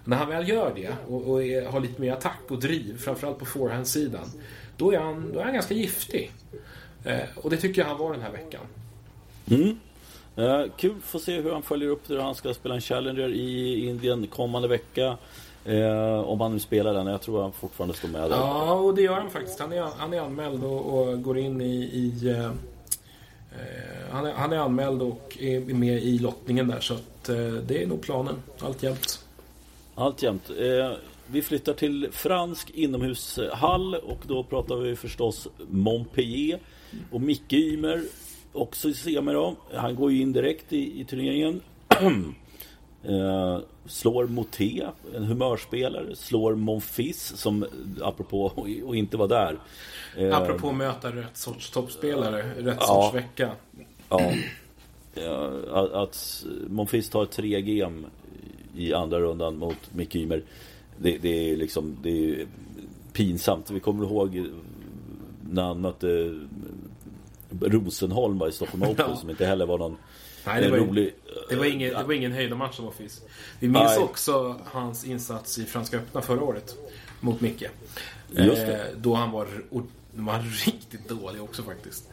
När 0.06 0.18
han 0.18 0.30
väl 0.30 0.50
gör 0.50 0.74
det 0.76 0.92
och, 1.08 1.32
och 1.32 1.44
är, 1.44 1.66
har 1.66 1.80
lite 1.80 2.02
mer 2.02 2.14
attack 2.14 2.42
och 2.48 2.60
driv, 2.60 2.98
framförallt 2.98 3.40
på 3.40 3.46
forehandsidan, 3.46 4.32
då 4.78 4.92
är 4.92 5.00
han, 5.00 5.32
då 5.34 5.40
är 5.40 5.44
han 5.44 5.54
ganska 5.54 5.74
giftig. 5.74 6.32
Eh, 7.04 7.20
och 7.36 7.50
det 7.50 7.58
tycker 7.58 7.82
jag 7.82 7.88
han 7.88 7.98
var 7.98 8.12
den 8.12 8.22
här 8.22 8.32
veckan. 8.32 8.62
Mm. 9.50 9.80
Uh, 10.38 10.66
kul 10.78 10.96
att 11.14 11.22
se 11.22 11.42
hur 11.42 11.52
han 11.52 11.62
följer 11.62 11.90
upp 11.90 12.08
det. 12.08 12.22
Han 12.22 12.36
ska 12.36 12.54
spela 12.54 12.76
en 12.76 12.82
Challenger 12.82 13.30
i 13.30 13.86
Indien 13.86 14.28
kommande 14.28 14.68
vecka. 14.68 15.18
Uh, 15.70 16.20
om 16.20 16.42
han 16.42 16.54
nu 16.54 16.60
spelar 16.60 16.94
den. 16.94 17.08
Jag 17.08 17.22
tror 17.22 17.42
han 17.42 17.52
fortfarande 17.52 17.96
står 17.96 18.08
med 18.08 18.22
där. 18.22 18.38
Ja, 18.38 18.74
och 18.74 18.96
det 18.96 19.02
gör 19.02 19.16
han 19.16 19.30
faktiskt. 19.30 19.60
Han 19.60 19.74
är, 19.74 19.82
han 19.98 20.14
är 20.14 20.20
anmäld 20.20 20.64
och, 20.64 21.00
och 21.00 21.22
går 21.24 21.38
in 21.38 21.62
i... 21.62 21.74
i 21.74 22.30
uh, 22.30 22.52
han, 24.12 24.26
är, 24.26 24.34
han 24.34 24.54
är 24.54 24.58
anmäld 24.58 25.02
och 25.02 25.38
är 25.40 25.60
med 25.60 26.04
i 26.04 26.20
lottningen 26.20 26.68
där. 26.68 26.80
Så 26.80 26.94
att, 26.94 27.24
det 27.68 27.84
är 27.84 27.88
nog 27.88 28.02
planen 28.02 28.36
alltjämt. 28.60 29.26
Alltjämt. 29.96 30.52
Vi 31.28 31.42
flyttar 31.42 31.74
till 31.74 32.08
fransk 32.12 32.70
inomhushall 32.70 33.96
och 33.96 34.20
då 34.28 34.44
pratar 34.44 34.76
vi 34.76 34.96
förstås 34.96 35.48
Montpellier 35.70 36.60
och 37.12 37.22
Micke 37.22 37.54
Ymer 37.54 38.04
också 38.54 38.94
semi 38.94 39.34
då. 39.34 39.56
Han 39.74 39.96
går 39.96 40.12
ju 40.12 40.22
in 40.22 40.34
direkt 40.34 40.74
i, 40.74 41.02
i 41.02 41.06
turneringen. 41.06 41.62
eh, 43.04 43.60
slår 43.86 44.28
Moté, 44.28 44.88
en 45.16 45.24
humörspelare. 45.24 46.16
Slår 46.16 46.56
Monfils 46.56 47.34
som, 47.36 47.66
apropå 48.02 48.52
och 48.86 48.96
inte 48.96 49.18
var 49.18 49.28
där. 49.28 49.60
Eh, 50.18 50.38
apropå 50.38 50.70
att 50.70 50.76
möta 50.76 51.12
rätt 51.12 51.38
sorts 51.38 51.70
toppspelare, 51.70 52.52
rätt 52.58 52.78
ja, 52.80 52.86
sorts 52.86 53.16
vecka. 53.16 53.52
Ja. 54.10 54.34
att, 55.72 55.92
att 55.92 56.46
Monfils 56.68 57.10
tar 57.10 57.26
3 57.26 57.60
gem 57.62 58.06
i 58.76 58.94
andra 58.94 59.20
rundan 59.20 59.58
mot 59.58 59.94
Micke 59.94 60.16
Ymer. 60.16 60.44
Det, 60.98 61.18
det, 61.18 61.52
är 61.52 61.58
liksom 61.58 61.98
det 62.04 62.10
är 62.10 62.46
pinsamt. 63.14 63.72
Vi 63.72 63.80
kommer 63.80 64.06
ihåg 64.06 64.46
när 65.50 65.64
han 65.64 65.82
mötte 65.82 66.40
Rosenholm 67.62 68.38
var 68.38 68.48
i 68.48 68.52
Stockholm 68.52 68.84
Open 68.84 69.06
ja. 69.10 69.16
som 69.16 69.30
inte 69.30 69.46
heller 69.46 69.66
var 69.66 69.78
någon 69.78 69.98
Nej, 70.46 70.62
det 70.62 70.72
var, 70.72 70.78
rolig... 70.78 71.14
Det 71.50 71.56
var 71.56 71.66
ingen, 71.66 71.94
det 71.94 72.04
var 72.04 72.14
ingen 72.14 72.32
höjdarmatch 72.32 72.76
som 72.76 72.86
var 72.86 72.92
finns. 72.92 73.22
Vi 73.60 73.68
minns 73.68 73.96
Nej. 73.96 74.00
också 74.00 74.56
hans 74.66 75.06
insats 75.06 75.60
i 75.60 75.66
Franska 75.66 75.98
öppna 75.98 76.22
förra 76.22 76.44
året 76.44 76.76
mot 77.20 77.42
Micke. 77.42 77.64
Just. 78.32 78.62
Eh, 78.62 78.78
då 78.98 79.14
han 79.14 79.32
var, 79.32 79.48
var 80.12 80.40
riktigt 80.66 81.10
dålig 81.10 81.42
också 81.44 81.64
faktiskt. 81.64 82.10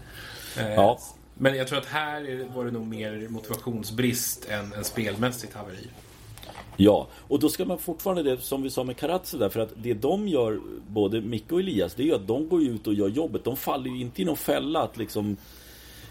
Eh, 0.59 0.75
ja. 0.75 1.01
Men 1.35 1.57
jag 1.57 1.69
tror 1.69 1.79
att 1.79 1.87
här 1.87 2.49
var 2.55 2.65
det 2.65 2.71
nog 2.71 2.87
mer 2.87 3.29
motivationsbrist 3.29 4.49
än, 4.49 4.73
än 4.73 4.85
spelmässigt 4.85 5.55
haveri. 5.55 5.87
Ja, 6.81 7.07
och 7.29 7.39
då 7.39 7.49
ska 7.49 7.65
man 7.65 7.79
fortfarande 7.79 8.23
det 8.23 8.41
som 8.41 8.63
vi 8.63 8.71
sa 8.71 8.85
med 8.85 8.97
Karatse 8.97 9.39
där 9.39 9.49
för 9.49 9.61
att 9.61 9.73
det 9.77 9.95
de 9.95 10.29
gör, 10.29 10.61
både 10.89 11.21
Micke 11.21 11.53
och 11.53 11.61
Elias, 11.61 11.95
det 11.95 12.03
är 12.03 12.07
ju 12.07 12.15
att 12.15 12.27
de 12.27 12.49
går 12.49 12.63
ut 12.63 12.87
och 12.87 12.95
gör 12.95 13.09
jobbet. 13.09 13.45
De 13.45 13.57
faller 13.57 13.91
ju 13.91 14.01
inte 14.01 14.23
i 14.23 14.25
någon 14.25 14.37
fälla 14.37 14.83
att 14.83 14.97
liksom 14.97 15.37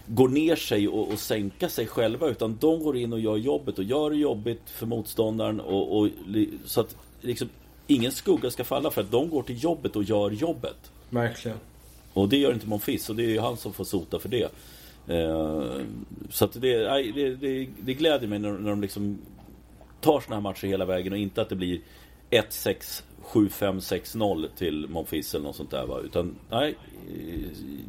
gå 0.06 0.26
ner 0.26 0.56
sig 0.56 0.88
och, 0.88 1.12
och 1.12 1.18
sänka 1.18 1.68
sig 1.68 1.86
själva 1.86 2.28
utan 2.28 2.58
de 2.60 2.82
går 2.82 2.96
in 2.96 3.12
och 3.12 3.20
gör 3.20 3.36
jobbet 3.36 3.78
och 3.78 3.84
gör 3.84 4.10
det 4.10 4.16
jobbigt 4.16 4.70
för 4.70 4.86
motståndaren 4.86 5.60
och, 5.60 5.98
och 5.98 6.08
så 6.64 6.80
att 6.80 6.96
liksom 7.20 7.48
ingen 7.86 8.12
skugga 8.12 8.50
ska 8.50 8.64
falla 8.64 8.90
för 8.90 9.00
att 9.00 9.10
de 9.10 9.30
går 9.30 9.42
till 9.42 9.64
jobbet 9.64 9.96
och 9.96 10.04
gör 10.04 10.30
jobbet. 10.30 10.92
Verkligen. 11.10 11.58
Och 12.12 12.28
det 12.28 12.36
gör 12.36 12.52
inte 12.52 12.68
Monfils 12.68 13.10
och 13.10 13.16
det 13.16 13.24
är 13.24 13.30
ju 13.30 13.40
han 13.40 13.56
som 13.56 13.72
får 13.72 13.84
sota 13.84 14.18
för 14.18 14.28
det. 14.28 14.48
Eh, 15.06 15.64
så 16.30 16.44
att 16.44 16.52
det, 16.52 16.76
det, 17.14 17.34
det, 17.34 17.68
det 17.80 17.94
gläder 17.94 18.26
mig 18.26 18.38
när, 18.38 18.52
när 18.52 18.70
de 18.70 18.80
liksom 18.80 19.18
tar 20.00 20.20
såna 20.20 20.36
här 20.36 20.40
matcher 20.40 20.66
hela 20.66 20.84
vägen 20.84 21.12
och 21.12 21.18
inte 21.18 21.42
att 21.42 21.48
det 21.48 21.56
blir 21.56 21.80
1-6, 22.30 23.02
7-5, 23.24 23.80
6-0 23.80 24.48
till 24.56 24.88
Monfils 24.88 25.34
eller 25.34 25.44
något 25.44 25.56
sånt 25.56 25.70
där 25.70 25.86
va. 25.86 26.00
Utan 26.00 26.36
nej, 26.50 26.74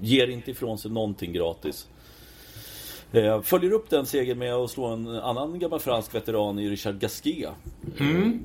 ger 0.01 0.27
inte 0.27 0.51
ifrån 0.51 0.77
sig 0.77 0.91
någonting 0.91 1.33
gratis. 1.33 1.87
Eh, 3.11 3.41
följer 3.41 3.71
upp 3.71 3.89
den 3.89 4.05
segern 4.05 4.39
med 4.39 4.53
att 4.53 4.71
slå 4.71 4.85
en 4.85 5.07
annan 5.07 5.59
gammal 5.59 5.79
fransk 5.79 6.15
veteran 6.15 6.59
i 6.59 6.69
Richard 6.69 6.99
Gasquet. 6.99 7.53
Mm. 7.99 8.39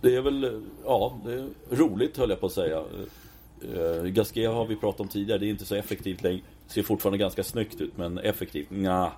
Det 0.00 0.16
är 0.16 0.20
väl, 0.20 0.62
ja, 0.84 1.20
det 1.24 1.32
är 1.32 1.48
roligt 1.70 2.16
höll 2.16 2.30
jag 2.30 2.40
på 2.40 2.46
att 2.46 2.52
säga. 2.52 2.84
Eh, 3.74 4.02
Gasquet 4.02 4.50
har 4.50 4.66
vi 4.66 4.76
pratat 4.76 5.00
om 5.00 5.08
tidigare, 5.08 5.38
det 5.38 5.46
är 5.46 5.50
inte 5.50 5.64
så 5.64 5.74
effektivt 5.74 6.22
längre. 6.22 6.40
Ser 6.66 6.82
fortfarande 6.82 7.18
ganska 7.18 7.44
snyggt 7.44 7.80
ut 7.80 7.96
men 7.96 8.18
effektivt, 8.18 8.70
nja. 8.70 9.12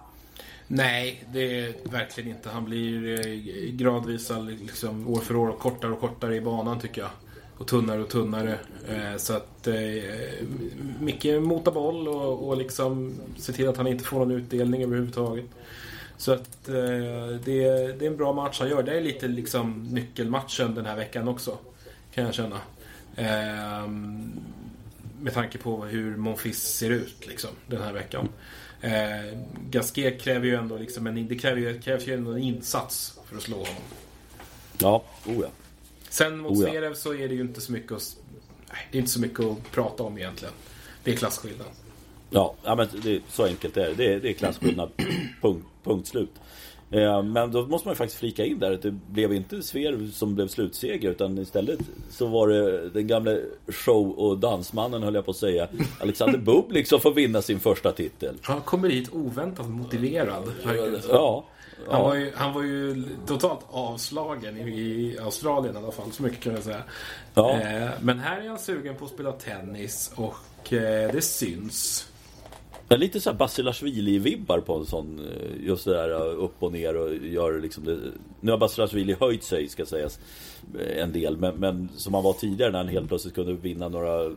Nej, 0.75 1.25
det 1.33 1.61
är 1.61 1.75
verkligen 1.91 2.31
inte. 2.31 2.51
Han 2.51 2.65
blir 2.65 3.21
eh, 3.27 3.73
gradvis 3.73 4.33
liksom, 4.61 5.09
år 5.09 5.21
för 5.21 5.37
år 5.37 5.53
kortare 5.53 5.93
och 5.93 6.01
kortare 6.01 6.37
i 6.37 6.41
banan 6.41 6.81
tycker 6.81 7.01
jag. 7.01 7.11
och 7.59 7.67
tunnare 7.67 8.03
och 8.03 8.09
tunnare. 8.09 8.59
Eh, 8.89 9.17
så 9.17 9.37
att 9.37 9.67
eh, 9.67 9.75
Micke 11.01 11.25
motar 11.25 11.73
boll 11.73 12.09
och, 12.09 12.49
och 12.49 12.57
liksom 12.57 13.15
ser 13.37 13.53
till 13.53 13.69
att 13.69 13.77
han 13.77 13.87
inte 13.87 14.05
får 14.05 14.19
någon 14.19 14.31
utdelning 14.31 14.83
överhuvudtaget. 14.83 15.45
Så 16.17 16.33
att 16.33 16.69
eh, 16.69 16.75
det, 17.45 17.93
det 17.99 18.03
är 18.03 18.11
en 18.11 18.17
bra 18.17 18.33
match 18.33 18.61
han 18.61 18.69
gör. 18.69 18.83
Det 18.83 18.97
är 18.97 19.01
lite 19.01 19.29
liksom 19.29 19.89
nyckelmatchen 19.91 20.75
den 20.75 20.87
här 20.87 20.97
veckan 20.97 21.29
också. 21.29 21.59
Kan 22.15 22.25
jag 22.25 22.35
känna. 22.35 22.61
Eh, 23.17 23.89
med 25.21 25.35
tanke 25.35 25.59
på 25.59 25.85
hur 25.85 26.17
Monfils 26.17 26.63
ser 26.63 26.91
ut 26.91 27.27
liksom, 27.27 27.51
den 27.67 27.83
här 27.83 27.93
veckan. 27.93 28.29
Eh, 28.83 29.39
Gasquet 29.71 30.21
kräver 30.21 30.47
ju 30.47 30.55
ändå 30.55 30.77
liksom 30.77 31.07
en, 31.07 31.29
det 31.29 31.39
kräver 31.39 31.61
ju, 31.61 31.81
krävs 31.81 32.07
ju 32.07 32.15
ändå 32.15 32.31
en 32.31 32.39
insats 32.39 33.19
för 33.27 33.37
att 33.37 33.43
slå 33.43 33.57
honom. 33.57 33.83
Ja, 34.79 35.05
oh 35.27 35.41
ja. 35.41 35.49
Sen 36.09 36.39
mot 36.39 36.53
oh 36.53 36.75
ja. 36.75 36.95
Så 36.95 37.15
är 37.15 37.29
det 37.29 37.35
ju 37.35 37.41
inte 37.41 37.61
så 37.61 37.73
mycket 37.73 37.93
att, 37.93 38.17
nej, 38.69 38.89
det 38.91 38.99
är 38.99 39.01
inte 39.01 39.13
så 39.13 39.21
mycket 39.21 39.41
att 39.41 39.71
prata 39.73 40.03
om 40.03 40.19
egentligen. 40.19 40.55
Det 41.05 41.13
är 41.13 41.17
klasskillnad. 41.17 41.67
Ja, 42.31 42.55
ja 42.63 42.75
men 42.75 42.89
det, 43.03 43.21
så 43.29 43.45
enkelt 43.45 43.77
är 43.77 43.87
det. 43.89 43.95
Det 43.95 44.15
är, 44.15 44.21
det 44.21 44.31
är 44.31 44.33
klasskillnad. 44.33 44.91
punkt, 45.41 45.67
punkt 45.85 46.09
slut. 46.09 46.33
Eh, 46.93 47.23
men 47.23 47.53
då 47.53 47.67
måste 47.67 47.89
man 47.89 47.93
ju 47.93 47.97
faktiskt 47.97 48.21
flika 48.21 48.45
in 48.45 48.59
där 48.59 48.73
att 48.73 48.83
det 48.83 48.91
blev 48.91 49.33
inte 49.33 49.63
Sver 49.63 50.11
som 50.13 50.35
blev 50.35 50.49
slutseger 50.49 51.11
utan 51.11 51.39
istället 51.39 51.81
så 52.11 52.27
var 52.27 52.49
det 52.49 52.89
den 52.89 53.07
gamla 53.07 53.37
show 53.69 54.11
och 54.11 54.39
dansmannen 54.39 55.03
höll 55.03 55.15
jag 55.15 55.25
på 55.25 55.31
att 55.31 55.37
säga 55.37 55.69
Alexander 56.01 56.39
Bublik 56.47 56.87
som 56.87 57.01
får 57.01 57.15
vinna 57.15 57.43
sin 57.43 57.61
första 57.61 57.93
titel. 57.93 58.35
Han 58.43 58.61
kommer 58.61 58.91
hit 58.91 59.09
oväntat 59.13 59.69
motiverad. 59.69 60.53
Ja. 61.09 61.45
Han, 61.89 62.01
ja. 62.01 62.09
var 62.09 62.15
ju, 62.15 62.33
han 62.35 62.53
var 62.53 62.63
ju 62.63 63.05
totalt 63.27 63.61
avslagen 63.71 64.57
i, 64.57 64.71
i 64.71 65.19
Australien 65.19 65.75
i 65.75 65.79
alla 65.79 65.93
fall, 65.93 66.13
så 66.13 66.23
mycket 66.23 66.41
kan 66.41 66.55
jag 66.55 66.63
säga. 66.63 66.83
Ja. 67.35 67.61
Eh, 67.61 67.91
men 68.01 68.19
här 68.19 68.41
är 68.41 68.49
han 68.49 68.59
sugen 68.59 68.95
på 68.97 69.05
att 69.05 69.11
spela 69.11 69.33
tennis 69.33 70.13
och 70.15 70.73
eh, 70.73 71.13
det 71.13 71.23
syns. 71.23 72.12
Det 72.93 72.97
är 72.97 72.99
lite 72.99 73.21
så 73.21 73.31
här 73.31 73.37
Basilashvili-vibbar 73.37 74.61
på 74.61 74.75
en 74.75 74.87
sån, 74.87 75.19
eh, 75.19 75.67
just 75.67 75.85
det 75.85 75.93
där 75.93 76.11
eh, 76.11 76.45
upp 76.45 76.63
och 76.63 76.73
ner 76.73 76.97
och 76.97 77.15
gör 77.15 77.61
liksom 77.61 77.85
det. 77.85 77.99
Nu 78.41 78.51
har 78.51 78.59
Basilashvili 78.59 79.17
höjt 79.21 79.45
sig 79.45 79.69
ska 79.69 79.87
sägas 79.87 80.21
eh, 80.79 81.03
en 81.03 81.13
del, 81.13 81.37
men, 81.37 81.55
men 81.55 81.89
som 81.97 82.15
han 82.15 82.23
var 82.23 82.33
tidigare 82.33 82.73
när 82.73 82.79
han 82.79 82.89
helt 82.89 83.09
plötsligt 83.09 83.35
kunde 83.35 83.53
vinna 83.53 83.89
några 83.89 84.31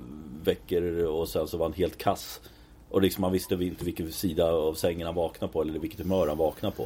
veckor 0.43 1.03
och 1.03 1.29
sen 1.29 1.47
så 1.47 1.57
var 1.57 1.65
han 1.65 1.73
helt 1.73 1.97
kass. 1.97 2.41
Och 2.89 3.01
liksom 3.01 3.21
man 3.21 3.31
visste 3.31 3.55
inte 3.55 3.85
vilken 3.85 4.11
sida 4.11 4.45
av 4.45 4.73
sängen 4.73 5.05
han 5.05 5.15
vaknade 5.15 5.53
på 5.53 5.61
eller 5.61 5.79
vilket 5.79 5.99
humör 5.99 6.27
han 6.27 6.37
vaknade 6.37 6.75
på. 6.75 6.83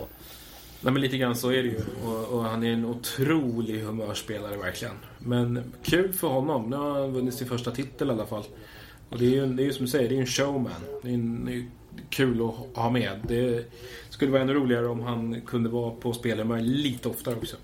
Nej 0.81 0.93
men 0.93 1.01
lite 1.01 1.17
grann 1.17 1.35
så 1.35 1.49
är 1.49 1.63
det 1.63 1.69
ju. 1.69 1.81
Och, 2.05 2.33
och, 2.33 2.43
han 2.43 2.63
är 2.63 2.73
en 2.73 2.85
otrolig 2.85 3.81
humörspelare 3.81 4.57
verkligen. 4.57 4.95
Men 5.19 5.73
kul 5.83 6.13
för 6.13 6.27
honom. 6.27 6.69
Nu 6.69 6.75
har 6.75 6.99
han 6.99 7.13
vunnit 7.13 7.33
sin 7.33 7.47
första 7.47 7.71
titel 7.71 8.07
i 8.07 8.11
alla 8.11 8.25
fall. 8.25 8.43
Och 9.09 9.19
det 9.19 9.25
är 9.25 9.29
ju, 9.29 9.45
det 9.45 9.65
är 9.65 9.71
som 9.71 9.85
du 9.85 9.91
säger, 9.91 10.09
det 10.09 10.15
är 10.15 10.19
en 10.19 10.25
showman. 10.25 10.71
Det 11.01 11.09
är, 11.09 11.13
en, 11.13 11.45
det 11.45 11.53
är 11.53 11.65
kul 12.09 12.41
att 12.41 12.77
ha 12.77 12.89
med. 12.89 13.19
Det 13.27 13.65
skulle 14.09 14.31
vara 14.31 14.41
ännu 14.41 14.53
roligare 14.53 14.87
om 14.87 15.01
han 15.01 15.41
kunde 15.41 15.69
vara 15.69 15.91
på 15.91 16.13
spelhumör 16.13 16.61
lite 16.61 17.09
oftare 17.09 17.35
också. 17.35 17.55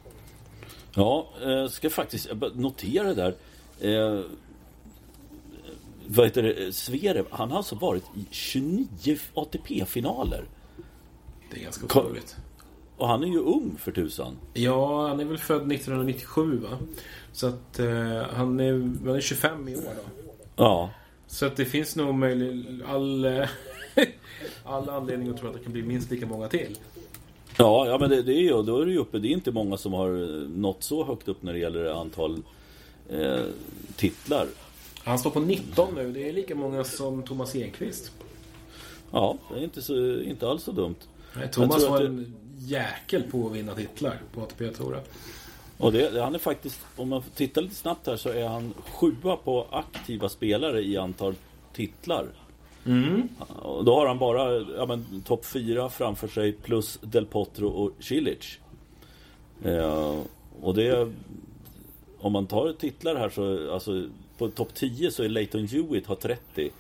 Ja, 0.96 1.30
jag 1.42 1.62
eh, 1.62 1.68
ska 1.68 1.90
faktiskt 1.90 2.30
notera 2.54 3.14
det 3.14 3.14
där. 3.14 3.36
Eh, 3.80 4.22
vad 6.08 6.26
heter 6.26 6.44
det? 6.44 6.76
Sverev, 6.76 7.26
han 7.30 7.52
har 7.52 7.58
alltså 7.58 7.76
varit 7.76 8.04
i 8.16 8.26
29 8.32 9.18
ATP-finaler. 9.34 10.46
Det 11.52 11.58
är 11.60 11.64
ganska 11.64 11.86
otroligt. 11.86 12.36
Och 12.98 13.08
han 13.08 13.24
är 13.24 13.28
ju 13.28 13.40
ung 13.40 13.76
för 13.78 13.92
tusan. 13.92 14.38
Ja, 14.54 15.08
han 15.08 15.20
är 15.20 15.26
väl 15.26 15.38
född 15.38 15.72
1997 15.72 16.58
va? 16.58 16.78
Så 17.32 17.48
att 17.48 17.80
eh, 17.80 17.88
han, 18.34 18.60
är, 18.60 19.06
han 19.06 19.16
är 19.16 19.22
25 19.22 19.68
i 19.68 19.76
år 19.76 19.82
då. 19.82 20.24
Ja. 20.56 20.90
Så 21.36 21.46
att 21.46 21.56
det 21.56 21.66
finns 21.66 21.96
nog 21.96 22.16
möjlig, 22.16 22.66
all, 22.88 23.26
all 24.64 24.90
anledning 24.90 25.30
att 25.30 25.38
tro 25.38 25.48
att 25.48 25.54
det 25.54 25.60
kan 25.60 25.74
bli 25.74 25.84
minst 25.84 26.12
lika 26.12 26.26
många 26.26 26.48
till. 26.48 26.78
Ja, 27.58 27.88
ja 27.88 27.98
men 27.98 28.10
det, 28.10 28.22
det 28.22 28.34
är 28.34 28.42
ju, 28.42 28.64
då 28.64 28.82
är 28.82 28.86
det 28.86 28.92
ju 28.92 28.98
uppe. 28.98 29.20
Det 29.20 29.28
är 29.28 29.32
inte 29.32 29.52
många 29.52 29.78
som 29.78 29.94
har 29.94 30.10
nått 30.48 30.84
så 30.84 31.06
högt 31.06 31.28
upp 31.28 31.44
när 31.44 31.54
det 31.54 31.60
gäller 31.60 31.86
antal 32.02 32.42
eh, 33.10 33.44
titlar. 33.96 34.48
Han 35.04 35.20
står 35.20 35.30
på 35.30 35.40
19 35.40 35.96
nu. 35.96 36.12
Det 36.12 36.30
är 36.30 36.34
lika 36.34 36.56
många 36.56 36.84
som 36.84 37.24
Thomas 37.24 37.56
Enqvist. 37.56 38.12
Ja, 39.12 39.38
det 39.54 39.60
är 39.60 39.64
inte, 39.64 39.82
så, 39.82 40.22
inte 40.22 40.50
alls 40.50 40.64
så 40.64 40.72
dumt. 40.72 40.96
Nej, 41.36 41.52
Thomas 41.52 41.90
var 41.90 42.02
en 42.02 42.36
jäkel 42.58 43.24
på 43.24 43.48
att 43.48 43.54
vinna 43.54 43.76
titlar 43.76 44.22
på 44.34 44.42
ATP-touren. 44.42 45.02
Och 45.78 45.92
det, 45.92 46.22
han 46.22 46.36
är 46.36 46.40
faktiskt, 46.40 46.80
om 46.96 47.10
man 47.10 47.24
tittar 47.36 47.62
lite 47.62 47.76
snabbt 47.76 48.08
här 48.08 48.16
så 48.16 48.30
är 48.30 48.48
han 48.48 48.74
sjua 48.94 49.36
på 49.36 49.68
aktiva 49.72 50.30
spelare 50.30 50.82
i 50.82 50.98
antal 50.98 51.36
titlar. 51.74 52.26
Mm. 52.86 53.30
Och 53.62 53.86
då 53.86 53.96
har 53.96 54.08
han 54.08 54.20
bara 54.20 54.54
ja, 54.54 55.00
topp 55.26 55.46
fyra 55.46 55.90
framför 55.90 56.28
sig 56.28 56.52
plus 56.52 57.00
Del 57.02 57.26
Potro 57.26 57.68
och 57.68 57.92
Cilic. 58.00 58.60
Eh, 59.64 60.20
och 60.62 60.76
det 60.76 61.12
om 62.20 62.32
man 62.32 62.48
tar 62.48 62.74
titlar 62.74 63.16
här 63.16 63.30
så 63.30 63.74
alltså 63.74 64.08
på 64.38 64.48
topp 64.48 64.74
10 64.74 65.12
så 65.12 65.24
är 65.24 65.30
Leighton 65.30 65.68
Hewitt 65.68 66.08
har 66.08 66.16
30. 66.16 66.72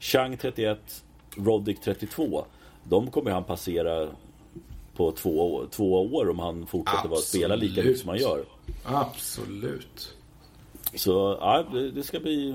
Chang 0.00 0.36
31, 0.36 1.04
Roddick 1.36 1.80
32. 1.80 2.44
De 2.84 3.10
kommer 3.10 3.30
han 3.30 3.44
passera 3.44 4.08
på 4.96 5.12
två, 5.12 5.66
två 5.70 6.14
år 6.14 6.30
om 6.30 6.38
han 6.38 6.66
fortsätter 6.66 7.08
vara 7.08 7.20
spela 7.20 7.56
lika 7.56 7.82
mycket 7.82 7.98
som 7.98 8.08
han 8.08 8.18
gör. 8.18 8.44
Absolut. 8.84 10.14
Så 10.94 11.38
ja, 11.40 11.64
det 11.94 12.02
ska 12.02 12.20
bli 12.20 12.54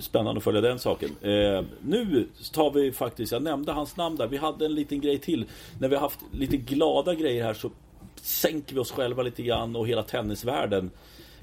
spännande 0.00 0.38
att 0.38 0.44
följa 0.44 0.60
den 0.60 0.78
saken. 0.78 1.10
Eh, 1.20 1.64
nu 1.82 2.28
tar 2.52 2.70
vi 2.70 2.92
faktiskt, 2.92 3.32
jag 3.32 3.42
nämnde 3.42 3.72
hans 3.72 3.96
namn 3.96 4.16
där, 4.16 4.26
vi 4.26 4.36
hade 4.36 4.64
en 4.64 4.74
liten 4.74 5.00
grej 5.00 5.18
till. 5.18 5.44
När 5.78 5.88
vi 5.88 5.94
har 5.94 6.02
haft 6.02 6.20
lite 6.32 6.56
glada 6.56 7.14
grejer 7.14 7.44
här 7.44 7.54
så 7.54 7.70
sänker 8.16 8.74
vi 8.74 8.80
oss 8.80 8.90
själva 8.90 9.22
lite 9.22 9.42
grann 9.42 9.76
och 9.76 9.88
hela 9.88 10.02
tennisvärlden 10.02 10.90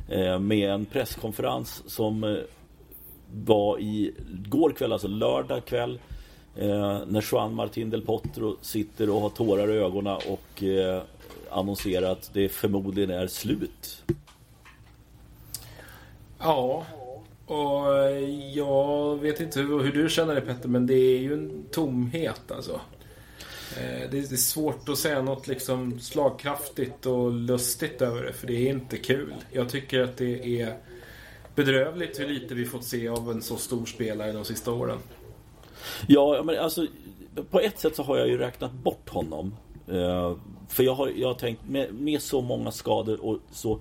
eh, 0.09 0.39
med 0.39 0.69
en 0.69 0.85
presskonferens 0.85 1.83
som 1.87 2.23
eh, 2.23 2.37
var 3.45 3.79
i 3.79 4.13
går 4.27 4.71
kväll, 4.71 4.93
alltså 4.93 5.07
lördag 5.07 5.65
kväll 5.65 5.99
Eh, 6.59 6.99
när 7.07 7.25
Juan 7.31 7.53
Martin 7.53 7.89
del 7.89 8.01
Potro 8.01 8.57
sitter 8.61 9.09
och 9.09 9.21
har 9.21 9.29
tårar 9.29 9.71
i 9.71 9.77
ögonen 9.77 10.17
och 10.27 10.63
eh, 10.63 11.01
annonserar 11.49 12.11
att 12.11 12.29
det 12.33 12.49
förmodligen 12.49 13.09
är 13.09 13.27
slut. 13.27 14.03
Ja, 16.39 16.85
och 17.45 17.97
eh, 17.97 18.29
jag 18.53 19.17
vet 19.21 19.39
inte 19.39 19.59
hur, 19.59 19.79
hur, 19.79 19.91
du 19.91 20.09
känner 20.09 20.35
det 20.35 20.41
Petter, 20.41 20.69
men 20.69 20.87
det 20.87 20.93
är 20.93 21.19
ju 21.19 21.33
en 21.33 21.63
tomhet 21.71 22.51
alltså. 22.51 22.81
Eh, 23.77 24.09
det 24.11 24.17
är 24.17 24.35
svårt 24.35 24.89
att 24.89 24.97
säga 24.97 25.21
något 25.21 25.47
liksom 25.47 25.99
slagkraftigt 25.99 27.05
och 27.05 27.31
lustigt 27.31 28.01
över 28.01 28.23
det, 28.23 28.33
för 28.33 28.47
det 28.47 28.53
är 28.53 28.69
inte 28.69 28.97
kul. 28.97 29.33
Jag 29.51 29.69
tycker 29.69 29.99
att 29.99 30.17
det 30.17 30.61
är 30.61 30.77
bedrövligt 31.55 32.19
hur 32.19 32.27
lite 32.27 32.55
vi 32.55 32.65
fått 32.65 32.83
se 32.83 33.07
av 33.07 33.31
en 33.31 33.41
så 33.41 33.57
stor 33.57 33.85
spelare 33.85 34.31
de 34.31 34.45
sista 34.45 34.71
åren. 34.71 34.97
Ja, 36.07 36.41
men 36.43 36.59
alltså 36.59 36.87
på 37.49 37.59
ett 37.59 37.79
sätt 37.79 37.95
så 37.95 38.03
har 38.03 38.17
jag 38.17 38.27
ju 38.27 38.37
räknat 38.37 38.71
bort 38.71 39.09
honom. 39.09 39.55
Eh, 39.87 40.33
för 40.67 40.83
jag 40.83 40.95
har, 40.95 41.07
jag 41.15 41.27
har 41.27 41.35
tänkt 41.35 41.69
med, 41.69 41.93
med 41.93 42.21
så 42.21 42.41
många 42.41 42.71
skador 42.71 43.25
och 43.25 43.39
så 43.51 43.79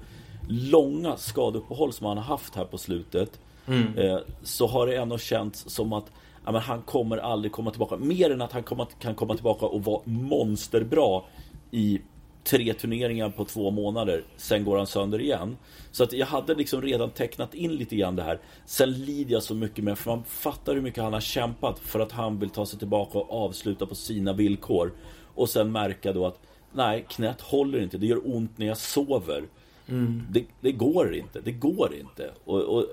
långa 0.49 1.17
skadeuppehåll 1.17 1.93
som 1.93 2.07
han 2.07 2.17
har 2.17 2.25
haft 2.25 2.55
här 2.55 2.65
på 2.65 2.79
slutet. 2.79 3.41
Mm. 3.67 3.99
Eh, 3.99 4.19
så 4.43 4.67
har 4.67 4.87
det 4.87 4.97
ändå 4.97 5.19
känts 5.19 5.71
som 5.71 5.93
att 5.93 6.05
ja, 6.45 6.53
men 6.53 6.61
han 6.61 6.83
kommer 6.83 7.19
aldrig 7.19 7.53
komma 7.53 7.71
tillbaka. 7.71 7.97
Mer 7.97 8.31
än 8.31 8.43
att 8.43 8.53
han 8.53 8.63
kommer, 8.63 8.87
kan 9.01 9.15
komma 9.15 9.35
tillbaka 9.35 9.67
och 9.67 9.85
vara 9.85 10.01
monsterbra 10.05 11.23
i 11.71 12.01
tre 12.47 12.75
turneringar 12.75 13.31
på 13.31 13.45
två 13.45 13.71
månader. 13.71 14.25
Sen 14.37 14.65
går 14.65 14.77
han 14.77 14.87
sönder 14.87 15.21
igen. 15.21 15.57
Så 15.91 16.05
att 16.05 16.13
jag 16.13 16.27
hade 16.27 16.55
liksom 16.55 16.83
redan 16.83 17.11
tecknat 17.11 17.55
in 17.55 17.73
lite 17.73 17.97
grann 17.97 18.17
det 18.17 18.23
här. 18.23 18.39
Sen 18.67 18.93
lider 18.93 19.33
jag 19.33 19.43
så 19.43 19.55
mycket 19.55 19.85
med, 19.85 19.99
för 19.99 20.11
man 20.11 20.25
fattar 20.25 20.75
hur 20.75 20.81
mycket 20.81 21.03
han 21.03 21.13
har 21.13 21.21
kämpat 21.21 21.79
för 21.79 22.01
att 22.01 22.13
han 22.13 22.39
vill 22.39 22.51
ta 22.51 22.67
sig 22.67 22.79
tillbaka 22.79 23.19
och 23.19 23.45
avsluta 23.45 23.87
på 23.87 23.95
sina 23.95 24.33
villkor. 24.33 24.93
Och 25.35 25.49
sen 25.49 25.73
märka 25.73 26.13
då 26.13 26.27
att 26.27 26.41
nej, 26.73 27.07
knät 27.09 27.41
håller 27.41 27.83
inte. 27.83 27.99
Det 27.99 28.07
gör 28.07 28.35
ont 28.37 28.59
när 28.59 28.67
jag 28.67 28.79
sover. 28.79 29.45
Mm. 29.89 30.23
Det, 30.31 30.45
det, 30.61 30.73
går 30.73 31.15
inte. 31.15 31.41
Det 31.41 31.53
går 31.53 31.95
inte. 31.95 32.31
Och, 32.45 32.61
och 32.61 32.85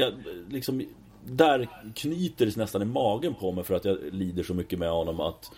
jag, 0.00 0.12
liksom, 0.50 0.82
där 1.24 1.68
knyter 1.94 2.46
det 2.46 2.56
nästan 2.56 2.82
i 2.82 2.84
magen 2.84 3.34
på 3.34 3.52
mig 3.52 3.64
för 3.64 3.74
att 3.74 3.84
jag 3.84 3.98
lider 4.12 4.42
så 4.42 4.54
mycket 4.54 4.78
med 4.78 4.90
honom 4.90 5.20
att 5.20 5.50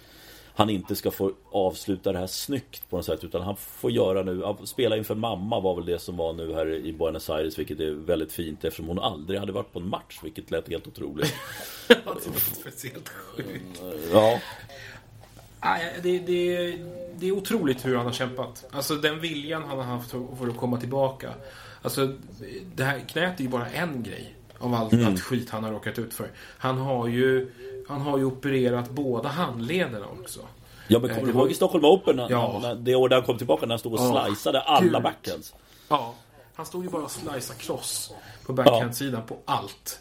han 0.56 0.70
inte 0.70 0.96
ska 0.96 1.10
få 1.10 1.32
avsluta 1.52 2.12
det 2.12 2.18
här 2.18 2.26
snyggt 2.26 2.90
på 2.90 2.96
något 2.96 3.06
sätt 3.06 3.24
utan 3.24 3.42
han 3.42 3.56
får 3.56 3.90
göra 3.90 4.22
nu, 4.22 4.42
spela 4.64 4.96
inför 4.96 5.14
mamma 5.14 5.60
var 5.60 5.74
väl 5.74 5.86
det 5.86 5.98
som 5.98 6.16
var 6.16 6.32
nu 6.32 6.54
här 6.54 6.74
i 6.74 6.92
Buenos 6.92 7.30
Aires 7.30 7.58
vilket 7.58 7.80
är 7.80 7.90
väldigt 7.90 8.32
fint 8.32 8.64
eftersom 8.64 8.86
hon 8.88 8.98
aldrig 8.98 9.40
hade 9.40 9.52
varit 9.52 9.72
på 9.72 9.78
en 9.78 9.88
match 9.88 10.18
vilket 10.22 10.50
lät 10.50 10.68
helt 10.68 10.86
otroligt. 10.86 11.34
Speciellt 12.60 13.08
sjukt. 13.08 13.82
Ja. 14.12 14.40
Det, 16.02 16.18
det, 16.18 16.78
det 17.18 17.28
är 17.28 17.32
otroligt 17.32 17.86
hur 17.86 17.96
han 17.96 18.06
har 18.06 18.12
kämpat. 18.12 18.64
Alltså 18.70 18.94
den 18.94 19.20
viljan 19.20 19.62
han 19.62 19.78
har 19.78 19.84
haft 19.84 20.10
för 20.10 20.48
att 20.48 20.56
komma 20.56 20.80
tillbaka. 20.80 21.34
Alltså, 21.82 22.12
det 22.74 22.84
här 22.84 23.00
knät 23.00 23.40
är 23.40 23.44
ju 23.44 23.50
bara 23.50 23.66
en 23.66 24.02
grej 24.02 24.36
av 24.58 24.74
allt, 24.74 24.92
mm. 24.92 25.06
allt 25.06 25.20
skit 25.20 25.50
han 25.50 25.64
har 25.64 25.72
råkat 25.72 25.98
ut 25.98 26.14
för. 26.14 26.30
Han 26.58 26.78
har 26.78 27.08
ju, 27.08 27.50
han 27.88 28.00
har 28.00 28.18
ju 28.18 28.24
opererat 28.24 28.90
båda 28.90 29.28
handlederna 29.28 30.06
också. 30.20 30.40
Ja 30.88 30.98
men 30.98 31.14
kommer 31.14 31.32
du 31.32 31.38
ihåg 31.38 31.50
i 31.50 31.54
Stockholm 31.54 31.84
Open? 31.84 32.20
Ja. 32.30 32.58
När, 32.62 32.74
det 32.74 32.94
år 32.94 33.08
där 33.08 33.16
han 33.16 33.26
kom 33.26 33.38
tillbaka 33.38 33.66
när 33.66 33.72
han 33.72 33.78
stod 33.78 33.92
och 33.92 34.00
ja. 34.00 34.24
sliceade 34.26 34.60
alla 34.60 35.00
backhands. 35.00 35.54
Ja. 35.88 36.14
Han 36.54 36.66
stod 36.66 36.84
ju 36.84 36.90
bara 36.90 37.02
och 37.02 37.10
sliceade 37.10 37.60
cross 37.62 38.14
på 38.46 38.52
backhandsidan 38.52 39.22
ja. 39.28 39.34
på 39.34 39.52
allt. 39.52 40.00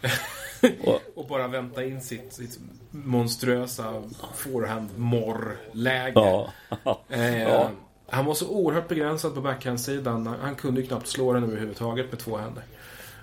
och 1.14 1.26
bara 1.26 1.48
vänta 1.48 1.84
in 1.84 2.00
sitt, 2.00 2.32
sitt 2.32 2.58
monstruösa 2.90 4.02
forehand-morr-läge. 4.34 6.12
Ja. 6.14 6.50
eh, 7.08 7.42
ja. 7.42 7.70
Han 8.06 8.24
var 8.24 8.34
så 8.34 8.48
oerhört 8.48 8.88
begränsad 8.88 9.34
på 9.34 9.40
backhandsidan. 9.40 10.26
Han 10.26 10.54
kunde 10.54 10.80
ju 10.80 10.86
knappt 10.86 11.06
slå 11.06 11.32
den 11.32 11.44
överhuvudtaget 11.44 12.10
med 12.10 12.20
två 12.20 12.36
händer. 12.36 12.64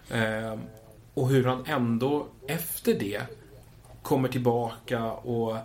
Eh, 0.10 0.60
och 1.14 1.30
hur 1.30 1.44
han 1.44 1.66
ändå 1.68 2.28
efter 2.48 2.94
det 2.94 3.22
kommer 4.08 4.30
tillbaka 4.30 5.12
och 5.12 5.58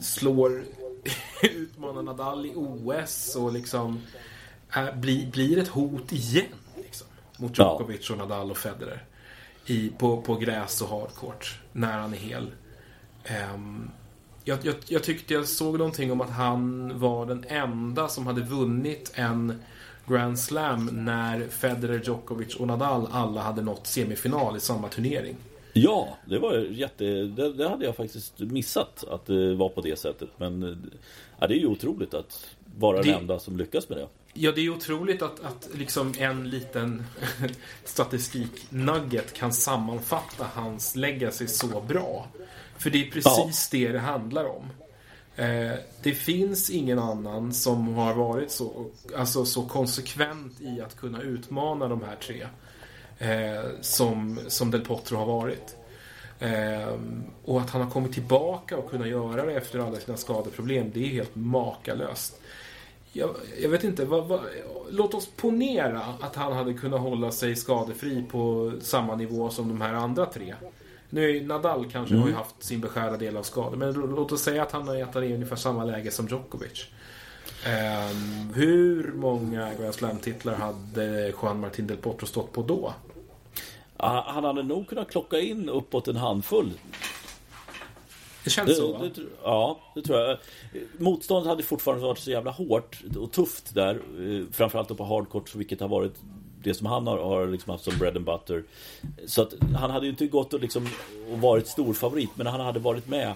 slår 0.00 0.64
utmanar 1.42 2.02
Nadal 2.02 2.46
i 2.46 2.52
OS 2.54 3.36
och 3.36 3.52
liksom 3.52 4.00
är, 4.70 4.92
blir, 4.92 5.30
blir 5.30 5.58
ett 5.58 5.68
hot 5.68 6.12
igen. 6.12 6.46
Liksom, 6.76 7.06
mot 7.36 7.58
Djokovic 7.58 8.10
och 8.10 8.18
Nadal 8.18 8.50
och 8.50 8.56
Federer. 8.56 9.04
I, 9.66 9.88
på, 9.98 10.22
på 10.22 10.34
gräs 10.34 10.82
och 10.82 10.88
hardcourt. 10.88 11.60
När 11.72 11.98
han 11.98 12.12
är 12.12 12.18
hel. 12.18 12.50
Um, 13.54 13.90
jag, 14.44 14.58
jag, 14.62 14.74
jag, 14.86 15.02
tyckte 15.02 15.34
jag 15.34 15.48
såg 15.48 15.78
någonting 15.78 16.12
om 16.12 16.20
att 16.20 16.30
han 16.30 16.92
var 17.00 17.26
den 17.26 17.44
enda 17.48 18.08
som 18.08 18.26
hade 18.26 18.40
vunnit 18.40 19.12
en 19.14 19.62
Grand 20.06 20.38
Slam 20.38 20.90
när 20.92 21.48
Federer, 21.48 22.02
Djokovic 22.04 22.56
och 22.56 22.66
Nadal 22.66 23.08
alla 23.12 23.42
hade 23.42 23.62
nått 23.62 23.86
semifinal 23.86 24.56
i 24.56 24.60
samma 24.60 24.88
turnering. 24.88 25.36
Ja, 25.76 26.18
det 26.24 26.38
var 26.38 26.54
jätte... 26.54 27.04
Det, 27.04 27.52
det, 27.52 27.68
hade 27.68 27.84
jag 27.84 27.96
faktiskt 27.96 28.38
missat 28.38 29.04
att 29.04 29.26
det 29.26 29.54
var 29.54 29.68
på 29.68 29.80
det 29.80 29.98
sättet. 29.98 30.28
Men 30.36 30.82
ja, 31.40 31.46
det 31.46 31.54
är 31.54 31.58
ju 31.58 31.66
otroligt 31.66 32.14
att 32.14 32.46
vara 32.78 33.02
det, 33.02 33.08
den 33.08 33.20
enda 33.20 33.38
som 33.38 33.56
lyckas 33.56 33.88
med 33.88 33.98
det. 33.98 34.08
Ja, 34.34 34.52
det 34.52 34.60
är 34.60 34.68
otroligt 34.68 35.22
att, 35.22 35.44
att 35.44 35.68
liksom 35.74 36.14
en 36.18 36.50
liten 36.50 37.04
statistik-nugget 37.84 39.32
kan 39.32 39.52
sammanfatta 39.52 40.46
hans 40.54 40.96
legacy 40.96 41.46
så 41.46 41.80
bra. 41.80 42.28
För 42.78 42.90
det 42.90 43.06
är 43.06 43.10
precis 43.10 43.68
ja. 43.72 43.78
det 43.78 43.92
det 43.92 43.98
handlar 43.98 44.44
om. 44.44 44.70
Eh, 45.36 45.78
det 46.02 46.12
finns 46.12 46.70
ingen 46.70 46.98
annan 46.98 47.52
som 47.52 47.94
har 47.94 48.14
varit 48.14 48.50
så, 48.50 48.90
alltså 49.16 49.44
så 49.44 49.62
konsekvent 49.62 50.60
i 50.60 50.80
att 50.80 50.96
kunna 50.96 51.22
utmana 51.22 51.88
de 51.88 52.02
här 52.02 52.16
tre. 52.16 52.46
Eh, 53.18 53.70
som, 53.80 54.38
som 54.48 54.70
Del 54.70 54.80
Potro 54.80 55.16
har 55.16 55.26
varit. 55.26 55.76
Eh, 56.38 56.98
och 57.44 57.60
att 57.60 57.70
han 57.70 57.82
har 57.82 57.90
kommit 57.90 58.12
tillbaka 58.12 58.76
och 58.76 58.90
kunnat 58.90 59.08
göra 59.08 59.46
det 59.46 59.52
efter 59.52 59.78
alla 59.78 59.96
sina 59.96 60.16
skadeproblem, 60.16 60.90
det 60.94 61.04
är 61.04 61.08
helt 61.08 61.34
makalöst. 61.34 62.40
Jag, 63.12 63.30
jag 63.62 63.68
vet 63.68 63.84
inte, 63.84 64.04
vad, 64.04 64.26
vad, 64.26 64.40
låt 64.90 65.14
oss 65.14 65.28
ponera 65.36 66.00
att 66.20 66.36
han 66.36 66.52
hade 66.52 66.74
kunnat 66.74 67.00
hålla 67.00 67.30
sig 67.30 67.56
skadefri 67.56 68.24
på 68.30 68.72
samma 68.80 69.16
nivå 69.16 69.50
som 69.50 69.68
de 69.68 69.80
här 69.80 69.94
andra 69.94 70.26
tre. 70.26 70.54
Nu 71.10 71.36
är 71.36 71.44
Nadal 71.44 71.90
kanske 71.92 72.14
mm. 72.14 72.26
har 72.26 72.38
haft 72.38 72.62
sin 72.64 72.80
beskärda 72.80 73.16
del 73.16 73.36
av 73.36 73.42
skador, 73.42 73.76
men 73.76 73.92
låt 73.92 74.32
oss 74.32 74.42
säga 74.42 74.62
att 74.62 74.72
han 74.72 74.88
har 74.88 74.94
gett 74.94 75.16
i 75.16 75.34
ungefär 75.34 75.56
samma 75.56 75.84
läge 75.84 76.10
som 76.10 76.28
Djokovic. 76.28 76.86
Um, 77.66 78.54
hur 78.54 79.12
många 79.12 79.74
Grand 79.74 79.94
Slam-titlar 79.94 80.54
hade 80.54 81.32
Juan 81.42 81.60
Martín 81.60 81.86
del 81.86 81.96
Potro 81.96 82.26
stått 82.26 82.52
på 82.52 82.62
då? 82.62 82.94
Han 83.96 84.44
hade 84.44 84.62
nog 84.62 84.86
kunnat 84.86 85.10
klocka 85.10 85.40
in 85.40 85.68
uppåt 85.68 86.08
en 86.08 86.16
handfull. 86.16 86.70
Det 88.44 88.50
känns 88.50 88.68
det, 88.68 88.74
så 88.74 88.92
va? 88.92 88.98
Det, 88.98 89.22
ja, 89.42 89.80
det 89.94 90.02
tror 90.02 90.18
jag. 90.18 90.38
Motståndet 90.98 91.48
hade 91.48 91.62
fortfarande 91.62 92.06
varit 92.06 92.18
så 92.18 92.30
jävla 92.30 92.50
hårt 92.50 93.02
och 93.18 93.32
tufft 93.32 93.74
där. 93.74 93.94
Eh, 93.94 94.52
framförallt 94.52 94.96
på 94.96 95.04
hardcourt, 95.04 95.54
vilket 95.54 95.80
har 95.80 95.88
varit 95.88 96.14
det 96.62 96.74
som 96.74 96.86
han 96.86 97.06
har, 97.06 97.18
har 97.18 97.46
liksom 97.46 97.70
haft 97.70 97.84
som 97.84 97.98
bread 97.98 98.16
and 98.16 98.26
butter. 98.26 98.64
Så 99.26 99.42
att 99.42 99.54
han 99.76 99.90
hade 99.90 100.06
ju 100.06 100.10
inte 100.10 100.26
gått 100.26 100.54
och, 100.54 100.60
liksom, 100.60 100.88
och 101.32 101.38
varit 101.38 101.66
stor 101.66 101.94
favorit 101.94 102.30
men 102.34 102.46
han 102.46 102.60
hade 102.60 102.78
varit 102.78 103.08
med 103.08 103.34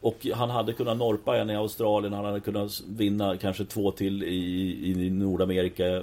och 0.00 0.26
han 0.34 0.50
hade 0.50 0.72
kunnat 0.72 0.96
norpa 0.96 1.36
en 1.38 1.50
i 1.50 1.56
Australien, 1.56 2.12
han 2.12 2.24
hade 2.24 2.40
kunnat 2.40 2.82
vinna 2.88 3.36
kanske 3.36 3.64
två 3.64 3.90
till 3.90 4.22
i, 4.22 5.06
i 5.06 5.10
Nordamerika. 5.10 6.02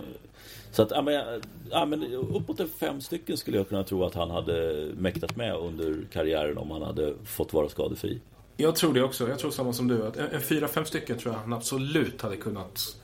Så 0.72 0.82
att, 0.82 0.92
ja 0.92 1.02
men, 1.02 1.42
ja, 1.70 1.86
men 1.86 2.14
uppåt 2.14 2.62
fem 2.80 3.02
stycken 3.02 3.38
skulle 3.38 3.58
jag 3.58 3.70
kunna 3.70 3.84
tro 3.84 4.04
att 4.04 4.16
han 4.16 4.32
hade 4.32 4.88
mäktat 4.98 5.36
med 5.36 5.56
under 5.56 6.06
karriären 6.12 6.58
om 6.58 6.72
han 6.72 6.82
hade 6.82 7.14
fått 7.26 7.54
vara 7.54 7.70
skadefri. 7.70 8.22
Jag 8.58 8.76
tror 8.76 8.94
det 8.94 9.04
också. 9.04 9.30
Jag 9.30 9.40
tror 9.40 9.52
samma 9.52 9.74
som 9.74 9.88
du. 9.88 10.08
Att 10.08 10.18
en 10.18 10.42
fyra, 10.42 10.68
fem 10.68 10.86
stycken 10.86 11.18
tror 11.18 11.34
jag 11.34 11.42
han 11.42 11.54
absolut 11.54 12.22
hade 12.22 12.38
kunnat 12.38 12.96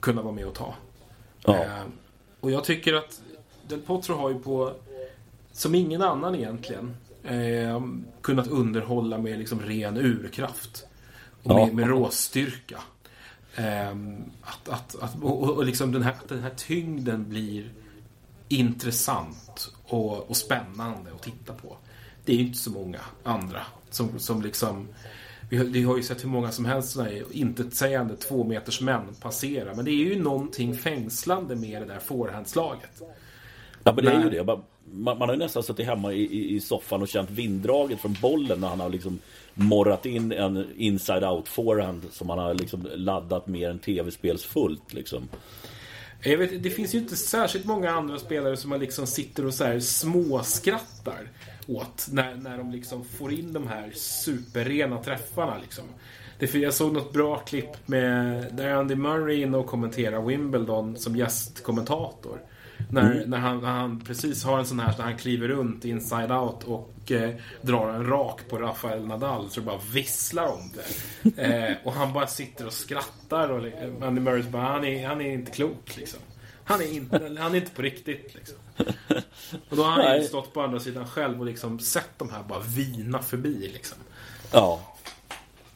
kunna 0.00 0.22
vara 0.22 0.34
med 0.34 0.46
och 0.46 0.54
ta. 0.54 0.74
Ja. 1.44 1.64
Eh, 1.64 1.82
och 2.40 2.50
jag 2.50 2.64
tycker 2.64 2.94
att 2.94 3.22
Del 3.68 3.80
Potro 3.80 4.14
har 4.14 4.30
ju 4.30 4.38
på, 4.38 4.72
som 5.52 5.74
ingen 5.74 6.02
annan 6.02 6.34
egentligen, 6.34 6.96
eh, 7.24 7.82
kunnat 8.20 8.48
underhålla 8.48 9.18
med 9.18 9.38
liksom 9.38 9.60
ren 9.60 9.96
urkraft. 9.96 10.86
Och 11.42 11.54
med, 11.54 11.74
med 11.74 11.88
råstyrka. 11.88 12.80
Eh, 13.56 13.90
att, 14.40 14.68
att, 14.68 15.02
att, 15.02 15.22
och, 15.22 15.50
och 15.50 15.64
liksom 15.64 15.92
den 15.92 16.02
här, 16.02 16.14
den 16.28 16.42
här 16.42 16.52
tyngden 16.56 17.28
blir 17.28 17.72
intressant 18.48 19.72
och, 19.84 20.30
och 20.30 20.36
spännande 20.36 21.10
att 21.14 21.22
titta 21.22 21.52
på. 21.52 21.76
Det 22.24 22.32
är 22.32 22.36
ju 22.36 22.46
inte 22.46 22.58
så 22.58 22.70
många 22.70 23.00
andra 23.22 23.62
som, 23.90 24.18
som 24.18 24.42
liksom 24.42 24.88
vi 25.50 25.56
har, 25.56 25.64
vi 25.64 25.82
har 25.82 25.96
ju 25.96 26.02
sett 26.02 26.24
hur 26.24 26.28
många 26.28 26.52
som 26.52 26.64
helst 26.64 26.90
sådana 26.90 27.10
här 27.10 27.24
intetsägande 27.30 28.16
två 28.16 28.44
meters 28.44 28.80
män 28.80 29.14
passera. 29.20 29.74
Men 29.74 29.84
det 29.84 29.90
är 29.90 30.04
ju 30.04 30.22
någonting 30.22 30.76
fängslande 30.76 31.56
med 31.56 31.82
det 31.82 31.86
där 31.86 31.98
forehandslaget. 31.98 33.02
Ja 33.84 33.92
men 33.92 34.04
det 34.04 34.12
är 34.12 34.24
ju 34.24 34.30
det. 34.30 34.44
Man, 34.92 35.18
man 35.18 35.28
har 35.28 35.32
ju 35.32 35.38
nästan 35.38 35.62
suttit 35.62 35.86
hemma 35.86 36.12
i, 36.12 36.22
i, 36.22 36.54
i, 36.54 36.60
soffan 36.60 37.02
och 37.02 37.08
känt 37.08 37.30
vinddraget 37.30 38.00
från 38.00 38.16
bollen 38.22 38.60
när 38.60 38.68
han 38.68 38.80
har 38.80 38.88
liksom 38.88 39.18
morrat 39.54 40.06
in 40.06 40.32
en 40.32 40.66
inside 40.76 41.24
out 41.24 41.48
forehand 41.48 42.06
som 42.10 42.30
han 42.30 42.38
har 42.38 42.54
liksom 42.54 42.88
laddat 42.94 43.46
mer 43.46 43.70
än 43.70 43.78
tv-spelsfullt 43.78 44.92
liksom. 44.94 45.28
Jag 46.22 46.38
vet, 46.38 46.62
det 46.62 46.70
finns 46.70 46.94
ju 46.94 46.98
inte 46.98 47.16
särskilt 47.16 47.64
många 47.64 47.90
andra 47.90 48.18
spelare 48.18 48.56
som 48.56 48.70
man 48.70 48.80
liksom 48.80 49.06
sitter 49.06 49.46
och 49.46 49.54
så 49.54 49.64
här 49.64 49.80
småskrattar 49.80 51.30
åt 51.66 52.08
när, 52.10 52.34
när 52.34 52.58
de 52.58 52.70
liksom 52.70 53.04
får 53.04 53.32
in 53.32 53.52
de 53.52 53.66
här 53.66 53.90
superrena 53.94 55.02
träffarna. 55.02 55.58
Liksom. 55.62 55.84
Det, 56.38 56.54
jag 56.54 56.74
såg 56.74 56.92
något 56.92 57.12
bra 57.12 57.38
klipp 57.38 57.88
med 57.88 58.46
där 58.52 58.70
Andy 58.70 58.94
Murray 58.94 59.40
är 59.40 59.46
inne 59.46 59.56
och 59.56 59.66
kommenterar 59.66 60.22
Wimbledon 60.22 60.96
som 60.96 61.16
gästkommentator. 61.16 62.40
När, 62.90 63.12
mm. 63.12 63.30
när, 63.30 63.38
han, 63.38 63.60
när 63.60 63.70
han 63.70 64.00
precis 64.00 64.44
har 64.44 64.58
en 64.58 64.66
sån 64.66 64.80
här, 64.80 64.94
när 64.98 65.04
han 65.04 65.16
kliver 65.16 65.48
runt 65.48 65.84
inside 65.84 66.32
out 66.32 66.64
och 66.64 67.12
eh, 67.12 67.30
drar 67.62 67.88
en 67.88 68.06
rak 68.06 68.40
på 68.48 68.58
Rafael 68.58 69.06
Nadal 69.06 69.50
så 69.50 69.60
det 69.60 69.66
bara 69.66 69.80
visslar 69.92 70.46
om 70.46 70.72
det. 70.74 71.42
eh, 71.42 71.76
och 71.84 71.92
han 71.92 72.12
bara 72.12 72.26
sitter 72.26 72.66
och 72.66 72.72
skrattar 72.72 73.48
och 73.48 73.66
eh, 73.66 73.90
Andy 74.02 74.20
Murray 74.20 74.42
bara, 74.42 74.62
han 74.62 74.84
är, 74.84 75.06
han 75.06 75.20
är 75.20 75.32
inte 75.32 75.52
klok 75.52 75.96
liksom. 75.96 76.20
Han 76.64 76.80
är 76.80 76.92
inte, 76.92 77.36
han 77.38 77.52
är 77.52 77.56
inte 77.56 77.70
på 77.70 77.82
riktigt 77.82 78.34
liksom. 78.34 78.56
Och 79.68 79.76
då 79.76 79.82
har 79.82 80.02
han 80.02 80.16
ju 80.16 80.24
stått 80.24 80.52
på 80.52 80.62
andra 80.62 80.80
sidan 80.80 81.06
själv 81.06 81.40
och 81.40 81.46
liksom 81.46 81.78
sett 81.78 82.10
de 82.18 82.30
här 82.30 82.42
bara 82.42 82.60
vina 82.60 83.22
förbi 83.22 83.70
liksom. 83.72 83.98
Ja. 84.52 84.80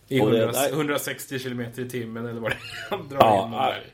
I 0.08 0.18
100, 0.18 0.52
det, 0.52 0.68
160 0.68 1.38
km 1.38 1.60
i 1.60 1.88
timmen 1.90 2.26
eller 2.26 2.40
vad 2.40 2.50
det 2.50 2.54
är 2.54 2.96
han 2.96 3.08
drar 3.08 3.18
ja, 3.18 3.44
in 3.44 3.50
där. 3.50 3.84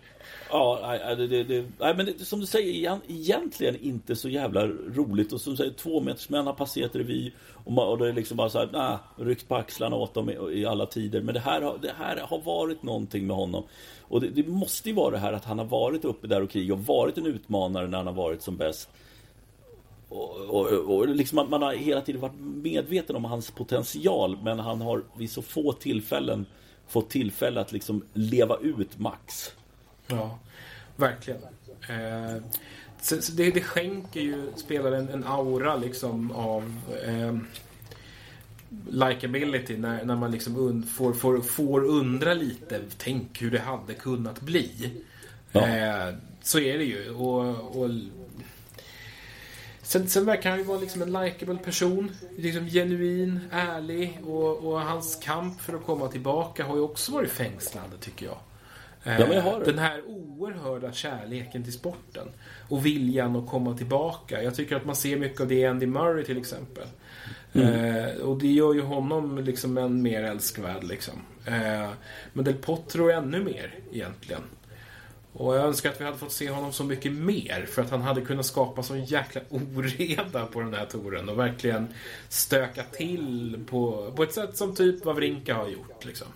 Ja, 0.53 0.98
det, 1.16 1.26
det, 1.26 1.44
det, 1.44 1.66
nej, 1.78 1.94
men 1.96 2.07
det, 2.07 2.24
som 2.24 2.40
du 2.40 2.46
säger, 2.46 3.01
egentligen 3.09 3.76
inte 3.80 4.16
så 4.16 4.28
jävla 4.28 4.66
roligt. 4.66 5.32
Och 5.32 5.40
som 5.40 5.53
du 5.53 5.57
säger, 5.57 5.72
två 5.72 6.01
meters 6.01 6.28
män 6.28 6.46
har 6.46 6.53
passerat 6.53 6.96
revy. 6.96 7.32
Och, 7.64 7.72
man, 7.72 7.88
och 7.88 7.98
det 7.98 8.09
är 8.09 8.12
liksom 8.12 8.36
bara 8.36 8.51
så 8.51 8.59
här, 8.59 8.68
nah, 8.72 8.98
ryckt 9.16 9.48
på 9.48 9.57
axlarna 9.57 9.96
åt 9.96 10.14
dem 10.14 10.30
i, 10.30 10.61
i, 10.61 10.66
alla 10.66 10.86
tider. 10.86 11.20
Men 11.20 11.34
det 11.34 11.40
här, 11.40 11.62
har, 11.62 11.78
det 11.82 11.92
här 11.98 12.16
har 12.16 12.40
varit 12.40 12.82
någonting 12.82 13.26
med 13.26 13.36
honom. 13.36 13.64
Och 14.01 14.20
det, 14.20 14.28
det, 14.28 14.48
måste 14.48 14.88
ju 14.88 14.94
vara 14.94 15.11
det 15.11 15.18
här 15.18 15.32
att 15.32 15.44
han 15.44 15.59
har 15.59 15.66
varit 15.66 16.05
uppe 16.05 16.26
där 16.26 16.42
och 16.42 16.51
krigat 16.51 16.78
och 16.78 16.86
varit 16.86 17.18
en 17.18 17.26
utmanare 17.26 17.88
när 17.88 17.98
han 17.98 18.07
har 18.07 18.14
varit 18.14 18.42
som 18.42 18.57
bäst. 18.57 18.88
Och, 20.09 20.36
och, 20.40 20.96
och 20.96 21.09
liksom 21.09 21.36
man, 21.36 21.51
man 21.51 21.62
har 21.62 21.74
hela 21.74 22.01
tiden 22.01 22.20
varit 22.20 22.40
medveten 22.40 23.16
om 23.16 23.24
hans 23.24 23.51
potential 23.51 24.38
men 24.42 24.59
han 24.59 24.80
har 24.80 25.03
vid 25.18 25.30
så 25.30 25.42
få 25.42 25.72
tillfällen 25.72 26.46
fått 26.90 27.11
tillfälle 27.11 27.61
att 27.61 27.72
liksom 27.72 28.05
leva 28.12 28.57
ut 28.57 28.98
max. 28.98 29.53
Ja, 30.11 30.39
verkligen. 30.97 31.41
Eh, 31.89 32.43
så, 33.01 33.23
så 33.23 33.33
det, 33.33 33.51
det, 33.51 33.61
skänker 33.61 34.21
ju 34.21 34.53
spelaren 34.57 35.09
en 35.09 35.25
aura 35.25 35.77
liksom 35.77 36.31
av 36.31 36.81
eh, 37.05 37.37
likability 38.91 39.77
när, 39.77 40.05
när 40.05 40.17
man 40.17 40.31
liksom 40.31 40.57
und, 40.57 40.89
får, 40.89 41.13
får, 41.13 41.41
får 41.41 41.85
undra 41.85 42.35
lite. 42.35 42.81
Tänk 42.99 43.43
hur 43.43 43.51
det 43.51 43.61
hade 43.61 43.95
kunnat 43.95 44.41
bli. 44.41 44.93
Ja. 45.53 45.69
Eh, 45.69 46.15
så 46.43 46.61
är 46.61 46.79
det 46.79 46.85
ju. 46.85 47.11
Och, 47.11 47.77
och 47.77 47.91
Sen, 49.91 50.09
sen 50.09 50.25
verkar 50.25 50.51
han 50.51 50.59
ju 50.59 50.65
vara 50.65 50.81
liksom 50.81 51.03
en 51.03 51.13
likable 51.13 51.57
person. 51.57 52.11
Liksom 52.37 52.67
genuin, 52.67 53.41
ärlig 53.51 54.19
och, 54.25 54.57
och, 54.57 54.81
hans 54.81 55.17
kamp 55.17 55.61
för 55.61 55.75
att 55.75 55.85
komma 55.85 56.09
tillbaka 56.09 56.65
har 56.65 56.77
ju 56.77 56.83
också 56.83 57.13
varit 57.13 57.31
fängslande 57.31 57.97
tycker 58.01 58.27
jag. 58.27 58.39
Ja, 59.03 59.34
jag 59.34 59.42
har 59.42 59.64
Den 59.64 59.78
här 59.78 60.03
oerhörda 60.07 60.92
kärleken 60.92 61.64
till 61.64 61.72
sporten. 61.72 62.28
Och 62.68 62.86
viljan 62.86 63.36
att 63.36 63.48
komma 63.48 63.76
tillbaka. 63.76 64.42
Jag 64.42 64.55
tycker 64.55 64.76
att 64.76 64.84
man 64.84 64.96
ser 64.96 65.16
mycket 65.16 65.40
av 65.40 65.48
det 65.48 65.55
i 65.55 65.66
Andy 65.66 65.86
Murray 65.86 66.24
till 66.24 66.38
exempel. 66.38 66.86
Mm. 67.53 67.68
Eh, 67.68 68.14
och 68.14 68.38
det 68.38 68.48
gör 68.48 68.74
ju 68.74 68.82
honom 68.82 69.38
liksom 69.38 69.78
en 69.78 70.03
mer 70.03 70.22
älskvärd 70.22 70.84
liksom. 70.84 71.14
Eh, 71.46 71.90
men 72.32 72.44
Del 72.44 72.55
Potro 72.55 73.11
ännu 73.11 73.44
mer 73.44 73.74
egentligen. 73.92 74.42
Och 75.32 75.57
jag 75.57 75.66
önskar 75.66 75.90
att 75.90 76.01
vi 76.01 76.05
hade 76.05 76.18
fått 76.18 76.32
se 76.32 76.51
honom 76.51 76.72
så 76.72 76.84
mycket 76.84 77.12
mer. 77.12 77.66
För 77.68 77.82
att 77.82 77.90
han 77.90 78.03
hade 78.03 78.20
kunnat 78.20 78.46
skapa 78.46 78.82
sån 78.82 79.05
jäkla 79.05 79.40
oreda 79.51 80.46
på 80.46 80.61
den 80.61 80.74
här 80.74 80.86
touren. 80.86 81.28
Och 81.28 81.38
verkligen 81.38 81.88
stöka 82.28 82.82
till 82.82 83.59
på, 83.70 84.12
på 84.16 84.22
ett 84.22 84.32
sätt 84.32 84.57
som 84.57 84.74
typ 84.74 85.05
Wawrinka 85.05 85.55
har 85.55 85.68
gjort. 85.68 86.05
Liksom. 86.05 86.26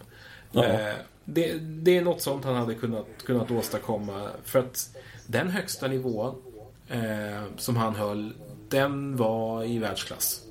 Ja. 0.52 0.64
Eh, 0.64 0.94
det, 1.24 1.58
det, 1.58 1.98
är 1.98 2.02
något 2.02 2.22
sånt 2.22 2.44
han 2.44 2.56
hade 2.56 2.74
kunnat, 2.74 3.06
kunnat 3.24 3.50
åstadkomma. 3.50 4.30
För 4.44 4.58
att 4.58 4.96
den 5.26 5.50
högsta 5.50 5.88
nivån 5.88 6.42
eh, 6.88 7.42
som 7.56 7.76
han 7.76 7.94
höll, 7.94 8.32
den 8.68 9.16
var 9.16 9.64
i 9.64 9.78
världsklass. 9.78 10.42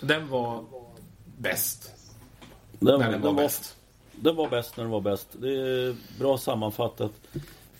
Den 0.00 0.28
var 0.28 0.64
bäst. 1.38 1.90
Den, 2.78 3.00
när 3.00 3.10
den 3.10 3.20
var, 3.20 3.28
den 3.28 3.36
bäst. 3.36 3.76
Var, 4.12 4.24
den 4.24 4.36
var 4.36 4.48
bäst 4.48 4.76
när 4.76 4.84
den 4.84 4.90
var 4.90 5.00
bäst. 5.00 5.28
Det 5.32 5.48
är 5.48 5.96
bra 6.18 6.38
sammanfattat. 6.38 7.12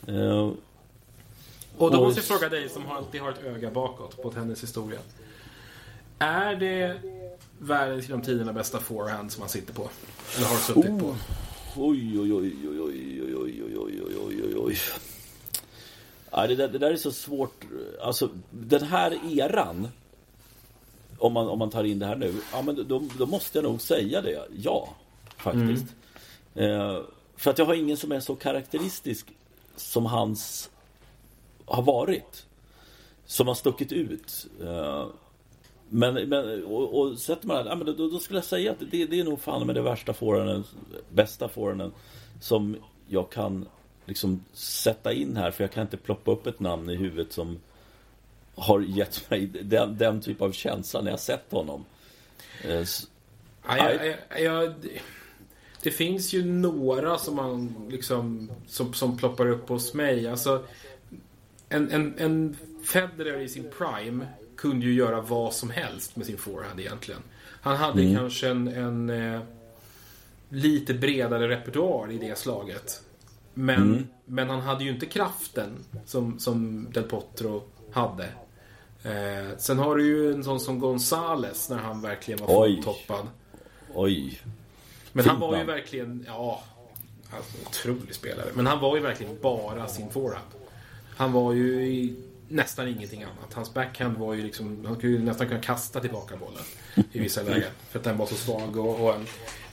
Uh, 0.09 0.51
och 1.77 1.91
då 1.91 2.01
måste 2.01 2.19
jag 2.19 2.25
fråga 2.25 2.49
dig 2.49 2.69
som 2.69 2.91
alltid 2.91 3.21
har 3.21 3.31
ett 3.31 3.43
öga 3.43 3.71
bakåt 3.71 4.21
på 4.21 4.31
tennishistorien. 4.31 5.01
Är 6.19 6.55
det 6.55 7.01
världens 7.59 8.07
genom 8.07 8.21
tiderna 8.21 8.53
bästa 8.53 8.79
forehand 8.79 9.31
som 9.31 9.41
han 9.41 9.49
sitter 9.49 9.73
på? 9.73 9.89
Eller 10.37 10.47
har 10.47 10.55
suttit 10.55 10.85
oh. 10.85 10.99
på? 10.99 11.15
Oj, 11.81 12.19
oj, 12.19 12.33
oj, 12.33 12.53
oj, 12.67 12.81
oj, 12.81 13.21
oj, 13.21 13.63
oj, 13.63 13.77
oj, 13.77 14.17
oj, 14.17 14.43
oj, 14.43 14.55
oj. 14.57 14.77
Ja, 16.31 16.47
det, 16.47 16.55
där, 16.55 16.67
det 16.67 16.77
där 16.77 16.91
är 16.91 16.95
så 16.95 17.11
svårt. 17.11 17.65
Alltså, 18.01 18.29
den 18.51 18.83
här 18.83 19.39
eran. 19.39 19.87
Om 21.17 21.33
man, 21.33 21.47
om 21.49 21.59
man 21.59 21.69
tar 21.69 21.83
in 21.83 21.99
det 21.99 22.05
här 22.05 22.15
nu. 22.15 22.33
Ja, 22.53 22.61
men 22.61 22.87
då, 22.87 23.03
då 23.17 23.25
måste 23.25 23.57
jag 23.57 23.63
nog 23.63 23.81
säga 23.81 24.21
det. 24.21 24.47
Ja, 24.57 24.95
faktiskt. 25.37 25.85
Mm. 26.53 26.71
Eh, 26.71 27.01
för 27.35 27.51
att 27.51 27.57
jag 27.57 27.65
har 27.65 27.73
ingen 27.73 27.97
som 27.97 28.11
är 28.11 28.19
så 28.19 28.35
karaktäristisk 28.35 29.27
som 29.75 30.05
hans 30.05 30.69
har 31.65 31.83
varit. 31.83 32.45
Som 33.25 33.47
har 33.47 33.55
stuckit 33.55 33.91
ut. 33.91 34.47
Eh, 34.61 35.07
men, 35.89 36.29
men 36.29 36.63
och, 36.63 36.99
och 36.99 37.19
sätter 37.19 37.47
man 37.47 37.65
ja, 37.65 37.75
men 37.75 37.85
då, 37.85 38.09
då, 38.09 38.19
skulle 38.19 38.37
jag 38.37 38.45
säga 38.45 38.71
att 38.71 38.79
det, 38.91 39.05
det 39.05 39.19
är 39.19 39.23
nog 39.23 39.41
fan 39.41 39.67
med 39.67 39.75
det 39.75 39.81
värsta 39.81 40.13
forehanden, 40.13 40.63
bästa 41.09 41.47
forehanden 41.47 41.91
som 42.39 42.77
jag 43.07 43.29
kan 43.31 43.65
liksom 44.05 44.43
sätta 44.53 45.13
in 45.13 45.37
här. 45.37 45.51
För 45.51 45.63
jag 45.63 45.71
kan 45.71 45.81
inte 45.81 45.97
ploppa 45.97 46.31
upp 46.31 46.47
ett 46.47 46.59
namn 46.59 46.89
i 46.89 46.95
huvudet 46.95 47.33
som 47.33 47.59
har 48.55 48.79
gett 48.79 49.29
mig 49.29 49.45
den, 49.45 49.97
den 49.97 50.21
typ 50.21 50.41
av 50.41 50.51
känsla 50.51 51.01
när 51.01 51.11
jag 51.11 51.19
sett 51.19 51.51
honom. 51.51 51.85
Eh, 52.63 52.83
ja, 53.67 53.77
jag, 53.77 54.05
jag, 54.05 54.41
jag, 54.41 54.73
det 55.83 55.91
finns 55.91 56.33
ju 56.33 56.45
några 56.45 57.17
som 57.17 57.35
man 57.35 57.75
liksom 57.89 58.51
som, 58.67 58.93
som 58.93 59.17
ploppar 59.17 59.49
upp 59.49 59.69
hos 59.69 59.93
mig. 59.93 60.27
Alltså 60.27 60.63
en, 61.69 61.91
en, 61.91 62.13
en 62.17 62.57
Federer 62.83 63.39
i 63.39 63.49
sin 63.49 63.71
prime 63.77 64.27
kunde 64.59 64.85
ju 64.85 64.93
göra 64.93 65.21
vad 65.21 65.53
som 65.53 65.69
helst 65.69 66.15
med 66.15 66.25
sin 66.25 66.37
forehand 66.37 66.79
egentligen. 66.79 67.21
Han 67.61 67.77
hade 67.77 68.01
mm. 68.01 68.15
kanske 68.15 68.49
en, 68.49 68.67
en 68.67 69.09
eh, 69.09 69.41
lite 70.49 70.93
bredare 70.93 71.47
repertoar 71.47 72.11
i 72.11 72.17
det 72.17 72.37
slaget. 72.37 73.01
Men, 73.53 73.81
mm. 73.81 74.07
men 74.25 74.49
han 74.49 74.61
hade 74.61 74.83
ju 74.83 74.89
inte 74.89 75.05
kraften 75.05 75.85
som, 76.05 76.39
som 76.39 76.87
Del 76.91 77.03
Potro 77.03 77.63
hade. 77.91 78.23
Eh, 79.03 79.57
sen 79.57 79.79
har 79.79 79.95
du 79.95 80.05
ju 80.05 80.33
en 80.33 80.43
sån 80.43 80.59
som 80.59 80.79
Gonzales 80.79 81.69
när 81.69 81.77
han 81.77 82.01
verkligen 82.01 82.45
var 82.45 82.65
fulltoppad. 82.65 83.27
Oj. 83.93 84.41
Men 85.11 85.25
han 85.25 85.39
var 85.39 85.57
ju 85.57 85.63
verkligen, 85.63 86.25
ja, 86.27 86.63
alltså, 87.37 87.57
otrolig 87.67 88.15
spelare. 88.15 88.47
Men 88.53 88.67
han 88.67 88.79
var 88.79 88.95
ju 88.95 89.01
verkligen 89.01 89.37
bara 89.41 89.87
sin 89.87 90.09
forehand. 90.09 90.47
Han 91.17 91.31
var 91.31 91.53
ju 91.53 91.87
i 91.87 92.15
nästan 92.49 92.87
ingenting 92.87 93.23
annat. 93.23 93.53
Hans 93.53 93.73
backhand 93.73 94.17
var 94.17 94.33
ju 94.33 94.43
liksom, 94.43 94.85
han 94.85 94.99
ju 94.99 95.19
nästan 95.19 95.47
kunna 95.47 95.61
kasta 95.61 95.99
tillbaka 95.99 96.37
bollen 96.37 96.63
i 97.11 97.19
vissa 97.19 97.43
lägen. 97.43 97.71
För 97.89 97.99
att 97.99 98.05
den 98.05 98.17
var 98.17 98.25
så 98.25 98.35
svag 98.35 98.77
och, 98.77 98.99
och 98.99 99.15
en, 99.15 99.25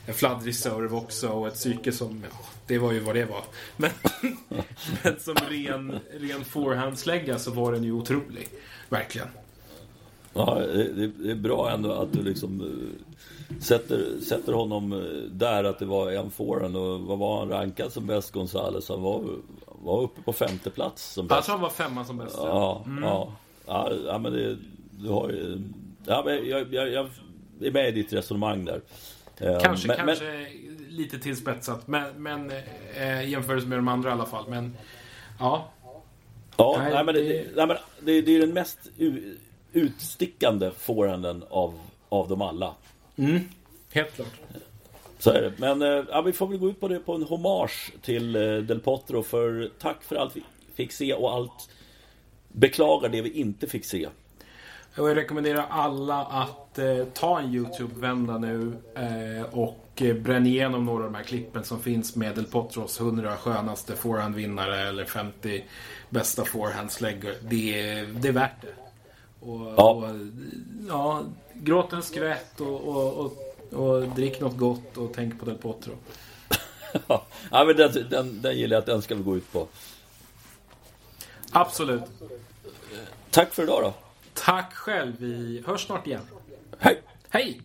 en 0.06 0.14
fladdrig 0.14 0.54
serve 0.54 0.96
också 0.96 1.28
och 1.28 1.48
ett 1.48 1.54
psyke 1.54 1.92
som, 1.92 2.24
ja, 2.30 2.38
det 2.66 2.78
var 2.78 2.92
ju 2.92 3.00
vad 3.00 3.14
det 3.14 3.24
var. 3.24 3.44
Men, 3.76 3.90
men 5.02 5.20
som 5.20 5.34
ren, 5.34 5.98
ren 6.20 6.44
forehandslägga 6.44 7.38
så 7.38 7.50
var 7.50 7.72
den 7.72 7.84
ju 7.84 7.92
otrolig. 7.92 8.48
Verkligen. 8.88 9.28
Ja, 10.36 10.54
det, 10.54 11.08
det 11.08 11.30
är 11.30 11.34
bra 11.34 11.70
ändå 11.70 11.92
att 11.92 12.12
du 12.12 12.22
liksom 12.22 12.60
eh, 12.60 13.58
sätter, 13.60 14.20
sätter 14.20 14.52
honom 14.52 14.92
eh, 14.92 14.98
där 15.30 15.64
att 15.64 15.78
det 15.78 15.86
var 15.86 16.10
en 16.10 16.30
forehand 16.30 16.76
och 16.76 17.00
vad 17.00 17.18
var 17.18 17.38
han 17.38 17.48
rankad 17.48 17.92
som 17.92 18.06
bäst 18.06 18.32
Gonzales? 18.32 18.88
Han 18.88 19.02
var, 19.02 19.24
var 19.86 20.02
uppe 20.02 20.22
på 20.22 20.32
femte 20.32 20.70
plats 20.70 21.12
som 21.12 21.26
bäst. 21.26 21.36
Jag 21.36 21.44
tror 21.44 21.54
han 21.54 21.62
var 21.62 21.70
femma 21.70 22.04
som 22.04 22.18
bäst. 22.18 22.36
Ja, 22.38 22.82
mm. 22.86 23.04
ja, 23.04 23.32
ja, 23.66 23.92
ja, 24.06 24.18
men 24.18 24.32
det, 24.32 24.56
du 24.90 25.08
har 25.08 25.28
ju... 25.28 25.58
Ja, 26.06 26.22
men 26.24 26.48
jag, 26.48 26.74
jag, 26.74 26.88
jag 26.92 27.08
är 27.60 27.70
med 27.70 27.88
i 27.88 27.92
ditt 27.92 28.12
resonemang 28.12 28.64
där. 28.64 28.80
Eh, 29.38 29.60
kanske, 29.60 29.88
men, 29.88 29.96
kanske 29.96 30.24
men, 30.24 30.46
lite 30.88 31.18
tillspetsat. 31.18 31.86
Men, 31.86 32.22
men 32.22 32.52
eh, 32.94 33.28
jämfört 33.28 33.64
med 33.64 33.78
de 33.78 33.88
andra 33.88 34.08
i 34.08 34.12
alla 34.12 34.26
fall. 34.26 34.44
Men 34.48 34.76
ja. 35.38 35.68
Ja, 36.56 36.76
nej, 36.78 36.92
nej 36.92 37.04
men, 37.04 37.14
det, 37.14 37.46
nej, 37.56 37.66
men 37.66 37.76
det, 38.00 38.20
det 38.20 38.36
är 38.36 38.40
den 38.40 38.52
mest 38.52 38.78
utstickande 39.72 40.70
forehanden 40.70 41.44
av, 41.50 41.78
av 42.08 42.28
dem 42.28 42.42
alla. 42.42 42.74
Mm, 43.16 43.40
helt 43.92 44.14
klart. 44.14 44.40
Så 45.18 45.30
är 45.30 45.42
det. 45.42 45.52
Men 45.56 45.82
eh, 45.82 46.04
ja, 46.10 46.22
vi 46.22 46.32
får 46.32 46.46
väl 46.46 46.58
gå 46.58 46.68
ut 46.68 46.80
på 46.80 46.88
det 46.88 46.98
på 46.98 47.14
en 47.14 47.22
hommage 47.22 47.92
till 48.02 48.36
eh, 48.36 48.56
Del 48.56 48.80
Potro. 48.80 49.22
För 49.22 49.70
tack 49.78 50.02
för 50.02 50.16
allt 50.16 50.36
vi 50.36 50.42
fick 50.74 50.92
se 50.92 51.14
och 51.14 51.32
allt 51.32 51.70
beklagar 52.48 53.08
det 53.08 53.22
vi 53.22 53.30
inte 53.30 53.66
fick 53.66 53.84
se. 53.84 54.08
Jag 54.98 55.16
rekommenderar 55.16 55.66
alla 55.70 56.24
att 56.24 56.78
eh, 56.78 57.04
ta 57.14 57.40
en 57.40 57.54
YouTube-vända 57.54 58.38
nu 58.38 58.72
eh, 58.94 59.54
och 59.54 60.02
eh, 60.02 60.16
bränna 60.16 60.46
igenom 60.46 60.84
några 60.84 61.04
av 61.04 61.12
de 61.12 61.16
här 61.16 61.24
klippen 61.24 61.64
som 61.64 61.80
finns 61.80 62.16
med 62.16 62.34
Del 62.34 62.44
Potros 62.44 63.00
100 63.00 63.36
skönaste 63.36 63.96
forehandvinnare 63.96 64.88
eller 64.88 65.04
50 65.04 65.64
bästa 66.10 66.44
forehandsläggor. 66.44 67.32
Det, 67.40 68.02
det 68.02 68.28
är 68.28 68.32
värt 68.32 68.62
det. 68.62 68.74
Och, 69.46 69.74
ja. 69.76 69.90
Och, 69.90 70.04
ja, 70.88 71.22
gråt 71.54 71.92
en 71.92 72.02
skvätt 72.02 72.60
och, 72.60 72.88
och, 72.88 73.12
och, 73.12 73.45
och, 73.72 74.08
drick 74.08 74.40
något 74.40 74.56
gott 74.56 74.96
och 74.96 75.12
tänk 75.14 75.38
på 75.40 75.44
Del 75.44 75.58
Potro. 75.58 75.92
ja, 77.50 77.64
men 77.64 77.76
den, 77.76 78.08
den, 78.10 78.42
den 78.42 78.58
gillar 78.58 78.76
jag 78.76 78.80
att 78.80 78.86
den 78.86 79.02
ska 79.02 79.14
vi 79.14 79.22
gå 79.22 79.36
ut 79.36 79.52
på. 79.52 79.68
Absolut. 81.50 82.02
Tack 83.30 83.54
för 83.54 83.62
idag 83.62 83.82
då. 83.82 83.94
Tack 84.34 84.74
själv. 84.74 85.16
Vi 85.18 85.62
hörs 85.66 85.86
snart 85.86 86.06
igen. 86.06 86.22
Hej. 86.78 87.02
Hej. 87.28 87.60